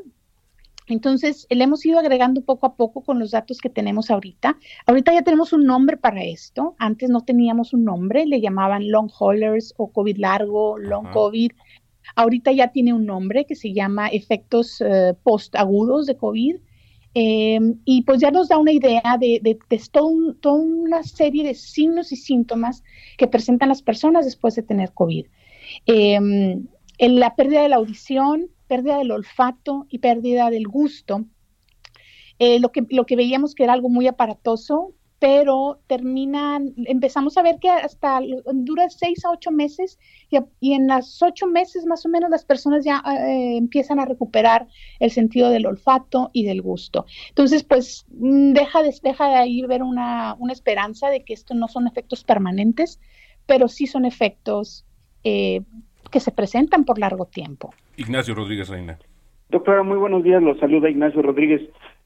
Entonces, 0.88 1.46
le 1.50 1.64
hemos 1.64 1.86
ido 1.86 2.00
agregando 2.00 2.42
poco 2.42 2.66
a 2.66 2.76
poco 2.76 3.02
con 3.02 3.20
los 3.20 3.32
datos 3.32 3.60
que 3.60 3.70
tenemos 3.70 4.10
ahorita. 4.10 4.58
Ahorita 4.88 5.14
ya 5.14 5.22
tenemos 5.22 5.54
un 5.54 5.66
nombre 5.66 5.98
para 5.98 6.24
esto. 6.24 6.76
Antes 6.80 7.10
no 7.10 7.22
teníamos 7.22 7.74
un 7.74 7.84
nombre, 7.84 8.26
le 8.26 8.42
llamaban 8.42 8.90
long 8.90 9.10
haulers 9.20 9.74
o 9.78 9.92
COVID 9.92 10.18
largo, 10.18 10.78
long 10.78 11.12
COVID. 11.12 11.52
Ahorita 12.16 12.52
ya 12.52 12.70
tiene 12.70 12.94
un 12.94 13.06
nombre 13.06 13.46
que 13.46 13.56
se 13.56 13.74
llama 13.74 14.08
efectos 14.08 14.82
uh, 14.82 15.16
post-agudos 15.24 16.08
de 16.08 16.18
COVID. 16.18 16.56
Eh, 17.14 17.60
y 17.84 18.04
pues 18.04 18.22
ya 18.22 18.32
nos 18.32 18.48
da 18.48 18.58
una 18.58 18.72
idea 18.72 19.18
de, 19.20 19.40
de, 19.42 19.60
de 19.70 19.82
toda 19.92 20.56
una 20.56 21.04
serie 21.04 21.44
de 21.44 21.54
signos 21.54 22.12
y 22.12 22.16
síntomas 22.16 22.84
que 23.18 23.28
presentan 23.28 23.70
las 23.70 23.82
personas 23.82 24.26
después 24.26 24.56
de 24.56 24.64
tener 24.64 24.94
COVID. 24.94 25.26
Eh, 25.88 26.16
en 27.02 27.20
la 27.20 27.36
pérdida 27.36 27.64
de 27.64 27.70
la 27.70 27.78
audición, 27.78 28.48
pérdida 28.68 28.98
del 28.98 29.12
olfato 29.12 29.88
y 29.90 29.98
pérdida 29.98 30.50
del 30.50 30.68
gusto. 30.68 31.26
Eh, 32.40 32.60
lo, 32.60 32.72
que, 32.72 32.86
lo 32.90 33.06
que 33.06 33.16
veíamos 33.16 33.56
que 33.56 33.64
era 33.64 33.74
algo 33.74 33.90
muy 33.90 34.08
aparatoso, 34.08 34.94
pero 35.22 35.80
terminan, 35.86 36.74
empezamos 36.88 37.38
a 37.38 37.44
ver 37.44 37.60
que 37.60 37.70
hasta 37.70 38.20
dura 38.54 38.90
seis 38.90 39.24
a 39.24 39.30
ocho 39.30 39.52
meses 39.52 40.00
y, 40.32 40.40
y 40.60 40.74
en 40.74 40.88
las 40.88 41.22
ocho 41.22 41.46
meses 41.46 41.86
más 41.86 42.04
o 42.08 42.10
menos 42.10 42.32
las 42.32 42.44
personas 42.44 42.84
ya 42.84 43.04
eh, 43.06 43.56
empiezan 43.56 44.00
a 44.00 44.06
recuperar 44.06 44.66
el 45.00 45.12
sentido 45.12 45.52
del 45.52 45.68
olfato 45.68 46.32
y 46.34 46.44
del 46.46 46.64
gusto. 46.64 47.06
Entonces, 47.30 47.64
pues 47.64 48.08
mm, 48.10 48.54
deja 48.54 48.82
de, 48.82 48.96
deja 49.04 49.28
de 49.28 49.36
ahí 49.36 49.62
ver 49.62 49.84
una, 49.84 50.36
una 50.40 50.54
esperanza 50.54 51.10
de 51.10 51.24
que 51.24 51.34
esto 51.34 51.54
no 51.54 51.68
son 51.68 51.86
efectos 51.86 52.24
permanentes, 52.24 53.00
pero 53.46 53.68
sí 53.68 53.86
son 53.86 54.06
efectos 54.06 54.88
eh, 55.24 55.62
que 56.10 56.20
se 56.20 56.32
presentan 56.32 56.84
por 56.84 56.98
largo 56.98 57.26
tiempo. 57.26 57.76
Ignacio 57.96 58.34
Rodríguez 58.34 58.70
Reina. 58.70 58.98
Doctora, 59.50 59.84
muy 59.84 60.00
buenos 60.00 60.24
días, 60.24 60.42
los 60.42 60.58
saluda 60.58 60.90
Ignacio 60.90 61.22
Rodríguez. 61.22 61.62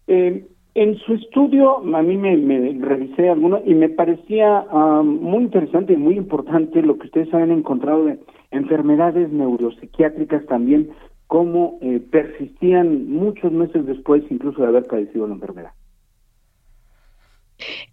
Eh, 0.07 0.45
en 0.75 0.97
su 0.99 1.13
estudio, 1.13 1.77
a 1.77 2.01
mí 2.01 2.17
me, 2.17 2.35
me 2.35 2.77
revisé 2.85 3.29
alguno 3.29 3.61
y 3.65 3.73
me 3.73 3.87
parecía 3.87 4.65
um, 4.71 5.21
muy 5.21 5.45
interesante 5.45 5.93
y 5.93 5.97
muy 5.97 6.17
importante 6.17 6.81
lo 6.81 6.99
que 6.99 7.07
ustedes 7.07 7.33
habían 7.33 7.51
encontrado 7.51 8.03
de 8.03 8.19
enfermedades 8.51 9.31
neuropsiquiátricas 9.31 10.45
también, 10.47 10.91
cómo 11.27 11.79
eh, 11.81 12.01
persistían 12.11 13.09
muchos 13.09 13.53
meses 13.53 13.85
después 13.85 14.23
incluso 14.29 14.61
de 14.61 14.67
haber 14.67 14.85
padecido 14.85 15.27
la 15.27 15.35
enfermedad. 15.35 15.71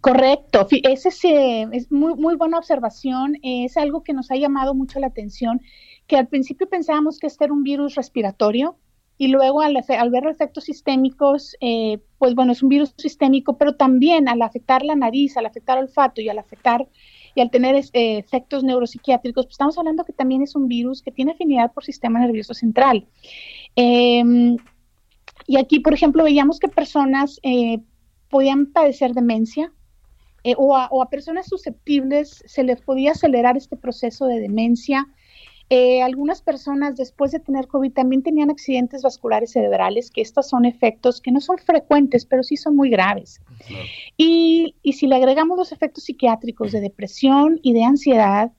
Correcto, 0.01 0.67
ese 0.69 1.07
es, 1.07 1.23
eh, 1.23 1.67
es 1.71 1.89
muy, 1.89 2.15
muy 2.15 2.35
buena 2.35 2.57
observación, 2.57 3.37
es 3.41 3.77
algo 3.77 4.03
que 4.03 4.11
nos 4.11 4.29
ha 4.29 4.35
llamado 4.35 4.75
mucho 4.75 4.99
la 4.99 5.07
atención 5.07 5.61
que 6.05 6.17
al 6.17 6.27
principio 6.27 6.67
pensábamos 6.67 7.17
que 7.17 7.27
este 7.27 7.45
era 7.45 7.53
un 7.53 7.63
virus 7.63 7.95
respiratorio 7.95 8.75
y 9.17 9.27
luego 9.27 9.61
al, 9.61 9.77
al 9.77 10.09
ver 10.09 10.25
efectos 10.27 10.65
sistémicos, 10.65 11.55
eh, 11.61 11.99
pues 12.17 12.35
bueno, 12.35 12.51
es 12.51 12.63
un 12.63 12.69
virus 12.69 12.93
sistémico, 12.97 13.57
pero 13.57 13.75
también 13.75 14.27
al 14.27 14.41
afectar 14.41 14.83
la 14.83 14.95
nariz, 14.95 15.37
al 15.37 15.45
afectar 15.45 15.77
el 15.77 15.85
olfato 15.85 16.21
y 16.21 16.29
al 16.29 16.39
afectar 16.39 16.87
y 17.35 17.41
al 17.41 17.49
tener 17.49 17.75
eh, 17.75 18.17
efectos 18.17 18.63
neuropsiquiátricos, 18.63 19.45
pues 19.45 19.53
estamos 19.53 19.77
hablando 19.77 20.03
que 20.03 20.13
también 20.13 20.41
es 20.41 20.55
un 20.55 20.67
virus 20.67 21.01
que 21.01 21.11
tiene 21.11 21.31
afinidad 21.31 21.71
por 21.73 21.83
sistema 21.83 22.19
nervioso 22.19 22.53
central. 22.53 23.07
Eh, 23.75 24.57
y 25.47 25.57
aquí, 25.57 25.79
por 25.79 25.93
ejemplo, 25.93 26.23
veíamos 26.23 26.59
que 26.59 26.67
personas 26.67 27.39
eh, 27.43 27.79
podían 28.29 28.67
padecer 28.67 29.13
demencia, 29.13 29.71
eh, 30.43 30.55
o, 30.57 30.75
a, 30.75 31.09
personas 31.09 31.47
susceptibles 31.47 32.43
se 32.45 32.63
les 32.63 32.81
podía 32.81 33.11
acelerar 33.11 33.55
este 33.55 33.77
proceso 33.77 34.25
de 34.25 34.39
demencia, 34.39 35.07
eh, 35.73 36.03
algunas 36.03 36.43
personas 36.43 36.95
después 36.97 37.31
de 37.31 37.39
tener 37.39 37.67
COVID 37.67 37.93
también 37.93 38.21
tenían 38.21 38.51
accidentes 38.51 39.01
vasculares 39.01 39.53
cerebrales, 39.53 40.11
que 40.11 40.21
estos 40.21 40.47
son 40.47 40.65
efectos 40.65 41.19
que 41.19 41.31
no 41.31 41.41
son 41.41 41.57
frecuentes, 41.57 42.25
pero 42.25 42.43
sí 42.43 42.57
son 42.57 42.75
muy 42.75 42.91
graves. 42.91 43.41
Claro. 43.65 43.85
Y, 44.15 44.75
y, 44.83 44.93
si 44.93 45.07
le 45.07 45.15
agregamos 45.15 45.57
los 45.57 45.71
efectos 45.71 46.03
psiquiátricos 46.03 46.71
de 46.71 46.81
depresión 46.81 47.59
y 47.63 47.73
de 47.73 47.83
ansiedad, 47.83 48.51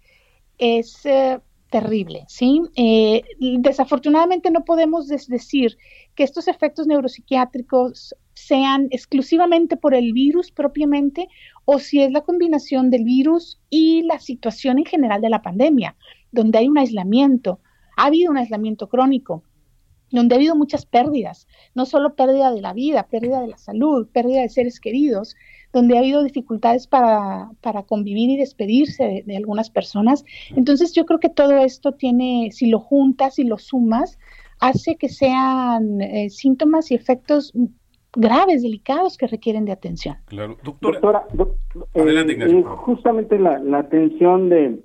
es 0.58 1.06
eh, 1.06 1.38
terrible, 1.70 2.24
¿sí? 2.28 2.62
Eh, 2.74 3.22
desafortunadamente 3.58 4.50
no 4.50 4.64
podemos 4.64 5.08
decir 5.08 5.76
que 6.14 6.24
estos 6.24 6.48
efectos 6.48 6.86
neuropsiquiátricos 6.86 8.14
sean 8.34 8.88
exclusivamente 8.90 9.76
por 9.76 9.94
el 9.94 10.12
virus 10.12 10.50
propiamente 10.50 11.28
o 11.64 11.78
si 11.78 12.00
es 12.00 12.10
la 12.10 12.22
combinación 12.22 12.90
del 12.90 13.04
virus 13.04 13.60
y 13.70 14.02
la 14.02 14.18
situación 14.18 14.78
en 14.78 14.84
general 14.84 15.20
de 15.20 15.30
la 15.30 15.42
pandemia 15.42 15.96
donde 16.34 16.58
hay 16.58 16.68
un 16.68 16.78
aislamiento, 16.78 17.60
ha 17.96 18.06
habido 18.06 18.30
un 18.30 18.38
aislamiento 18.38 18.88
crónico, 18.88 19.42
donde 20.10 20.34
ha 20.34 20.38
habido 20.38 20.54
muchas 20.54 20.86
pérdidas, 20.86 21.48
no 21.74 21.86
solo 21.86 22.14
pérdida 22.14 22.52
de 22.52 22.60
la 22.60 22.72
vida, 22.72 23.08
pérdida 23.10 23.40
de 23.40 23.48
la 23.48 23.58
salud, 23.58 24.08
pérdida 24.12 24.42
de 24.42 24.48
seres 24.48 24.78
queridos, 24.78 25.34
donde 25.72 25.96
ha 25.96 26.00
habido 26.00 26.22
dificultades 26.22 26.86
para, 26.86 27.50
para 27.60 27.82
convivir 27.82 28.30
y 28.30 28.36
despedirse 28.36 29.04
de, 29.04 29.22
de, 29.26 29.36
algunas 29.36 29.70
personas. 29.70 30.24
Entonces 30.54 30.92
yo 30.92 31.04
creo 31.04 31.18
que 31.18 31.30
todo 31.30 31.58
esto 31.58 31.92
tiene, 31.92 32.50
si 32.52 32.66
lo 32.66 32.78
juntas 32.78 33.40
y 33.40 33.44
lo 33.44 33.58
sumas, 33.58 34.18
hace 34.60 34.96
que 34.96 35.08
sean 35.08 36.00
eh, 36.00 36.30
síntomas 36.30 36.90
y 36.90 36.94
efectos 36.94 37.52
graves, 38.16 38.62
delicados 38.62 39.16
que 39.16 39.26
requieren 39.26 39.64
de 39.64 39.72
atención. 39.72 40.16
Claro, 40.26 40.56
doctora. 40.62 41.00
doctora 41.00 41.26
doc, 41.32 41.56
Adelante, 41.94 42.34
eh, 42.34 42.58
eh, 42.58 42.62
justamente 42.62 43.38
la, 43.38 43.58
la 43.58 43.78
atención 43.78 44.48
de 44.48 44.80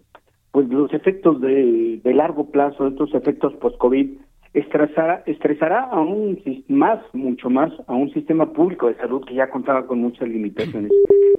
pues 0.52 0.68
los 0.70 0.93
efectos 0.93 1.39
de, 1.41 2.00
de 2.04 2.14
largo 2.14 2.50
plazo, 2.50 2.88
estos 2.88 3.14
efectos 3.14 3.54
post-COVID, 3.56 4.18
estresará, 4.54 5.24
estresará 5.26 5.84
aún 5.84 6.41
más, 6.68 7.00
mucho 7.14 7.50
más, 7.50 7.72
a 7.88 7.93
un 7.93 8.12
sistema 8.14 8.52
público 8.52 8.88
de 8.88 8.95
salud 8.95 9.24
que 9.26 9.36
ya 9.36 9.50
contaba 9.50 9.86
con 9.86 10.00
muchas 10.00 10.28
limitaciones. 10.28 10.91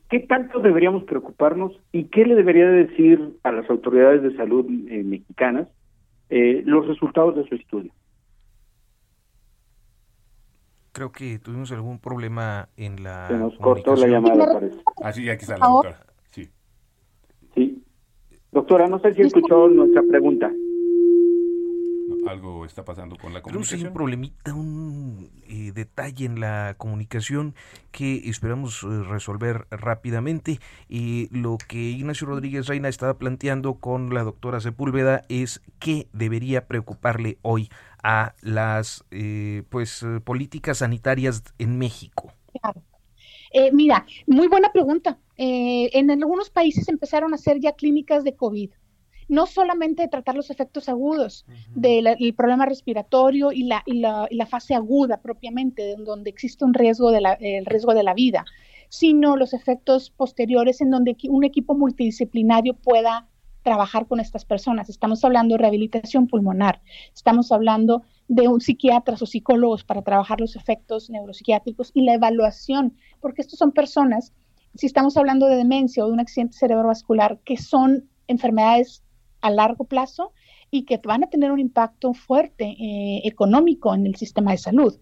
¿Qué 0.08 0.20
tanto 0.20 0.60
deberíamos 0.60 1.04
preocuparnos 1.04 1.72
y 1.92 2.04
qué 2.04 2.24
le 2.24 2.34
debería 2.34 2.68
decir 2.68 3.38
a 3.44 3.52
las 3.52 3.68
autoridades 3.70 4.22
de 4.22 4.36
salud 4.36 4.66
eh, 4.88 5.02
mexicanas 5.04 5.68
eh, 6.30 6.62
los 6.64 6.86
resultados 6.86 7.36
de 7.36 7.48
su 7.48 7.54
estudio? 7.54 7.92
Creo 10.92 11.12
que 11.12 11.38
tuvimos 11.38 11.70
algún 11.70 12.00
problema 12.00 12.68
en 12.76 13.04
la. 13.04 13.28
Se 13.28 13.34
nos 13.34 13.56
cortó 13.58 13.94
la 13.94 14.08
llamada, 14.08 14.52
parece. 14.52 14.80
Ah, 15.02 15.12
sí, 15.12 15.28
aquí 15.30 15.42
está 15.44 15.56
la 15.56 15.66
doctora. 15.66 16.06
Doctora, 18.52 18.88
no 18.88 18.98
sé 18.98 19.14
si 19.14 19.22
escuchó 19.22 19.68
nuestra 19.68 20.02
pregunta. 20.02 20.50
Algo 22.26 22.64
está 22.64 22.84
pasando 22.84 23.16
con 23.16 23.32
la 23.32 23.40
comunicación. 23.40 23.78
Creo 23.78 23.78
que 23.78 23.82
hay 23.82 23.88
un 23.88 23.94
problemita, 23.94 24.54
un 24.54 25.30
eh, 25.48 25.72
detalle 25.72 26.26
en 26.26 26.38
la 26.38 26.74
comunicación 26.76 27.54
que 27.92 28.28
esperamos 28.28 28.82
eh, 28.82 29.02
resolver 29.04 29.66
rápidamente. 29.70 30.58
Y 30.88 31.28
lo 31.36 31.56
que 31.66 31.78
Ignacio 31.78 32.26
Rodríguez 32.26 32.66
Reina 32.66 32.88
estaba 32.88 33.14
planteando 33.14 33.74
con 33.74 34.12
la 34.12 34.22
doctora 34.22 34.60
Sepúlveda 34.60 35.22
es 35.28 35.62
qué 35.78 36.08
debería 36.12 36.66
preocuparle 36.66 37.38
hoy 37.42 37.70
a 38.02 38.34
las 38.42 39.04
eh, 39.10 39.62
pues 39.70 40.04
políticas 40.24 40.78
sanitarias 40.78 41.42
en 41.58 41.78
México. 41.78 42.32
Claro. 42.60 42.82
Eh, 43.50 43.70
mira, 43.72 44.06
muy 44.26 44.48
buena 44.48 44.72
pregunta. 44.72 45.18
Eh, 45.36 45.90
en 45.92 46.10
algunos 46.10 46.50
países 46.50 46.88
empezaron 46.88 47.32
a 47.32 47.36
hacer 47.36 47.60
ya 47.60 47.72
clínicas 47.72 48.24
de 48.24 48.34
COVID, 48.34 48.70
no 49.28 49.46
solamente 49.46 50.02
de 50.02 50.08
tratar 50.08 50.34
los 50.34 50.50
efectos 50.50 50.88
agudos 50.88 51.44
uh 51.48 51.52
-huh. 51.52 52.16
del 52.16 52.34
problema 52.34 52.66
respiratorio 52.66 53.52
y 53.52 53.64
la, 53.64 53.82
y, 53.86 53.94
la, 53.94 54.26
y 54.30 54.36
la, 54.36 54.46
fase 54.46 54.74
aguda 54.74 55.20
propiamente, 55.20 55.92
en 55.92 56.04
donde 56.04 56.30
existe 56.30 56.64
un 56.64 56.74
riesgo 56.74 57.10
de 57.10 57.20
la, 57.20 57.32
el 57.34 57.64
riesgo 57.66 57.94
de 57.94 58.02
la 58.02 58.14
vida, 58.14 58.44
sino 58.88 59.36
los 59.36 59.54
efectos 59.54 60.10
posteriores 60.10 60.80
en 60.80 60.90
donde 60.90 61.16
un 61.28 61.44
equipo 61.44 61.74
multidisciplinario 61.74 62.74
pueda 62.74 63.29
trabajar 63.62 64.06
con 64.06 64.20
estas 64.20 64.44
personas. 64.44 64.88
Estamos 64.88 65.24
hablando 65.24 65.54
de 65.54 65.58
rehabilitación 65.58 66.26
pulmonar, 66.26 66.80
estamos 67.14 67.52
hablando 67.52 68.02
de 68.28 68.48
un 68.48 68.60
psiquiatra 68.60 69.16
o 69.20 69.26
psicólogos 69.26 69.84
para 69.84 70.02
trabajar 70.02 70.40
los 70.40 70.56
efectos 70.56 71.10
neuropsiquiátricos 71.10 71.90
y 71.94 72.02
la 72.02 72.14
evaluación, 72.14 72.96
porque 73.20 73.42
estos 73.42 73.58
son 73.58 73.72
personas, 73.72 74.32
si 74.74 74.86
estamos 74.86 75.16
hablando 75.16 75.46
de 75.46 75.56
demencia 75.56 76.04
o 76.04 76.06
de 76.06 76.12
un 76.12 76.20
accidente 76.20 76.56
cerebrovascular, 76.56 77.38
que 77.44 77.56
son 77.56 78.08
enfermedades 78.28 79.02
a 79.40 79.50
largo 79.50 79.84
plazo 79.84 80.32
y 80.70 80.84
que 80.84 80.98
van 80.98 81.24
a 81.24 81.28
tener 81.28 81.50
un 81.50 81.58
impacto 81.58 82.14
fuerte 82.14 82.64
eh, 82.64 83.22
económico 83.24 83.94
en 83.94 84.06
el 84.06 84.14
sistema 84.14 84.52
de 84.52 84.58
salud. 84.58 84.98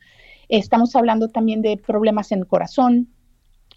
Estamos 0.49 0.97
hablando 0.97 1.29
también 1.29 1.61
de 1.61 1.77
problemas 1.77 2.33
en 2.33 2.39
el 2.39 2.47
corazón, 2.47 3.09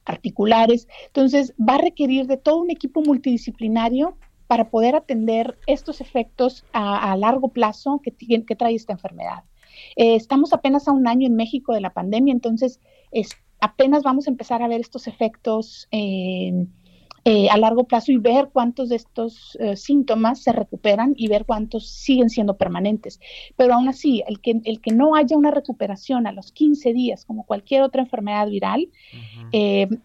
articulares. 0.06 0.88
Entonces, 1.08 1.54
va 1.60 1.76
a 1.76 1.82
requerir 1.82 2.28
de 2.28 2.38
todo 2.38 2.58
un 2.62 2.72
equipo 2.72 3.02
multidisciplinario 3.02 4.18
para 4.52 4.70
poder 4.70 4.98
atender 4.98 5.58
estos 5.66 6.02
efectos 6.02 6.66
a, 6.74 7.14
a 7.14 7.16
largo 7.16 7.54
plazo 7.54 8.02
que, 8.04 8.12
que, 8.12 8.56
trae 8.58 8.76
esta 8.76 8.92
enfermedad. 8.92 9.46
Eh, 9.96 10.16
estamos 10.16 10.52
apenas 10.52 10.90
a 10.90 10.92
un 10.92 11.08
año 11.08 11.26
en 11.26 11.38
México 11.38 11.74
de 11.74 11.80
la 11.80 11.94
pandemia, 11.94 12.34
entonces 12.34 12.82
es, 13.14 13.30
apenas 13.62 14.04
vamos 14.04 14.28
a 14.28 14.30
empezar 14.30 14.62
a 14.62 14.68
ver 14.68 14.82
estos 14.82 15.08
efectos 15.08 15.88
eh, 15.92 16.66
eh, 17.24 17.48
a 17.50 17.58
largo 17.58 17.86
plazo 17.86 18.12
y 18.12 18.18
ver 18.18 18.50
cuántos 18.52 18.90
de 18.90 18.98
estos 18.98 19.58
síntomas 19.76 20.44
se 20.44 20.52
recuperan 20.52 21.14
y 21.16 21.30
ver 21.30 21.46
cuántos 21.46 21.88
siguen 21.88 22.30
siendo 22.30 22.58
permanentes. 22.58 23.22
Pero 23.56 23.76
aún 23.76 23.88
así, 23.88 24.22
el 24.28 24.42
que, 24.42 24.60
el 24.66 24.82
que 24.82 24.92
no 24.92 25.16
haya 25.16 25.38
una 25.38 25.52
recuperación 25.52 26.28
a 26.28 26.34
los 26.34 26.52
15 26.52 26.92
días, 26.92 27.24
como 27.24 27.46
cualquier 27.46 27.84
otra 27.84 28.02
enfermedad 28.02 28.50
viral, 28.50 28.90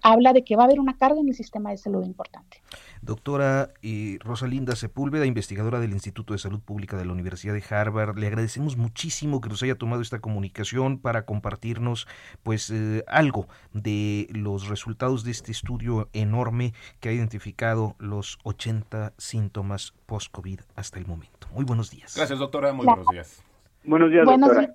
habla 0.03 0.32
de 0.32 0.44
que 0.44 0.55
va 0.55 0.62
a 0.62 0.66
haber 0.66 0.78
una 0.78 0.97
carga 0.97 1.18
en 1.20 1.26
el 1.26 1.34
sistema 1.34 1.70
de 1.70 1.78
salud 1.78 2.05
importante. 2.05 2.59
Doctora 3.07 3.70
eh, 3.82 4.18
Rosalinda 4.20 4.74
Sepúlveda, 4.74 5.26
investigadora 5.26 5.78
del 5.78 5.92
Instituto 5.92 6.34
de 6.34 6.40
Salud 6.40 6.61
Pública 6.61 6.96
de 6.96 7.04
la 7.04 7.12
Universidad 7.12 7.54
de 7.54 7.62
Harvard, 7.70 8.18
le 8.18 8.26
agradecemos 8.26 8.76
muchísimo 8.76 9.40
que 9.40 9.48
nos 9.48 9.62
haya 9.62 9.76
tomado 9.76 10.02
esta 10.02 10.18
comunicación 10.18 10.98
para 10.98 11.24
compartirnos 11.24 12.09
pues 12.42 12.68
eh, 12.70 13.04
algo 13.07 13.46
de 13.72 14.26
los 14.32 14.66
resultados 14.66 15.22
de 15.22 15.30
este 15.30 15.52
estudio 15.52 16.09
enorme 16.14 16.74
que 16.98 17.09
ha 17.09 17.12
identificado 17.12 17.94
los 18.00 18.38
80 18.42 19.12
síntomas 19.18 19.94
post-COVID 20.07 20.62
hasta 20.74 20.98
el 20.98 21.07
momento. 21.07 21.46
Muy 21.52 21.64
buenos 21.64 21.90
días. 21.90 22.16
Gracias, 22.16 22.40
doctora. 22.40 22.72
Muy 22.72 22.86
buenos 22.86 23.07
días. 23.07 23.40
Buenos 23.84 24.11
días, 24.11 24.26
doctora. 24.26 24.68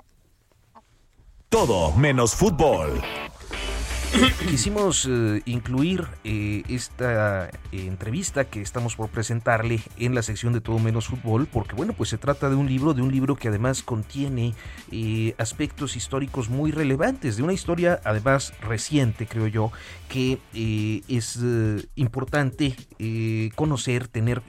Todo 1.49 1.91
menos 1.97 2.33
fútbol. 2.33 3.01
Quisimos 4.49 5.07
eh, 5.09 5.41
incluir 5.45 6.05
eh, 6.23 6.63
esta 6.67 7.45
eh, 7.45 7.49
entrevista 7.71 8.45
que 8.45 8.61
estamos 8.61 8.95
por 8.95 9.09
presentarle 9.09 9.79
en 9.97 10.15
la 10.15 10.21
sección 10.21 10.53
de 10.53 10.61
Todo 10.61 10.79
Menos 10.79 11.07
Fútbol, 11.07 11.47
porque 11.47 11.75
bueno, 11.75 11.93
pues 11.93 12.09
se 12.09 12.17
trata 12.17 12.49
de 12.49 12.55
un 12.55 12.67
libro, 12.67 12.93
de 12.93 13.01
un 13.01 13.11
libro 13.11 13.35
que 13.35 13.47
además 13.47 13.83
contiene 13.83 14.53
aspectos 15.37 15.95
históricos 15.95 16.49
muy 16.49 16.71
relevantes, 16.71 17.37
de 17.37 17.43
una 17.43 17.53
historia 17.53 18.01
además 18.03 18.53
reciente, 18.61 19.27
creo 19.27 19.47
yo, 19.47 19.71
que 20.09 20.39
es 21.07 21.39
importante 21.95 22.75
conocer, 23.55 24.07
tener 24.07 24.41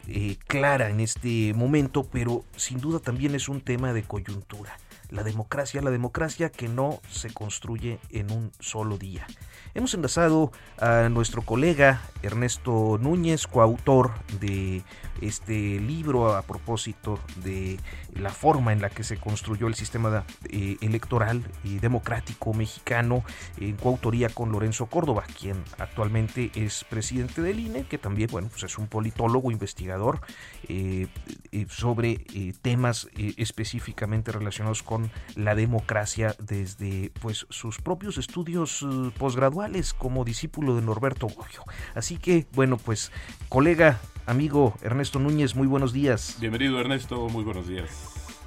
clara 0.46 0.90
en 0.90 1.00
este 1.00 1.54
momento, 1.54 2.04
pero 2.10 2.44
sin 2.56 2.80
duda 2.80 2.98
también 2.98 3.34
es 3.34 3.48
un 3.48 3.60
tema 3.60 3.92
de 3.92 4.02
coyuntura 4.02 4.76
la 5.12 5.22
democracia, 5.22 5.82
la 5.82 5.90
democracia 5.90 6.50
que 6.50 6.68
no 6.68 7.00
se 7.08 7.32
construye 7.32 8.00
en 8.10 8.32
un 8.32 8.50
solo 8.58 8.96
día. 8.96 9.26
Hemos 9.74 9.92
enlazado 9.94 10.52
a 10.78 11.08
nuestro 11.10 11.42
colega 11.42 12.00
Ernesto 12.22 12.98
Núñez, 12.98 13.46
coautor 13.46 14.12
de 14.40 14.82
este 15.22 15.78
libro 15.80 16.34
a 16.34 16.42
propósito 16.42 17.18
de 17.36 17.78
la 18.14 18.30
forma 18.30 18.72
en 18.72 18.82
la 18.82 18.90
que 18.90 19.04
se 19.04 19.16
construyó 19.16 19.68
el 19.68 19.74
sistema 19.74 20.24
eh, 20.50 20.76
electoral 20.80 21.42
y 21.64 21.78
democrático 21.78 22.52
mexicano 22.52 23.24
en 23.58 23.76
coautoría 23.76 24.28
con 24.28 24.52
Lorenzo 24.52 24.86
Córdoba, 24.86 25.24
quien 25.38 25.62
actualmente 25.78 26.50
es 26.54 26.84
presidente 26.84 27.40
del 27.40 27.60
INE, 27.60 27.84
que 27.84 27.98
también 27.98 28.28
bueno, 28.30 28.48
pues 28.48 28.64
es 28.64 28.78
un 28.78 28.88
politólogo, 28.88 29.50
investigador 29.50 30.20
eh, 30.68 31.06
eh, 31.52 31.66
sobre 31.68 32.24
temas 32.62 33.08
específicamente 33.16 34.32
relacionados 34.32 34.82
con 34.82 35.10
la 35.36 35.54
democracia 35.54 36.34
desde 36.38 37.12
pues 37.20 37.46
sus 37.50 37.78
propios 37.78 38.18
estudios 38.18 38.84
posgraduales 39.18 39.94
como 39.94 40.24
discípulo 40.24 40.74
de 40.74 40.82
Norberto 40.82 41.28
Bobbio. 41.28 41.64
Así 41.94 42.16
que 42.16 42.46
bueno, 42.52 42.76
pues 42.76 43.12
colega 43.48 44.00
amigo 44.26 44.74
Ernesto 44.82 45.18
Núñez, 45.18 45.54
muy 45.54 45.66
buenos 45.66 45.92
días. 45.92 46.36
Bienvenido 46.40 46.78
Ernesto, 46.80 47.28
muy 47.28 47.44
buenos 47.44 47.66
días. 47.68 47.90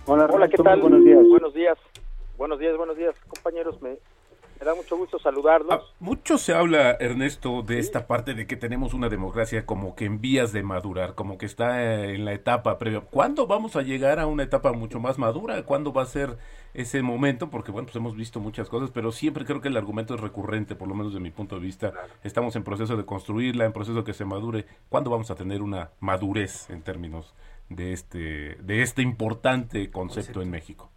Hola, 0.05 0.27
Hola 0.31 0.47
¿qué 0.47 0.57
tal? 0.57 0.81
Buenos 0.81 1.03
días. 1.03 1.23
Buenos 1.27 1.53
días. 1.53 1.77
Buenos 2.37 2.59
días, 2.59 2.77
buenos 2.77 2.97
días, 2.97 3.15
compañeros. 3.27 3.81
Me, 3.81 3.97
me 4.65 4.71
da 4.71 4.75
mucho 4.75 4.97
gusto 4.97 5.19
saludarlos. 5.19 5.71
Ah, 5.71 5.81
mucho 5.99 6.39
se 6.39 6.51
habla, 6.53 6.97
Ernesto, 6.99 7.61
de 7.61 7.77
esta 7.77 8.07
parte 8.07 8.33
de 8.33 8.47
que 8.47 8.55
tenemos 8.55 8.95
una 8.95 9.09
democracia 9.09 9.63
como 9.63 9.95
que 9.95 10.05
en 10.05 10.19
vías 10.19 10.53
de 10.53 10.63
madurar, 10.63 11.13
como 11.13 11.37
que 11.37 11.45
está 11.45 12.03
en 12.05 12.25
la 12.25 12.33
etapa 12.33 12.79
previa. 12.79 13.01
¿Cuándo 13.01 13.45
vamos 13.45 13.75
a 13.75 13.83
llegar 13.83 14.19
a 14.19 14.25
una 14.25 14.41
etapa 14.41 14.73
mucho 14.73 14.99
más 14.99 15.19
madura? 15.19 15.61
¿Cuándo 15.63 15.93
va 15.93 16.01
a 16.01 16.07
ser 16.07 16.37
ese 16.73 17.03
momento? 17.03 17.51
Porque, 17.51 17.71
bueno, 17.71 17.85
pues 17.85 17.95
hemos 17.95 18.15
visto 18.15 18.39
muchas 18.39 18.67
cosas, 18.67 18.89
pero 18.89 19.11
siempre 19.11 19.45
creo 19.45 19.61
que 19.61 19.67
el 19.67 19.77
argumento 19.77 20.15
es 20.15 20.19
recurrente, 20.19 20.75
por 20.75 20.87
lo 20.87 20.95
menos 20.95 21.13
de 21.13 21.19
mi 21.19 21.29
punto 21.29 21.55
de 21.55 21.61
vista. 21.61 21.93
Estamos 22.23 22.55
en 22.55 22.63
proceso 22.63 22.97
de 22.97 23.05
construirla, 23.05 23.65
en 23.65 23.73
proceso 23.73 23.99
de 23.99 24.03
que 24.03 24.13
se 24.13 24.25
madure. 24.25 24.65
¿Cuándo 24.89 25.11
vamos 25.11 25.29
a 25.29 25.35
tener 25.35 25.61
una 25.61 25.91
madurez 25.99 26.71
en 26.71 26.81
términos 26.81 27.35
de 27.69 27.93
este, 27.93 28.55
de 28.55 28.81
este 28.81 29.03
importante 29.03 29.91
concepto 29.91 30.41
en 30.41 30.49
México? 30.49 30.89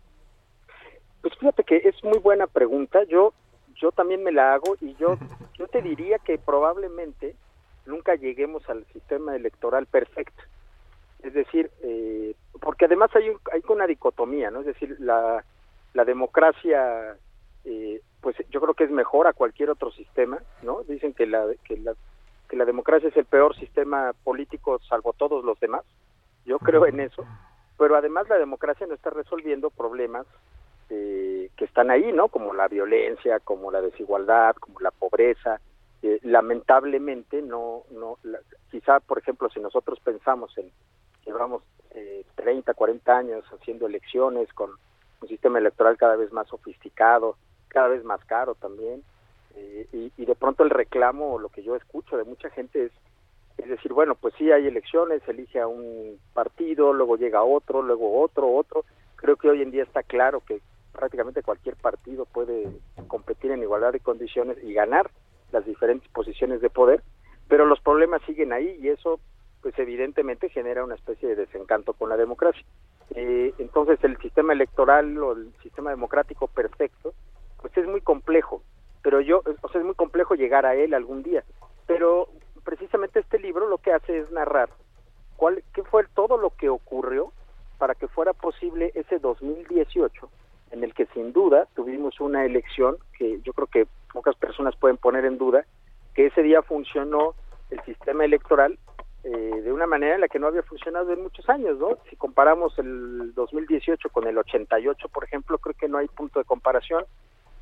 Pues 1.21 1.35
fíjate 1.39 1.65
que 1.65 1.77
es 1.77 2.03
muy 2.03 2.19
buena 2.19 2.47
pregunta. 2.47 3.01
Yo 3.11 3.35
yo 3.79 3.93
también 3.93 4.23
me 4.23 4.33
la 4.33 4.55
hago 4.55 4.77
y 4.81 4.95
yo, 4.97 5.17
yo 5.59 5.69
te 5.69 5.83
diría 5.83 6.19
que 6.19 6.39
probablemente 6.39 7.35
nunca 7.87 8.15
lleguemos 8.15 8.69
al 8.69 8.85
sistema 8.93 9.35
electoral 9.35 9.87
perfecto. 9.87 10.43
Es 11.23 11.33
decir, 11.33 11.71
eh, 11.83 12.35
porque 12.61 12.85
además 12.85 13.11
hay, 13.17 13.33
hay 13.53 13.63
una 13.69 13.87
dicotomía, 13.87 14.51
¿no? 14.51 14.61
Es 14.61 14.67
decir, 14.67 14.97
la, 15.01 15.45
la 15.95 16.05
democracia, 16.05 17.17
eh, 17.65 18.01
pues 18.21 18.37
yo 18.51 18.61
creo 18.61 18.75
que 18.75 18.85
es 18.85 18.91
mejor 18.91 19.27
a 19.27 19.33
cualquier 19.33 19.71
otro 19.71 19.91
sistema, 19.91 20.39
¿no? 20.63 20.83
Dicen 20.85 21.15
que 21.15 21.27
la, 21.27 21.45
que 21.65 21.77
la, 21.79 21.95
que 22.49 22.57
la 22.57 22.65
democracia 22.65 23.09
es 23.09 23.17
el 23.17 23.25
peor 23.25 23.57
sistema 23.57 24.13
político 24.23 24.79
salvo 24.89 25.13
todos 25.13 25.45
los 25.45 25.59
demás. 25.59 25.85
Yo 26.45 26.59
creo 26.59 26.87
en 26.87 27.01
eso. 27.01 27.27
Pero 27.77 27.97
además 27.97 28.29
la 28.29 28.39
democracia 28.39 28.87
no 28.87 28.95
está 28.95 29.11
resolviendo 29.11 29.71
problemas 29.71 30.27
eh, 30.91 31.51
que 31.57 31.65
están 31.65 31.91
ahí, 31.91 32.13
¿no? 32.13 32.29
Como 32.29 32.55
la 32.55 32.69
violencia, 32.69 33.41
como 33.41 33.71
la 33.71 33.81
desigualdad, 33.81 34.57
como 34.57 34.81
la 34.81 34.91
pobreza. 34.91 35.61
Eh, 36.03 36.21
lamentablemente, 36.23 37.43
no, 37.43 37.83
no, 37.91 38.19
quizá, 38.71 39.01
por 39.01 39.19
ejemplo, 39.19 39.51
si 39.51 39.61
nosotros 39.61 39.99
pensamos 40.01 40.57
en, 40.57 40.71
llevamos 41.27 41.63
eh, 41.91 42.25
30, 42.37 42.75
40 42.75 43.17
años 43.17 43.45
haciendo 43.53 43.87
elecciones 43.87 44.53
con 44.53 44.71
un 45.21 45.29
sistema 45.29 45.59
electoral 45.59 45.97
cada 45.97 46.17
vez 46.17 46.33
más 46.33 46.47
sofisticado, 46.49 47.37
cada 47.69 47.89
vez 47.89 48.05
más 48.05 48.25
caro 48.25 48.55
también, 48.55 49.03
eh, 49.57 49.87
y, 49.93 50.13
y 50.17 50.25
de 50.25 50.35
pronto 50.37 50.63
el 50.63 50.71
reclamo, 50.71 51.39
lo 51.39 51.49
que 51.49 51.63
yo 51.63 51.75
escucho 51.75 52.17
de 52.17 52.25
mucha 52.25 52.49
gente 52.51 52.85
es, 52.85 52.93
es 53.59 53.69
decir, 53.69 53.93
bueno, 53.93 54.15
pues 54.15 54.35
sí 54.39 54.53
hay 54.53 54.69
elecciones, 54.69 55.21
elige 55.27 55.61
a 55.61 55.67
un 55.67 56.21
partido, 56.33 56.93
luego 56.93 57.17
llega 57.17 57.43
otro, 57.43 57.83
luego 57.83 58.21
otro, 58.23 58.55
otro. 58.55 58.85
Creo 59.17 59.37
que 59.37 59.49
hoy 59.49 59.63
en 59.63 59.73
día 59.73 59.83
está 59.83 60.05
claro 60.05 60.41
que 60.47 60.61
prácticamente 60.99 61.45
cualquier 61.45 61.77
partido 61.77 62.25
puede 62.27 62.69
competir 63.07 63.53
en 63.53 63.63
igualdad 63.63 63.93
de 63.93 64.01
condiciones 64.01 64.59
y 64.65 64.73
ganar 64.73 65.09
las 65.53 65.65
diferentes 65.65 66.11
posiciones 66.11 66.61
de 66.61 66.71
poder, 66.71 67.05
pero 67.47 67.67
los 67.67 67.81
problemas 67.81 68.21
siguen 68.27 68.53
ahí 68.53 68.77
y 68.83 68.89
eso 68.89 69.21
pues 69.63 69.79
evidentemente 69.79 70.49
genera 70.49 70.83
una 70.83 70.97
especie 70.97 71.29
de 71.29 71.37
desencanto 71.37 71.93
con 71.93 72.09
la 72.09 72.17
democracia. 72.17 72.65
Eh, 73.15 73.55
entonces 73.59 74.03
el 74.03 74.19
sistema 74.19 74.53
electoral 74.53 75.17
o 75.19 75.33
el 75.33 75.53
sistema 75.63 75.91
democrático 75.91 76.49
perfecto 76.49 77.15
pues 77.61 77.77
es 77.77 77.87
muy 77.87 78.01
complejo, 78.01 78.63
pero 79.03 79.21
yo, 79.21 79.43
o 79.63 79.69
sea, 79.69 79.81
es 79.81 79.87
muy 79.87 79.95
complejo 79.95 80.35
llegar 80.35 80.67
a 80.67 80.75
él 80.75 80.95
algún 80.95 81.23
día, 81.23 81.45
pero 81.87 82.29
precisamente 82.65 83.21
este 83.21 83.39
libro 83.39 83.69
lo 83.69 83.79
que 83.79 83.93
hace 83.93 84.19
es 84.19 84.31
narrar 84.33 84.69
cuál, 85.37 85.63
qué 85.73 85.85
fue 85.85 86.05
todo 86.15 86.39
lo 86.39 86.51
que 86.51 86.69
ocurrió 86.69 87.33
para 87.79 87.95
que 87.95 88.09
fuera 88.09 88.33
posible 88.33 88.91
ese 88.97 89.21
2018 89.21 90.29
en 90.71 90.85
el 90.85 90.95
que 90.95 91.07
sin 91.15 91.33
duda 91.33 91.69
tuvimos 91.75 92.21
una 92.21 92.45
elección 92.45 92.97
que 93.19 93.41
yo 93.43 93.53
creo 93.53 93.67
que 93.67 93.87
pocas 94.13 94.37
personas 94.37 94.77
pueden 94.77 94.97
poner 94.97 95.25
en 95.25 95.39
duda, 95.39 95.65
que 96.15 96.27
ese 96.27 96.43
día 96.43 96.63
funcionó 96.63 97.35
el 97.71 97.81
sistema 97.83 98.25
electoral 98.25 98.79
eh, 99.25 99.61
de 99.63 99.73
una 99.73 99.87
manera 99.87 100.15
en 100.15 100.21
la 100.21 100.29
que 100.29 100.39
no 100.39 100.47
había 100.47 100.63
funcionado 100.63 101.13
en 101.13 101.23
muchos 101.23 101.49
años, 101.49 101.79
¿no? 101.79 101.99
Si 102.09 102.17
comparamos 102.17 102.79
el 102.79 103.35
2018 103.35 104.09
con 104.11 104.27
el 104.27 104.39
88, 104.39 105.09
por 105.09 105.25
ejemplo, 105.25 105.59
creo 105.59 105.75
que 105.75 105.89
no 105.89 105.99
hay 105.99 106.07
punto 106.09 106.39
de 106.39 106.45
comparación. 106.45 107.05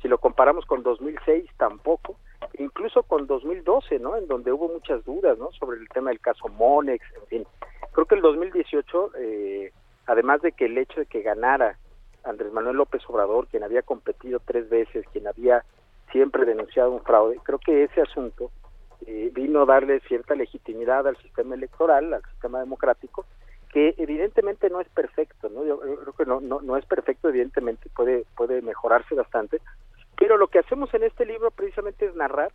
Si 0.01 0.07
lo 0.07 0.19
comparamos 0.19 0.65
con 0.65 0.83
2006, 0.83 1.49
tampoco. 1.57 2.15
Incluso 2.59 3.01
con 3.03 3.25
2012, 3.25 3.97
¿no? 3.99 4.15
En 4.15 4.27
donde 4.27 4.51
hubo 4.51 4.67
muchas 4.69 5.03
dudas, 5.03 5.37
¿no? 5.39 5.51
Sobre 5.53 5.79
el 5.79 5.89
tema 5.89 6.11
del 6.11 6.19
caso 6.19 6.47
Monex, 6.47 7.03
en 7.15 7.27
fin. 7.27 7.47
Creo 7.91 8.05
que 8.05 8.15
el 8.15 8.21
2018, 8.21 9.11
eh, 9.17 9.71
además 10.05 10.41
de 10.41 10.51
que 10.51 10.65
el 10.65 10.77
hecho 10.77 10.99
de 10.99 11.07
que 11.07 11.23
ganara 11.23 11.77
Andrés 12.27 12.51
Manuel 12.51 12.77
López 12.77 13.01
Obrador, 13.07 13.47
quien 13.47 13.63
había 13.63 13.81
competido 13.81 14.39
tres 14.43 14.69
veces, 14.69 15.05
quien 15.11 15.27
había 15.27 15.63
siempre 16.11 16.45
denunciado 16.45 16.91
un 16.91 17.01
fraude, 17.01 17.39
creo 17.43 17.59
que 17.59 17.83
ese 17.83 18.01
asunto 18.01 18.51
eh, 19.05 19.31
vino 19.33 19.61
a 19.61 19.65
darle 19.65 19.99
cierta 20.01 20.35
legitimidad 20.35 21.07
al 21.07 21.17
sistema 21.17 21.55
electoral, 21.55 22.13
al 22.13 22.23
sistema 22.23 22.59
democrático, 22.59 23.25
que 23.71 23.95
evidentemente 23.97 24.69
no 24.69 24.79
es 24.81 24.89
perfecto, 24.89 25.49
¿no? 25.49 25.65
Yo, 25.65 25.79
creo 25.79 26.13
que 26.13 26.25
no, 26.25 26.39
no, 26.39 26.61
no 26.61 26.77
es 26.77 26.85
perfecto, 26.85 27.29
evidentemente 27.29 27.89
puede, 27.95 28.25
puede 28.35 28.61
mejorarse 28.61 29.13
bastante, 29.15 29.61
pero 30.17 30.37
lo 30.37 30.47
que 30.47 30.59
hacemos 30.59 30.93
en 30.93 31.03
este 31.03 31.25
libro 31.25 31.51
precisamente 31.51 32.05
es 32.05 32.15
narrar 32.15 32.51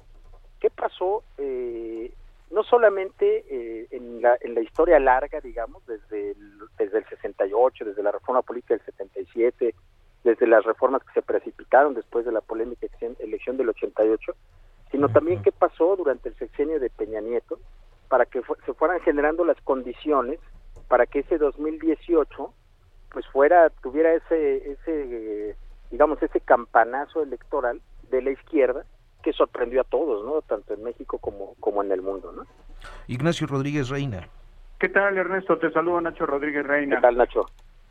qué 0.60 0.70
pasó 0.70 1.22
eh, 1.38 2.12
no 2.52 2.62
solamente 2.64 3.44
eh, 3.48 3.88
en, 3.90 4.20
la, 4.20 4.36
en 4.40 4.54
la 4.54 4.60
historia 4.60 4.98
larga, 5.00 5.40
digamos, 5.40 5.84
desde 5.86 6.32
el, 6.32 6.58
desde 6.78 6.98
el 6.98 7.04
68, 7.06 7.84
desde 7.86 8.02
la 8.02 8.12
reforma 8.12 8.42
política 8.42 8.74
del 8.74 8.84
77, 8.84 9.74
desde 10.22 10.46
las 10.46 10.64
reformas 10.64 11.02
que 11.02 11.14
se 11.14 11.22
precipitaron 11.22 11.94
después 11.94 12.24
de 12.24 12.32
la 12.32 12.42
polémica 12.42 12.86
elección 13.18 13.56
del 13.56 13.70
88, 13.70 14.34
sino 14.90 15.08
también 15.08 15.42
qué 15.42 15.50
pasó 15.50 15.96
durante 15.96 16.28
el 16.28 16.36
sexenio 16.36 16.78
de 16.78 16.90
Peña 16.90 17.20
Nieto 17.20 17.58
para 18.08 18.26
que 18.26 18.42
se 18.66 18.74
fueran 18.74 19.00
generando 19.00 19.44
las 19.44 19.60
condiciones 19.62 20.38
para 20.88 21.06
que 21.06 21.20
ese 21.20 21.38
2018 21.38 22.52
pues 23.10 23.26
fuera 23.28 23.70
tuviera 23.82 24.12
ese 24.12 24.72
ese 24.72 25.56
digamos 25.90 26.22
ese 26.22 26.40
campanazo 26.40 27.22
electoral 27.22 27.80
de 28.10 28.20
la 28.20 28.30
izquierda 28.30 28.84
que 29.22 29.32
sorprendió 29.32 29.80
a 29.80 29.84
todos, 29.84 30.24
¿no? 30.24 30.42
Tanto 30.42 30.74
en 30.74 30.82
México 30.82 31.18
como 31.18 31.54
como 31.60 31.82
en 31.82 31.92
el 31.92 32.02
mundo, 32.02 32.32
¿no? 32.32 32.46
Ignacio 33.06 33.46
Rodríguez 33.46 33.88
Reina. 33.88 34.28
¿Qué 34.78 34.88
tal, 34.88 35.16
Ernesto? 35.16 35.58
Te 35.58 35.70
saludo 35.70 36.00
Nacho 36.00 36.26
Rodríguez 36.26 36.66
Reina. 36.66 36.96
¿Qué 36.96 37.02
tal, 37.02 37.16
Nacho? 37.16 37.46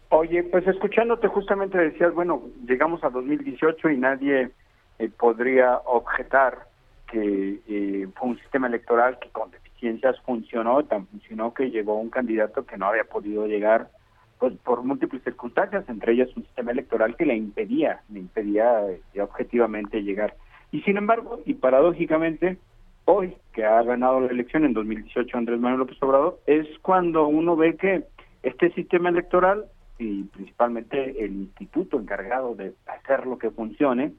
Oye, 0.09 0.43
pues 0.43 0.67
escuchándote 0.67 1.29
justamente 1.29 1.77
decías, 1.77 2.13
bueno, 2.13 2.43
llegamos 2.67 3.01
a 3.03 3.09
2018 3.09 3.89
y 3.89 3.97
nadie 3.97 4.51
eh, 4.99 5.09
podría 5.17 5.77
objetar 5.85 6.67
que 7.09 7.61
eh, 7.67 8.07
fue 8.15 8.29
un 8.29 8.39
sistema 8.39 8.67
electoral 8.67 9.19
que 9.19 9.29
con 9.29 9.51
deficiencias 9.51 10.19
funcionó, 10.25 10.83
tan 10.83 11.07
funcionó 11.07 11.53
que 11.53 11.69
llegó 11.71 11.95
un 11.95 12.09
candidato 12.09 12.65
que 12.65 12.77
no 12.77 12.87
había 12.87 13.05
podido 13.05 13.47
llegar 13.47 13.89
pues 14.37 14.53
por 14.63 14.83
múltiples 14.83 15.23
circunstancias, 15.23 15.85
entre 15.87 16.13
ellas 16.13 16.35
un 16.35 16.43
sistema 16.43 16.71
electoral 16.71 17.15
que 17.15 17.25
le 17.25 17.35
impedía, 17.35 18.01
le 18.09 18.19
impedía 18.19 18.81
eh, 18.89 19.21
objetivamente 19.21 20.03
llegar. 20.03 20.35
Y 20.71 20.81
sin 20.81 20.97
embargo, 20.97 21.39
y 21.45 21.53
paradójicamente, 21.53 22.57
hoy 23.05 23.35
que 23.53 23.65
ha 23.65 23.81
ganado 23.83 24.21
la 24.21 24.31
elección 24.31 24.65
en 24.65 24.73
2018 24.73 25.37
Andrés 25.37 25.59
Manuel 25.59 25.79
López 25.79 26.01
Obrador, 26.01 26.39
es 26.45 26.67
cuando 26.81 27.27
uno 27.27 27.55
ve 27.55 27.75
que 27.75 28.05
este 28.43 28.71
sistema 28.71 29.09
electoral 29.09 29.65
y 29.99 30.23
principalmente 30.23 31.23
el 31.23 31.33
instituto 31.33 31.99
encargado 31.99 32.55
de 32.55 32.73
hacer 32.87 33.27
lo 33.27 33.37
que 33.37 33.51
funcione, 33.51 34.13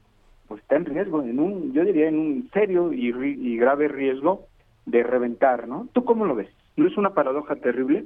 pues 0.47 0.61
está 0.61 0.77
en 0.77 0.85
riesgo, 0.85 1.23
en 1.23 1.41
un, 1.41 1.73
yo 1.73 1.85
diría 1.85 2.09
en 2.09 2.19
un 2.19 2.51
serio 2.53 2.93
y, 2.93 3.09
y 3.09 3.57
grave 3.57 3.89
riesgo 3.89 4.47
de 4.87 5.03
reventar, 5.03 5.67
¿no? 5.67 5.89
¿Tú 5.93 6.05
cómo 6.05 6.27
lo 6.27 6.35
ves? 6.35 6.51
¿No 6.77 6.87
es 6.87 6.97
una 6.97 7.15
paradoja 7.15 7.57
terrible? 7.57 8.05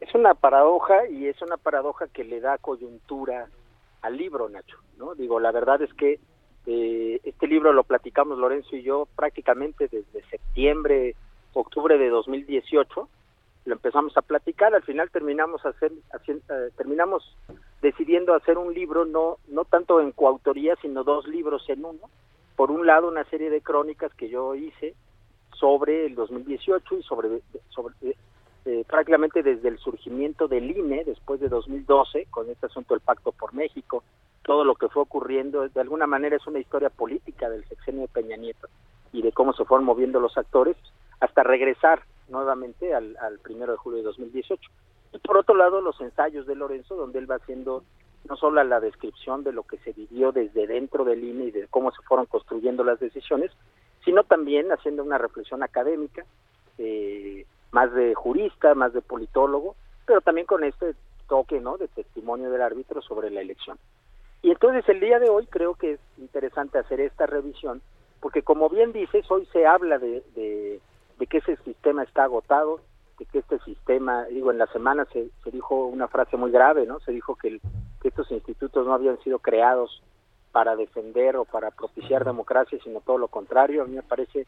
Es 0.00 0.14
una 0.14 0.34
paradoja 0.34 1.08
y 1.08 1.26
es 1.26 1.40
una 1.42 1.56
paradoja 1.56 2.06
que 2.08 2.24
le 2.24 2.40
da 2.40 2.58
coyuntura 2.58 3.48
al 4.02 4.16
libro, 4.16 4.48
Nacho, 4.48 4.78
¿no? 4.98 5.14
Digo, 5.14 5.40
la 5.40 5.52
verdad 5.52 5.82
es 5.82 5.92
que 5.94 6.20
eh, 6.66 7.20
este 7.24 7.46
libro 7.46 7.72
lo 7.72 7.84
platicamos 7.84 8.38
Lorenzo 8.38 8.76
y 8.76 8.82
yo 8.82 9.06
prácticamente 9.16 9.88
desde 9.88 10.22
septiembre, 10.30 11.14
octubre 11.52 11.98
de 11.98 12.08
2018 12.08 13.08
lo 13.66 13.74
empezamos 13.74 14.16
a 14.16 14.22
platicar, 14.22 14.74
al 14.74 14.82
final 14.82 15.10
terminamos 15.10 15.64
hacer, 15.66 15.92
eh, 15.92 16.70
terminamos 16.76 17.36
decidiendo 17.82 18.34
hacer 18.34 18.58
un 18.58 18.72
libro 18.72 19.04
no 19.04 19.36
no 19.48 19.64
tanto 19.64 20.00
en 20.00 20.12
coautoría, 20.12 20.76
sino 20.80 21.04
dos 21.04 21.26
libros 21.26 21.68
en 21.68 21.84
uno. 21.84 22.10
Por 22.56 22.70
un 22.70 22.86
lado 22.86 23.08
una 23.08 23.24
serie 23.24 23.50
de 23.50 23.60
crónicas 23.60 24.12
que 24.14 24.28
yo 24.28 24.54
hice 24.54 24.94
sobre 25.58 26.06
el 26.06 26.14
2018 26.14 26.96
y 26.96 27.02
sobre 27.02 27.40
sobre 27.68 27.94
eh, 28.02 28.16
eh, 28.66 28.84
prácticamente 28.86 29.42
desde 29.42 29.68
el 29.68 29.78
surgimiento 29.78 30.48
del 30.48 30.70
INE 30.70 31.04
después 31.04 31.40
de 31.40 31.48
2012 31.48 32.26
con 32.30 32.48
este 32.50 32.66
asunto 32.66 32.94
del 32.94 33.00
Pacto 33.00 33.32
por 33.32 33.54
México, 33.54 34.02
todo 34.42 34.64
lo 34.64 34.74
que 34.74 34.88
fue 34.88 35.02
ocurriendo 35.02 35.68
de 35.68 35.80
alguna 35.80 36.06
manera 36.06 36.36
es 36.36 36.46
una 36.46 36.58
historia 36.58 36.90
política 36.90 37.48
del 37.50 37.64
sexenio 37.66 38.02
de 38.02 38.08
Peña 38.08 38.36
Nieto 38.36 38.68
y 39.12 39.22
de 39.22 39.32
cómo 39.32 39.52
se 39.52 39.64
fueron 39.64 39.84
moviendo 39.84 40.20
los 40.20 40.36
actores 40.38 40.76
hasta 41.20 41.42
regresar 41.42 42.02
nuevamente 42.28 42.94
al, 42.94 43.16
al 43.18 43.38
primero 43.40 43.72
de 43.72 43.78
julio 43.78 43.98
de 43.98 44.04
2018. 44.04 44.70
Y 45.12 45.18
por 45.18 45.36
otro 45.36 45.54
lado, 45.54 45.80
los 45.80 46.00
ensayos 46.00 46.46
de 46.46 46.54
Lorenzo, 46.54 46.94
donde 46.94 47.18
él 47.18 47.30
va 47.30 47.36
haciendo 47.36 47.82
no 48.28 48.36
solo 48.36 48.62
la 48.62 48.80
descripción 48.80 49.44
de 49.44 49.52
lo 49.52 49.62
que 49.62 49.78
se 49.78 49.92
vivió 49.92 50.32
desde 50.32 50.66
dentro 50.66 51.04
del 51.04 51.24
INE 51.24 51.46
y 51.46 51.50
de 51.50 51.66
cómo 51.68 51.90
se 51.90 52.02
fueron 52.02 52.26
construyendo 52.26 52.84
las 52.84 53.00
decisiones, 53.00 53.50
sino 54.04 54.24
también 54.24 54.70
haciendo 54.72 55.02
una 55.02 55.18
reflexión 55.18 55.62
académica, 55.62 56.24
eh, 56.78 57.46
más 57.72 57.92
de 57.92 58.14
jurista, 58.14 58.74
más 58.74 58.92
de 58.92 59.02
politólogo, 59.02 59.74
pero 60.06 60.20
también 60.20 60.46
con 60.46 60.64
este 60.64 60.94
toque 61.28 61.60
¿no? 61.60 61.76
de 61.76 61.88
testimonio 61.88 62.50
del 62.50 62.62
árbitro 62.62 63.00
sobre 63.02 63.30
la 63.30 63.40
elección. 63.40 63.78
Y 64.42 64.50
entonces 64.50 64.88
el 64.88 65.00
día 65.00 65.18
de 65.18 65.28
hoy 65.28 65.46
creo 65.46 65.74
que 65.74 65.92
es 65.92 66.00
interesante 66.18 66.78
hacer 66.78 67.00
esta 67.00 67.26
revisión, 67.26 67.82
porque 68.20 68.42
como 68.42 68.68
bien 68.68 68.92
dices, 68.92 69.30
hoy 69.30 69.46
se 69.52 69.66
habla 69.66 69.98
de, 69.98 70.22
de 70.34 71.26
que 71.26 71.38
ese 71.38 71.56
sistema 71.58 72.02
está 72.02 72.24
agotado, 72.24 72.80
de 73.18 73.26
que 73.26 73.38
este 73.38 73.58
sistema, 73.60 74.24
digo, 74.24 74.50
en 74.50 74.58
la 74.58 74.66
semana 74.68 75.06
se, 75.12 75.28
se 75.44 75.50
dijo 75.50 75.84
una 75.84 76.08
frase 76.08 76.38
muy 76.38 76.50
grave, 76.50 76.86
¿no? 76.86 76.98
Se 77.00 77.12
dijo 77.12 77.36
que, 77.36 77.60
que 78.00 78.08
estos 78.08 78.30
institutos 78.30 78.86
no 78.86 78.94
habían 78.94 79.20
sido 79.22 79.38
creados 79.38 80.02
para 80.50 80.74
defender 80.74 81.36
o 81.36 81.44
para 81.44 81.70
propiciar 81.70 82.24
democracia, 82.24 82.78
sino 82.82 83.00
todo 83.02 83.18
lo 83.18 83.28
contrario. 83.28 83.82
A 83.82 83.86
mí 83.86 83.94
me 83.94 84.02
parece 84.02 84.46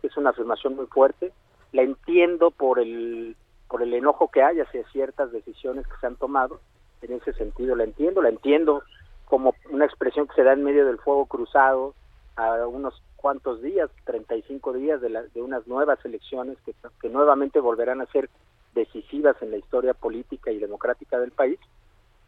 que 0.00 0.06
es 0.06 0.16
una 0.16 0.30
afirmación 0.30 0.76
muy 0.76 0.86
fuerte. 0.86 1.32
La 1.72 1.82
entiendo 1.82 2.50
por 2.52 2.78
el 2.78 3.36
por 3.68 3.82
el 3.82 3.94
enojo 3.94 4.30
que 4.30 4.42
hay 4.42 4.60
hacia 4.60 4.86
ciertas 4.90 5.32
decisiones 5.32 5.86
que 5.86 5.96
se 5.98 6.06
han 6.06 6.16
tomado. 6.16 6.60
En 7.00 7.14
ese 7.14 7.32
sentido 7.32 7.74
la 7.74 7.84
entiendo, 7.84 8.22
la 8.22 8.28
entiendo 8.28 8.82
como 9.26 9.54
una 9.70 9.84
expresión 9.84 10.26
que 10.26 10.34
se 10.34 10.42
da 10.42 10.52
en 10.52 10.64
medio 10.64 10.86
del 10.86 10.98
fuego 10.98 11.26
cruzado 11.26 11.94
a 12.36 12.66
unos 12.66 13.02
cuantos 13.16 13.62
días, 13.62 13.90
35 14.04 14.72
días 14.72 15.00
de, 15.00 15.10
la, 15.10 15.22
de 15.22 15.42
unas 15.42 15.66
nuevas 15.66 16.04
elecciones 16.04 16.58
que, 16.64 16.74
que 17.00 17.08
nuevamente 17.08 17.60
volverán 17.60 18.00
a 18.00 18.06
ser 18.06 18.28
decisivas 18.74 19.36
en 19.42 19.50
la 19.50 19.58
historia 19.58 19.94
política 19.94 20.50
y 20.50 20.58
democrática 20.58 21.18
del 21.18 21.30
país, 21.30 21.58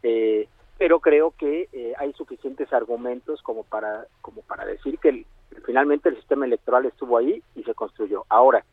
eh, 0.03 0.47
pero 0.77 0.99
creo 0.99 1.31
que 1.31 1.67
eh, 1.71 1.93
hay 1.97 2.13
suficientes 2.13 2.71
argumentos 2.73 3.41
como 3.41 3.63
para 3.63 4.05
como 4.21 4.41
para 4.41 4.65
decir 4.65 4.99
que 4.99 5.09
el, 5.09 5.25
finalmente 5.65 6.09
el 6.09 6.17
sistema 6.17 6.45
electoral 6.45 6.85
estuvo 6.85 7.17
ahí 7.17 7.41
y 7.55 7.63
se 7.63 7.73
construyó. 7.73 8.25
Ahora, 8.29 8.63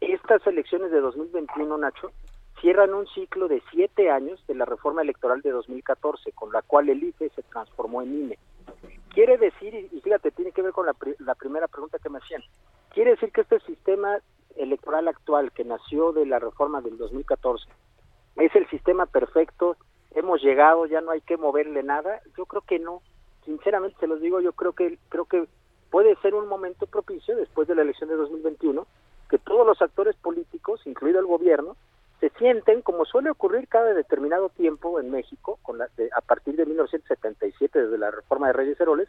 estas 0.00 0.46
elecciones 0.46 0.90
de 0.90 1.00
2021, 1.00 1.78
Nacho, 1.78 2.12
cierran 2.64 2.94
un 2.94 3.06
ciclo 3.08 3.46
de 3.46 3.62
siete 3.70 4.10
años 4.10 4.42
de 4.46 4.54
la 4.54 4.64
reforma 4.64 5.02
electoral 5.02 5.42
de 5.42 5.50
2014, 5.50 6.32
con 6.32 6.50
la 6.50 6.62
cual 6.62 6.88
el 6.88 7.04
IFE 7.04 7.28
se 7.36 7.42
transformó 7.42 8.00
en 8.00 8.14
INE. 8.14 8.38
Quiere 9.10 9.36
decir, 9.36 9.74
y 9.92 10.00
fíjate, 10.00 10.30
tiene 10.30 10.50
que 10.50 10.62
ver 10.62 10.72
con 10.72 10.86
la, 10.86 10.94
la 11.18 11.34
primera 11.34 11.68
pregunta 11.68 11.98
que 11.98 12.08
me 12.08 12.20
hacían, 12.20 12.42
quiere 12.88 13.10
decir 13.10 13.32
que 13.32 13.42
este 13.42 13.60
sistema 13.60 14.16
electoral 14.56 15.08
actual 15.08 15.52
que 15.52 15.62
nació 15.62 16.12
de 16.12 16.24
la 16.24 16.38
reforma 16.38 16.80
del 16.80 16.96
2014 16.96 17.68
es 18.36 18.56
el 18.56 18.66
sistema 18.70 19.04
perfecto, 19.04 19.76
hemos 20.12 20.40
llegado, 20.42 20.86
ya 20.86 21.02
no 21.02 21.10
hay 21.10 21.20
que 21.20 21.36
moverle 21.36 21.82
nada, 21.82 22.22
yo 22.34 22.46
creo 22.46 22.62
que 22.62 22.78
no, 22.78 23.02
sinceramente 23.44 23.98
se 24.00 24.06
los 24.06 24.22
digo, 24.22 24.40
yo 24.40 24.54
creo 24.54 24.72
que 24.72 24.96
creo 25.10 25.26
que 25.26 25.46
puede 25.90 26.16
ser 26.22 26.34
un 26.34 26.48
momento 26.48 26.86
propicio 26.86 27.36
después 27.36 27.68
de 27.68 27.74
la 27.74 27.82
elección 27.82 28.08
de 28.08 28.16
2021 28.16 28.86
que 29.28 29.36
todos 29.36 29.66
los 29.66 29.82
actores 29.82 30.16
políticos, 30.16 30.80
incluido 30.86 31.20
el 31.20 31.26
gobierno, 31.26 31.76
se 32.20 32.30
sienten, 32.38 32.82
como 32.82 33.04
suele 33.04 33.30
ocurrir 33.30 33.68
cada 33.68 33.92
determinado 33.92 34.48
tiempo 34.48 35.00
en 35.00 35.10
México, 35.10 35.58
con 35.62 35.78
la, 35.78 35.88
a 36.16 36.20
partir 36.20 36.56
de 36.56 36.66
1977, 36.66 37.82
desde 37.82 37.98
la 37.98 38.10
reforma 38.10 38.48
de 38.48 38.52
Reyes 38.54 38.80
Heroles, 38.80 39.08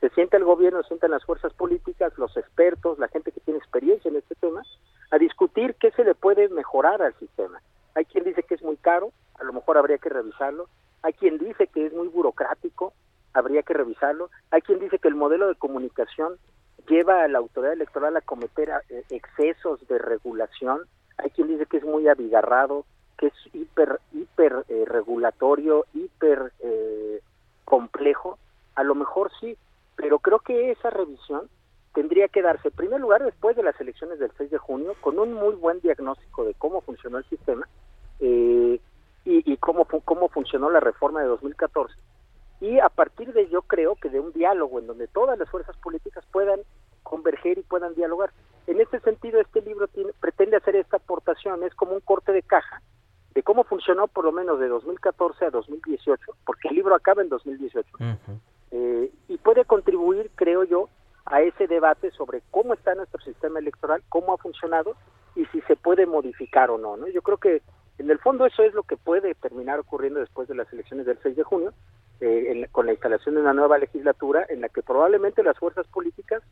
se 0.00 0.10
siente 0.10 0.36
el 0.36 0.44
gobierno, 0.44 0.82
se 0.82 0.88
sientan 0.88 1.10
las 1.10 1.24
fuerzas 1.24 1.52
políticas, 1.54 2.16
los 2.18 2.36
expertos, 2.36 2.98
la 2.98 3.08
gente 3.08 3.32
que 3.32 3.40
tiene 3.40 3.58
experiencia 3.58 4.08
en 4.08 4.16
este 4.16 4.34
tema, 4.36 4.62
a 5.10 5.18
discutir 5.18 5.74
qué 5.80 5.90
se 5.92 6.04
le 6.04 6.14
puede 6.14 6.48
mejorar 6.48 7.02
al 7.02 7.14
sistema. 7.18 7.60
Hay 7.94 8.04
quien 8.04 8.24
dice 8.24 8.42
que 8.42 8.54
es 8.54 8.62
muy 8.62 8.76
caro, 8.76 9.12
a 9.38 9.44
lo 9.44 9.52
mejor 9.52 9.78
habría 9.78 9.98
que 9.98 10.10
revisarlo. 10.10 10.68
Hay 11.02 11.12
quien 11.14 11.38
dice 11.38 11.66
que 11.68 11.86
es 11.86 11.92
muy 11.92 12.08
burocrático, 12.08 12.92
habría 13.32 13.62
que 13.62 13.74
revisarlo. 13.74 14.30
Hay 14.50 14.62
quien 14.62 14.80
dice 14.80 14.98
que 14.98 15.08
el 15.08 15.14
modelo 15.14 15.48
de 15.48 15.54
comunicación 15.54 16.36
lleva 16.88 17.22
a 17.22 17.28
la 17.28 17.38
autoridad 17.38 17.72
electoral 17.72 18.16
a 18.16 18.20
cometer 18.20 18.70
eh, 18.88 19.02
excesos 19.10 19.86
de 19.88 19.98
regulación 19.98 20.82
hay 21.18 21.30
quien 21.30 21.48
dice 21.48 21.66
que 21.66 21.78
es 21.78 21.84
muy 21.84 22.08
abigarrado, 22.08 22.84
que 23.18 23.28
es 23.28 23.34
hiper, 23.52 24.00
hiper 24.12 24.64
eh, 24.68 24.84
regulatorio, 24.86 25.86
hiper 25.94 26.52
eh, 26.60 27.20
complejo. 27.64 28.38
A 28.74 28.84
lo 28.84 28.94
mejor 28.94 29.30
sí, 29.40 29.56
pero 29.96 30.18
creo 30.18 30.40
que 30.40 30.70
esa 30.70 30.90
revisión 30.90 31.48
tendría 31.94 32.28
que 32.28 32.42
darse, 32.42 32.68
en 32.68 32.74
primer 32.74 33.00
lugar, 33.00 33.24
después 33.24 33.56
de 33.56 33.62
las 33.62 33.80
elecciones 33.80 34.18
del 34.18 34.30
6 34.36 34.50
de 34.50 34.58
junio, 34.58 34.94
con 35.00 35.18
un 35.18 35.32
muy 35.32 35.54
buen 35.54 35.80
diagnóstico 35.80 36.44
de 36.44 36.52
cómo 36.54 36.82
funcionó 36.82 37.16
el 37.18 37.24
sistema 37.24 37.66
eh, 38.20 38.78
y, 39.24 39.52
y 39.52 39.56
cómo, 39.56 39.86
cómo 39.86 40.28
funcionó 40.28 40.68
la 40.68 40.80
reforma 40.80 41.22
de 41.22 41.28
2014. 41.28 41.94
Y 42.60 42.78
a 42.78 42.90
partir 42.90 43.32
de 43.32 43.48
yo 43.48 43.62
creo 43.62 43.96
que 43.96 44.10
de 44.10 44.20
un 44.20 44.32
diálogo 44.32 44.78
en 44.78 44.86
donde 44.86 45.08
todas 45.08 45.38
las 45.38 45.48
fuerzas 45.48 45.76
políticas 45.78 46.24
puedan 46.32 46.60
converger 47.02 47.58
y 47.58 47.62
puedan 47.62 47.94
dialogar. 47.94 48.30
En 48.66 48.80
este 48.80 49.00
sentido, 49.00 49.40
este 49.40 49.62
libro 49.62 49.86
tiene, 49.88 50.12
pretende 50.20 50.56
hacer 50.56 50.76
esta 50.76 50.96
aportación, 50.96 51.62
es 51.62 51.74
como 51.74 51.92
un 51.92 52.00
corte 52.00 52.32
de 52.32 52.42
caja 52.42 52.82
de 53.36 53.42
cómo 53.42 53.64
funcionó 53.64 54.08
por 54.08 54.24
lo 54.24 54.32
menos 54.32 54.58
de 54.58 54.66
2014 54.66 55.44
a 55.44 55.50
2018, 55.50 56.32
porque 56.46 56.68
el 56.68 56.74
libro 56.74 56.94
acaba 56.94 57.20
en 57.20 57.28
2018, 57.28 57.86
eh, 58.70 59.10
y 59.28 59.36
puede 59.36 59.66
contribuir, 59.66 60.30
creo 60.34 60.64
yo, 60.64 60.88
a 61.26 61.42
ese 61.42 61.66
debate 61.66 62.10
sobre 62.12 62.40
cómo 62.50 62.72
está 62.72 62.94
nuestro 62.94 63.20
sistema 63.20 63.58
electoral, 63.58 64.02
cómo 64.08 64.32
ha 64.32 64.38
funcionado 64.38 64.96
y 65.34 65.44
si 65.46 65.60
se 65.62 65.76
puede 65.76 66.06
modificar 66.06 66.70
o 66.70 66.78
no. 66.78 66.96
¿no? 66.96 67.08
Yo 67.08 67.20
creo 67.20 67.36
que 67.36 67.60
en 67.98 68.10
el 68.10 68.18
fondo 68.20 68.46
eso 68.46 68.62
es 68.62 68.72
lo 68.72 68.84
que 68.84 68.96
puede 68.96 69.34
terminar 69.34 69.80
ocurriendo 69.80 70.20
después 70.20 70.48
de 70.48 70.54
las 70.54 70.72
elecciones 70.72 71.04
del 71.04 71.18
6 71.22 71.36
de 71.36 71.42
junio, 71.42 71.74
eh, 72.20 72.66
con 72.72 72.86
la 72.86 72.92
instalación 72.92 73.34
de 73.34 73.42
una 73.42 73.52
nueva 73.52 73.76
legislatura 73.76 74.46
en 74.48 74.62
la 74.62 74.70
que 74.70 74.82
probablemente 74.82 75.42
las 75.42 75.58
fuerzas 75.58 75.86
políticas 75.88 76.42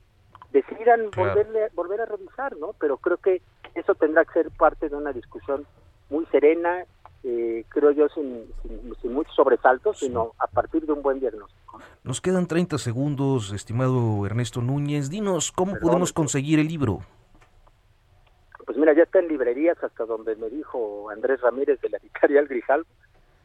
decidan 0.54 1.10
volverle, 1.10 1.68
volver 1.74 2.00
a 2.00 2.06
revisar, 2.06 2.56
¿no? 2.56 2.74
Pero 2.78 2.96
creo 2.98 3.16
que 3.18 3.42
eso 3.74 3.94
tendrá 3.96 4.24
que 4.24 4.34
ser 4.34 4.50
parte 4.52 4.88
de 4.88 4.94
una 4.94 5.12
discusión 5.12 5.66
muy 6.08 6.24
serena, 6.26 6.84
eh, 7.24 7.64
creo 7.70 7.90
yo, 7.90 8.08
sin, 8.10 8.46
sin, 9.02 9.12
muchos 9.12 9.34
sobresaltos, 9.34 9.98
sino 9.98 10.32
a 10.38 10.46
partir 10.46 10.86
de 10.86 10.92
un 10.92 11.02
buen 11.02 11.18
diagnóstico. 11.18 11.80
Nos 12.04 12.20
quedan 12.20 12.46
30 12.46 12.78
segundos, 12.78 13.52
estimado 13.52 14.24
Ernesto 14.26 14.62
Núñez. 14.62 15.10
Dinos, 15.10 15.50
¿cómo 15.50 15.74
podemos 15.80 16.12
conseguir 16.12 16.60
el 16.60 16.68
libro? 16.68 17.00
Pues 18.64 18.78
mira, 18.78 18.94
ya 18.94 19.02
está 19.02 19.18
en 19.18 19.28
librerías, 19.28 19.82
hasta 19.82 20.04
donde 20.04 20.36
me 20.36 20.48
dijo 20.50 21.10
Andrés 21.10 21.40
Ramírez 21.40 21.80
de 21.80 21.88
la 21.88 21.98
Vicarial 21.98 22.46
Grijal. 22.46 22.86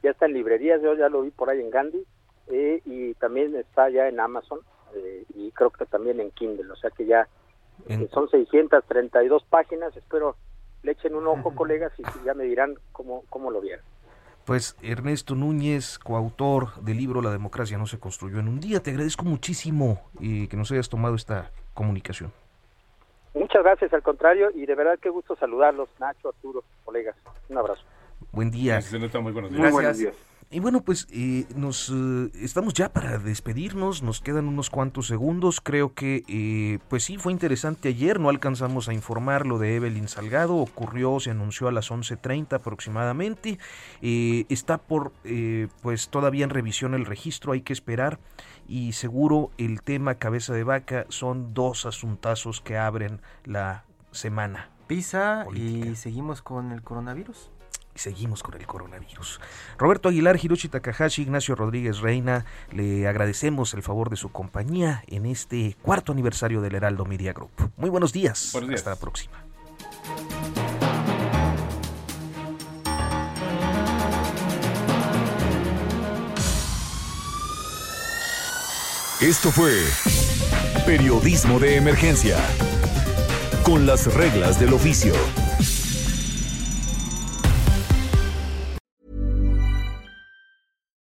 Ya 0.04 0.12
está 0.12 0.28
en 0.28 0.34
librerías, 0.34 0.82
yo 0.84 0.94
ya 0.94 1.10
lo 1.10 1.24
vi 1.24 1.32
por 1.32 1.50
ahí 1.50 1.60
en 1.60 1.72
Gandhi. 1.72 2.06
Eh, 2.48 2.82
y 2.86 3.14
también 3.16 3.56
está 3.56 3.90
ya 3.90 4.08
en 4.08 4.20
Amazon 4.20 4.60
eh, 4.96 5.26
y 5.36 5.52
creo 5.52 5.70
que 5.70 5.86
también 5.86 6.20
en 6.20 6.32
Kindle, 6.32 6.72
o 6.72 6.76
sea 6.76 6.90
que 6.92 7.06
ya 7.06 7.28
eh, 7.88 8.08
son 8.14 8.30
632 8.30 9.44
páginas, 9.50 9.96
espero 9.96 10.36
le 10.84 10.94
echen 10.94 11.16
un 11.16 11.28
ojo 11.28 11.54
colegas 11.56 11.92
y 11.98 12.04
ya 12.26 12.34
me 12.34 12.46
dirán 12.46 12.76
cómo, 12.92 13.24
cómo 13.30 13.52
lo 13.52 13.62
vieron. 13.62 13.84
Pues 14.46 14.76
Ernesto 14.82 15.36
Núñez, 15.36 16.00
coautor 16.00 16.82
del 16.82 16.98
libro 16.98 17.22
La 17.22 17.32
democracia 17.32 17.78
no 17.78 17.86
se 17.86 18.00
construyó 18.00 18.40
en 18.40 18.48
un 18.48 18.60
día, 18.60 18.82
te 18.82 18.92
agradezco 18.92 19.26
muchísimo 19.26 20.02
y 20.20 20.48
que 20.48 20.58
nos 20.58 20.72
hayas 20.72 20.90
tomado 20.90 21.16
esta 21.16 21.52
comunicación. 21.74 22.32
Muchas 23.34 23.64
gracias, 23.64 23.94
al 23.94 24.02
contrario, 24.02 24.50
y 24.56 24.66
de 24.66 24.76
verdad 24.76 24.98
qué 25.00 25.10
gusto 25.10 25.36
saludarlos, 25.36 25.90
Nacho, 26.00 26.30
Arturo, 26.30 26.64
colegas. 26.84 27.16
Un 27.48 27.58
abrazo. 27.58 27.84
Buen 28.32 28.50
día. 28.50 28.80
muy 29.22 29.32
buenos 29.32 29.52
días. 29.52 29.62
Muy 29.62 29.72
buenos 29.72 29.98
días. 29.98 30.29
Y 30.52 30.60
bueno, 30.62 30.82
pues 30.82 31.06
eh, 31.12 31.46
nos 31.56 31.92
eh, 31.94 32.32
estamos 32.42 32.74
ya 32.74 32.92
para 32.92 33.20
despedirnos, 33.20 34.02
nos 34.02 34.20
quedan 34.20 34.48
unos 34.48 34.72
cuantos 34.72 35.06
segundos. 35.06 35.62
Creo 35.62 35.94
que, 35.94 36.24
eh, 36.28 36.80
pues 36.90 37.04
sí, 37.04 37.18
fue 37.18 37.32
interesante 37.32 37.90
ayer, 37.90 38.20
no 38.20 38.30
alcanzamos 38.30 38.90
a 38.90 38.94
informar 38.94 39.46
lo 39.46 39.60
de 39.60 39.76
Evelyn 39.76 40.08
Salgado, 40.08 40.56
ocurrió, 40.56 41.20
se 41.20 41.30
anunció 41.30 41.68
a 41.68 41.72
las 41.72 41.92
11.30 41.92 42.54
aproximadamente. 42.54 43.60
está 44.02 44.80
por, 44.80 45.12
pues 45.84 46.10
todavía 46.10 46.46
en 46.46 46.50
revisión 46.50 46.96
el 46.96 47.06
registro, 47.06 47.52
hay 47.52 47.62
que 47.62 47.74
esperar. 47.74 48.18
Y 48.68 48.94
seguro 48.94 49.52
el 49.60 49.84
tema 49.84 50.16
cabeza 50.16 50.54
de 50.54 50.64
vaca 50.64 51.06
son 51.10 51.54
dos 51.54 51.86
asuntazos 51.86 52.60
que 52.60 52.76
abren 52.76 53.22
la 53.46 53.86
semana. 54.12 54.72
Pisa 54.88 55.46
y 55.54 55.96
seguimos 55.96 56.42
con 56.42 56.72
el 56.72 56.82
coronavirus 56.82 57.52
seguimos 57.96 58.44
con 58.44 58.56
el 58.56 58.66
coronavirus. 58.66 59.40
Roberto 59.78 60.10
Aguilar, 60.10 60.40
Hiroshi 60.42 60.70
Takahashi, 60.70 61.24
Ignacio 61.24 61.56
Rodríguez 61.56 62.00
Reina, 62.00 62.46
le 62.72 63.08
agradecemos 63.08 63.74
el 63.74 63.84
favor 63.84 64.10
de 64.10 64.16
su 64.16 64.30
compañía 64.30 65.04
en 65.08 65.26
este 65.26 65.76
cuarto 65.82 66.12
aniversario 66.12 66.62
del 66.62 66.76
Heraldo 66.76 67.06
Media 67.06 67.34
Group. 67.34 67.72
Muy 67.78 67.90
buenos 67.90 68.14
días. 68.14 68.56
Hasta 68.56 68.90
la 68.92 68.96
próxima. 68.96 69.44
Esto 79.22 79.52
fue 79.52 79.74
Periodismo 80.86 81.60
de 81.60 81.76
Emergencia, 81.76 82.38
con 83.64 83.86
las 83.86 84.14
reglas 84.14 84.62
del 84.62 84.72
oficio. 84.72 85.14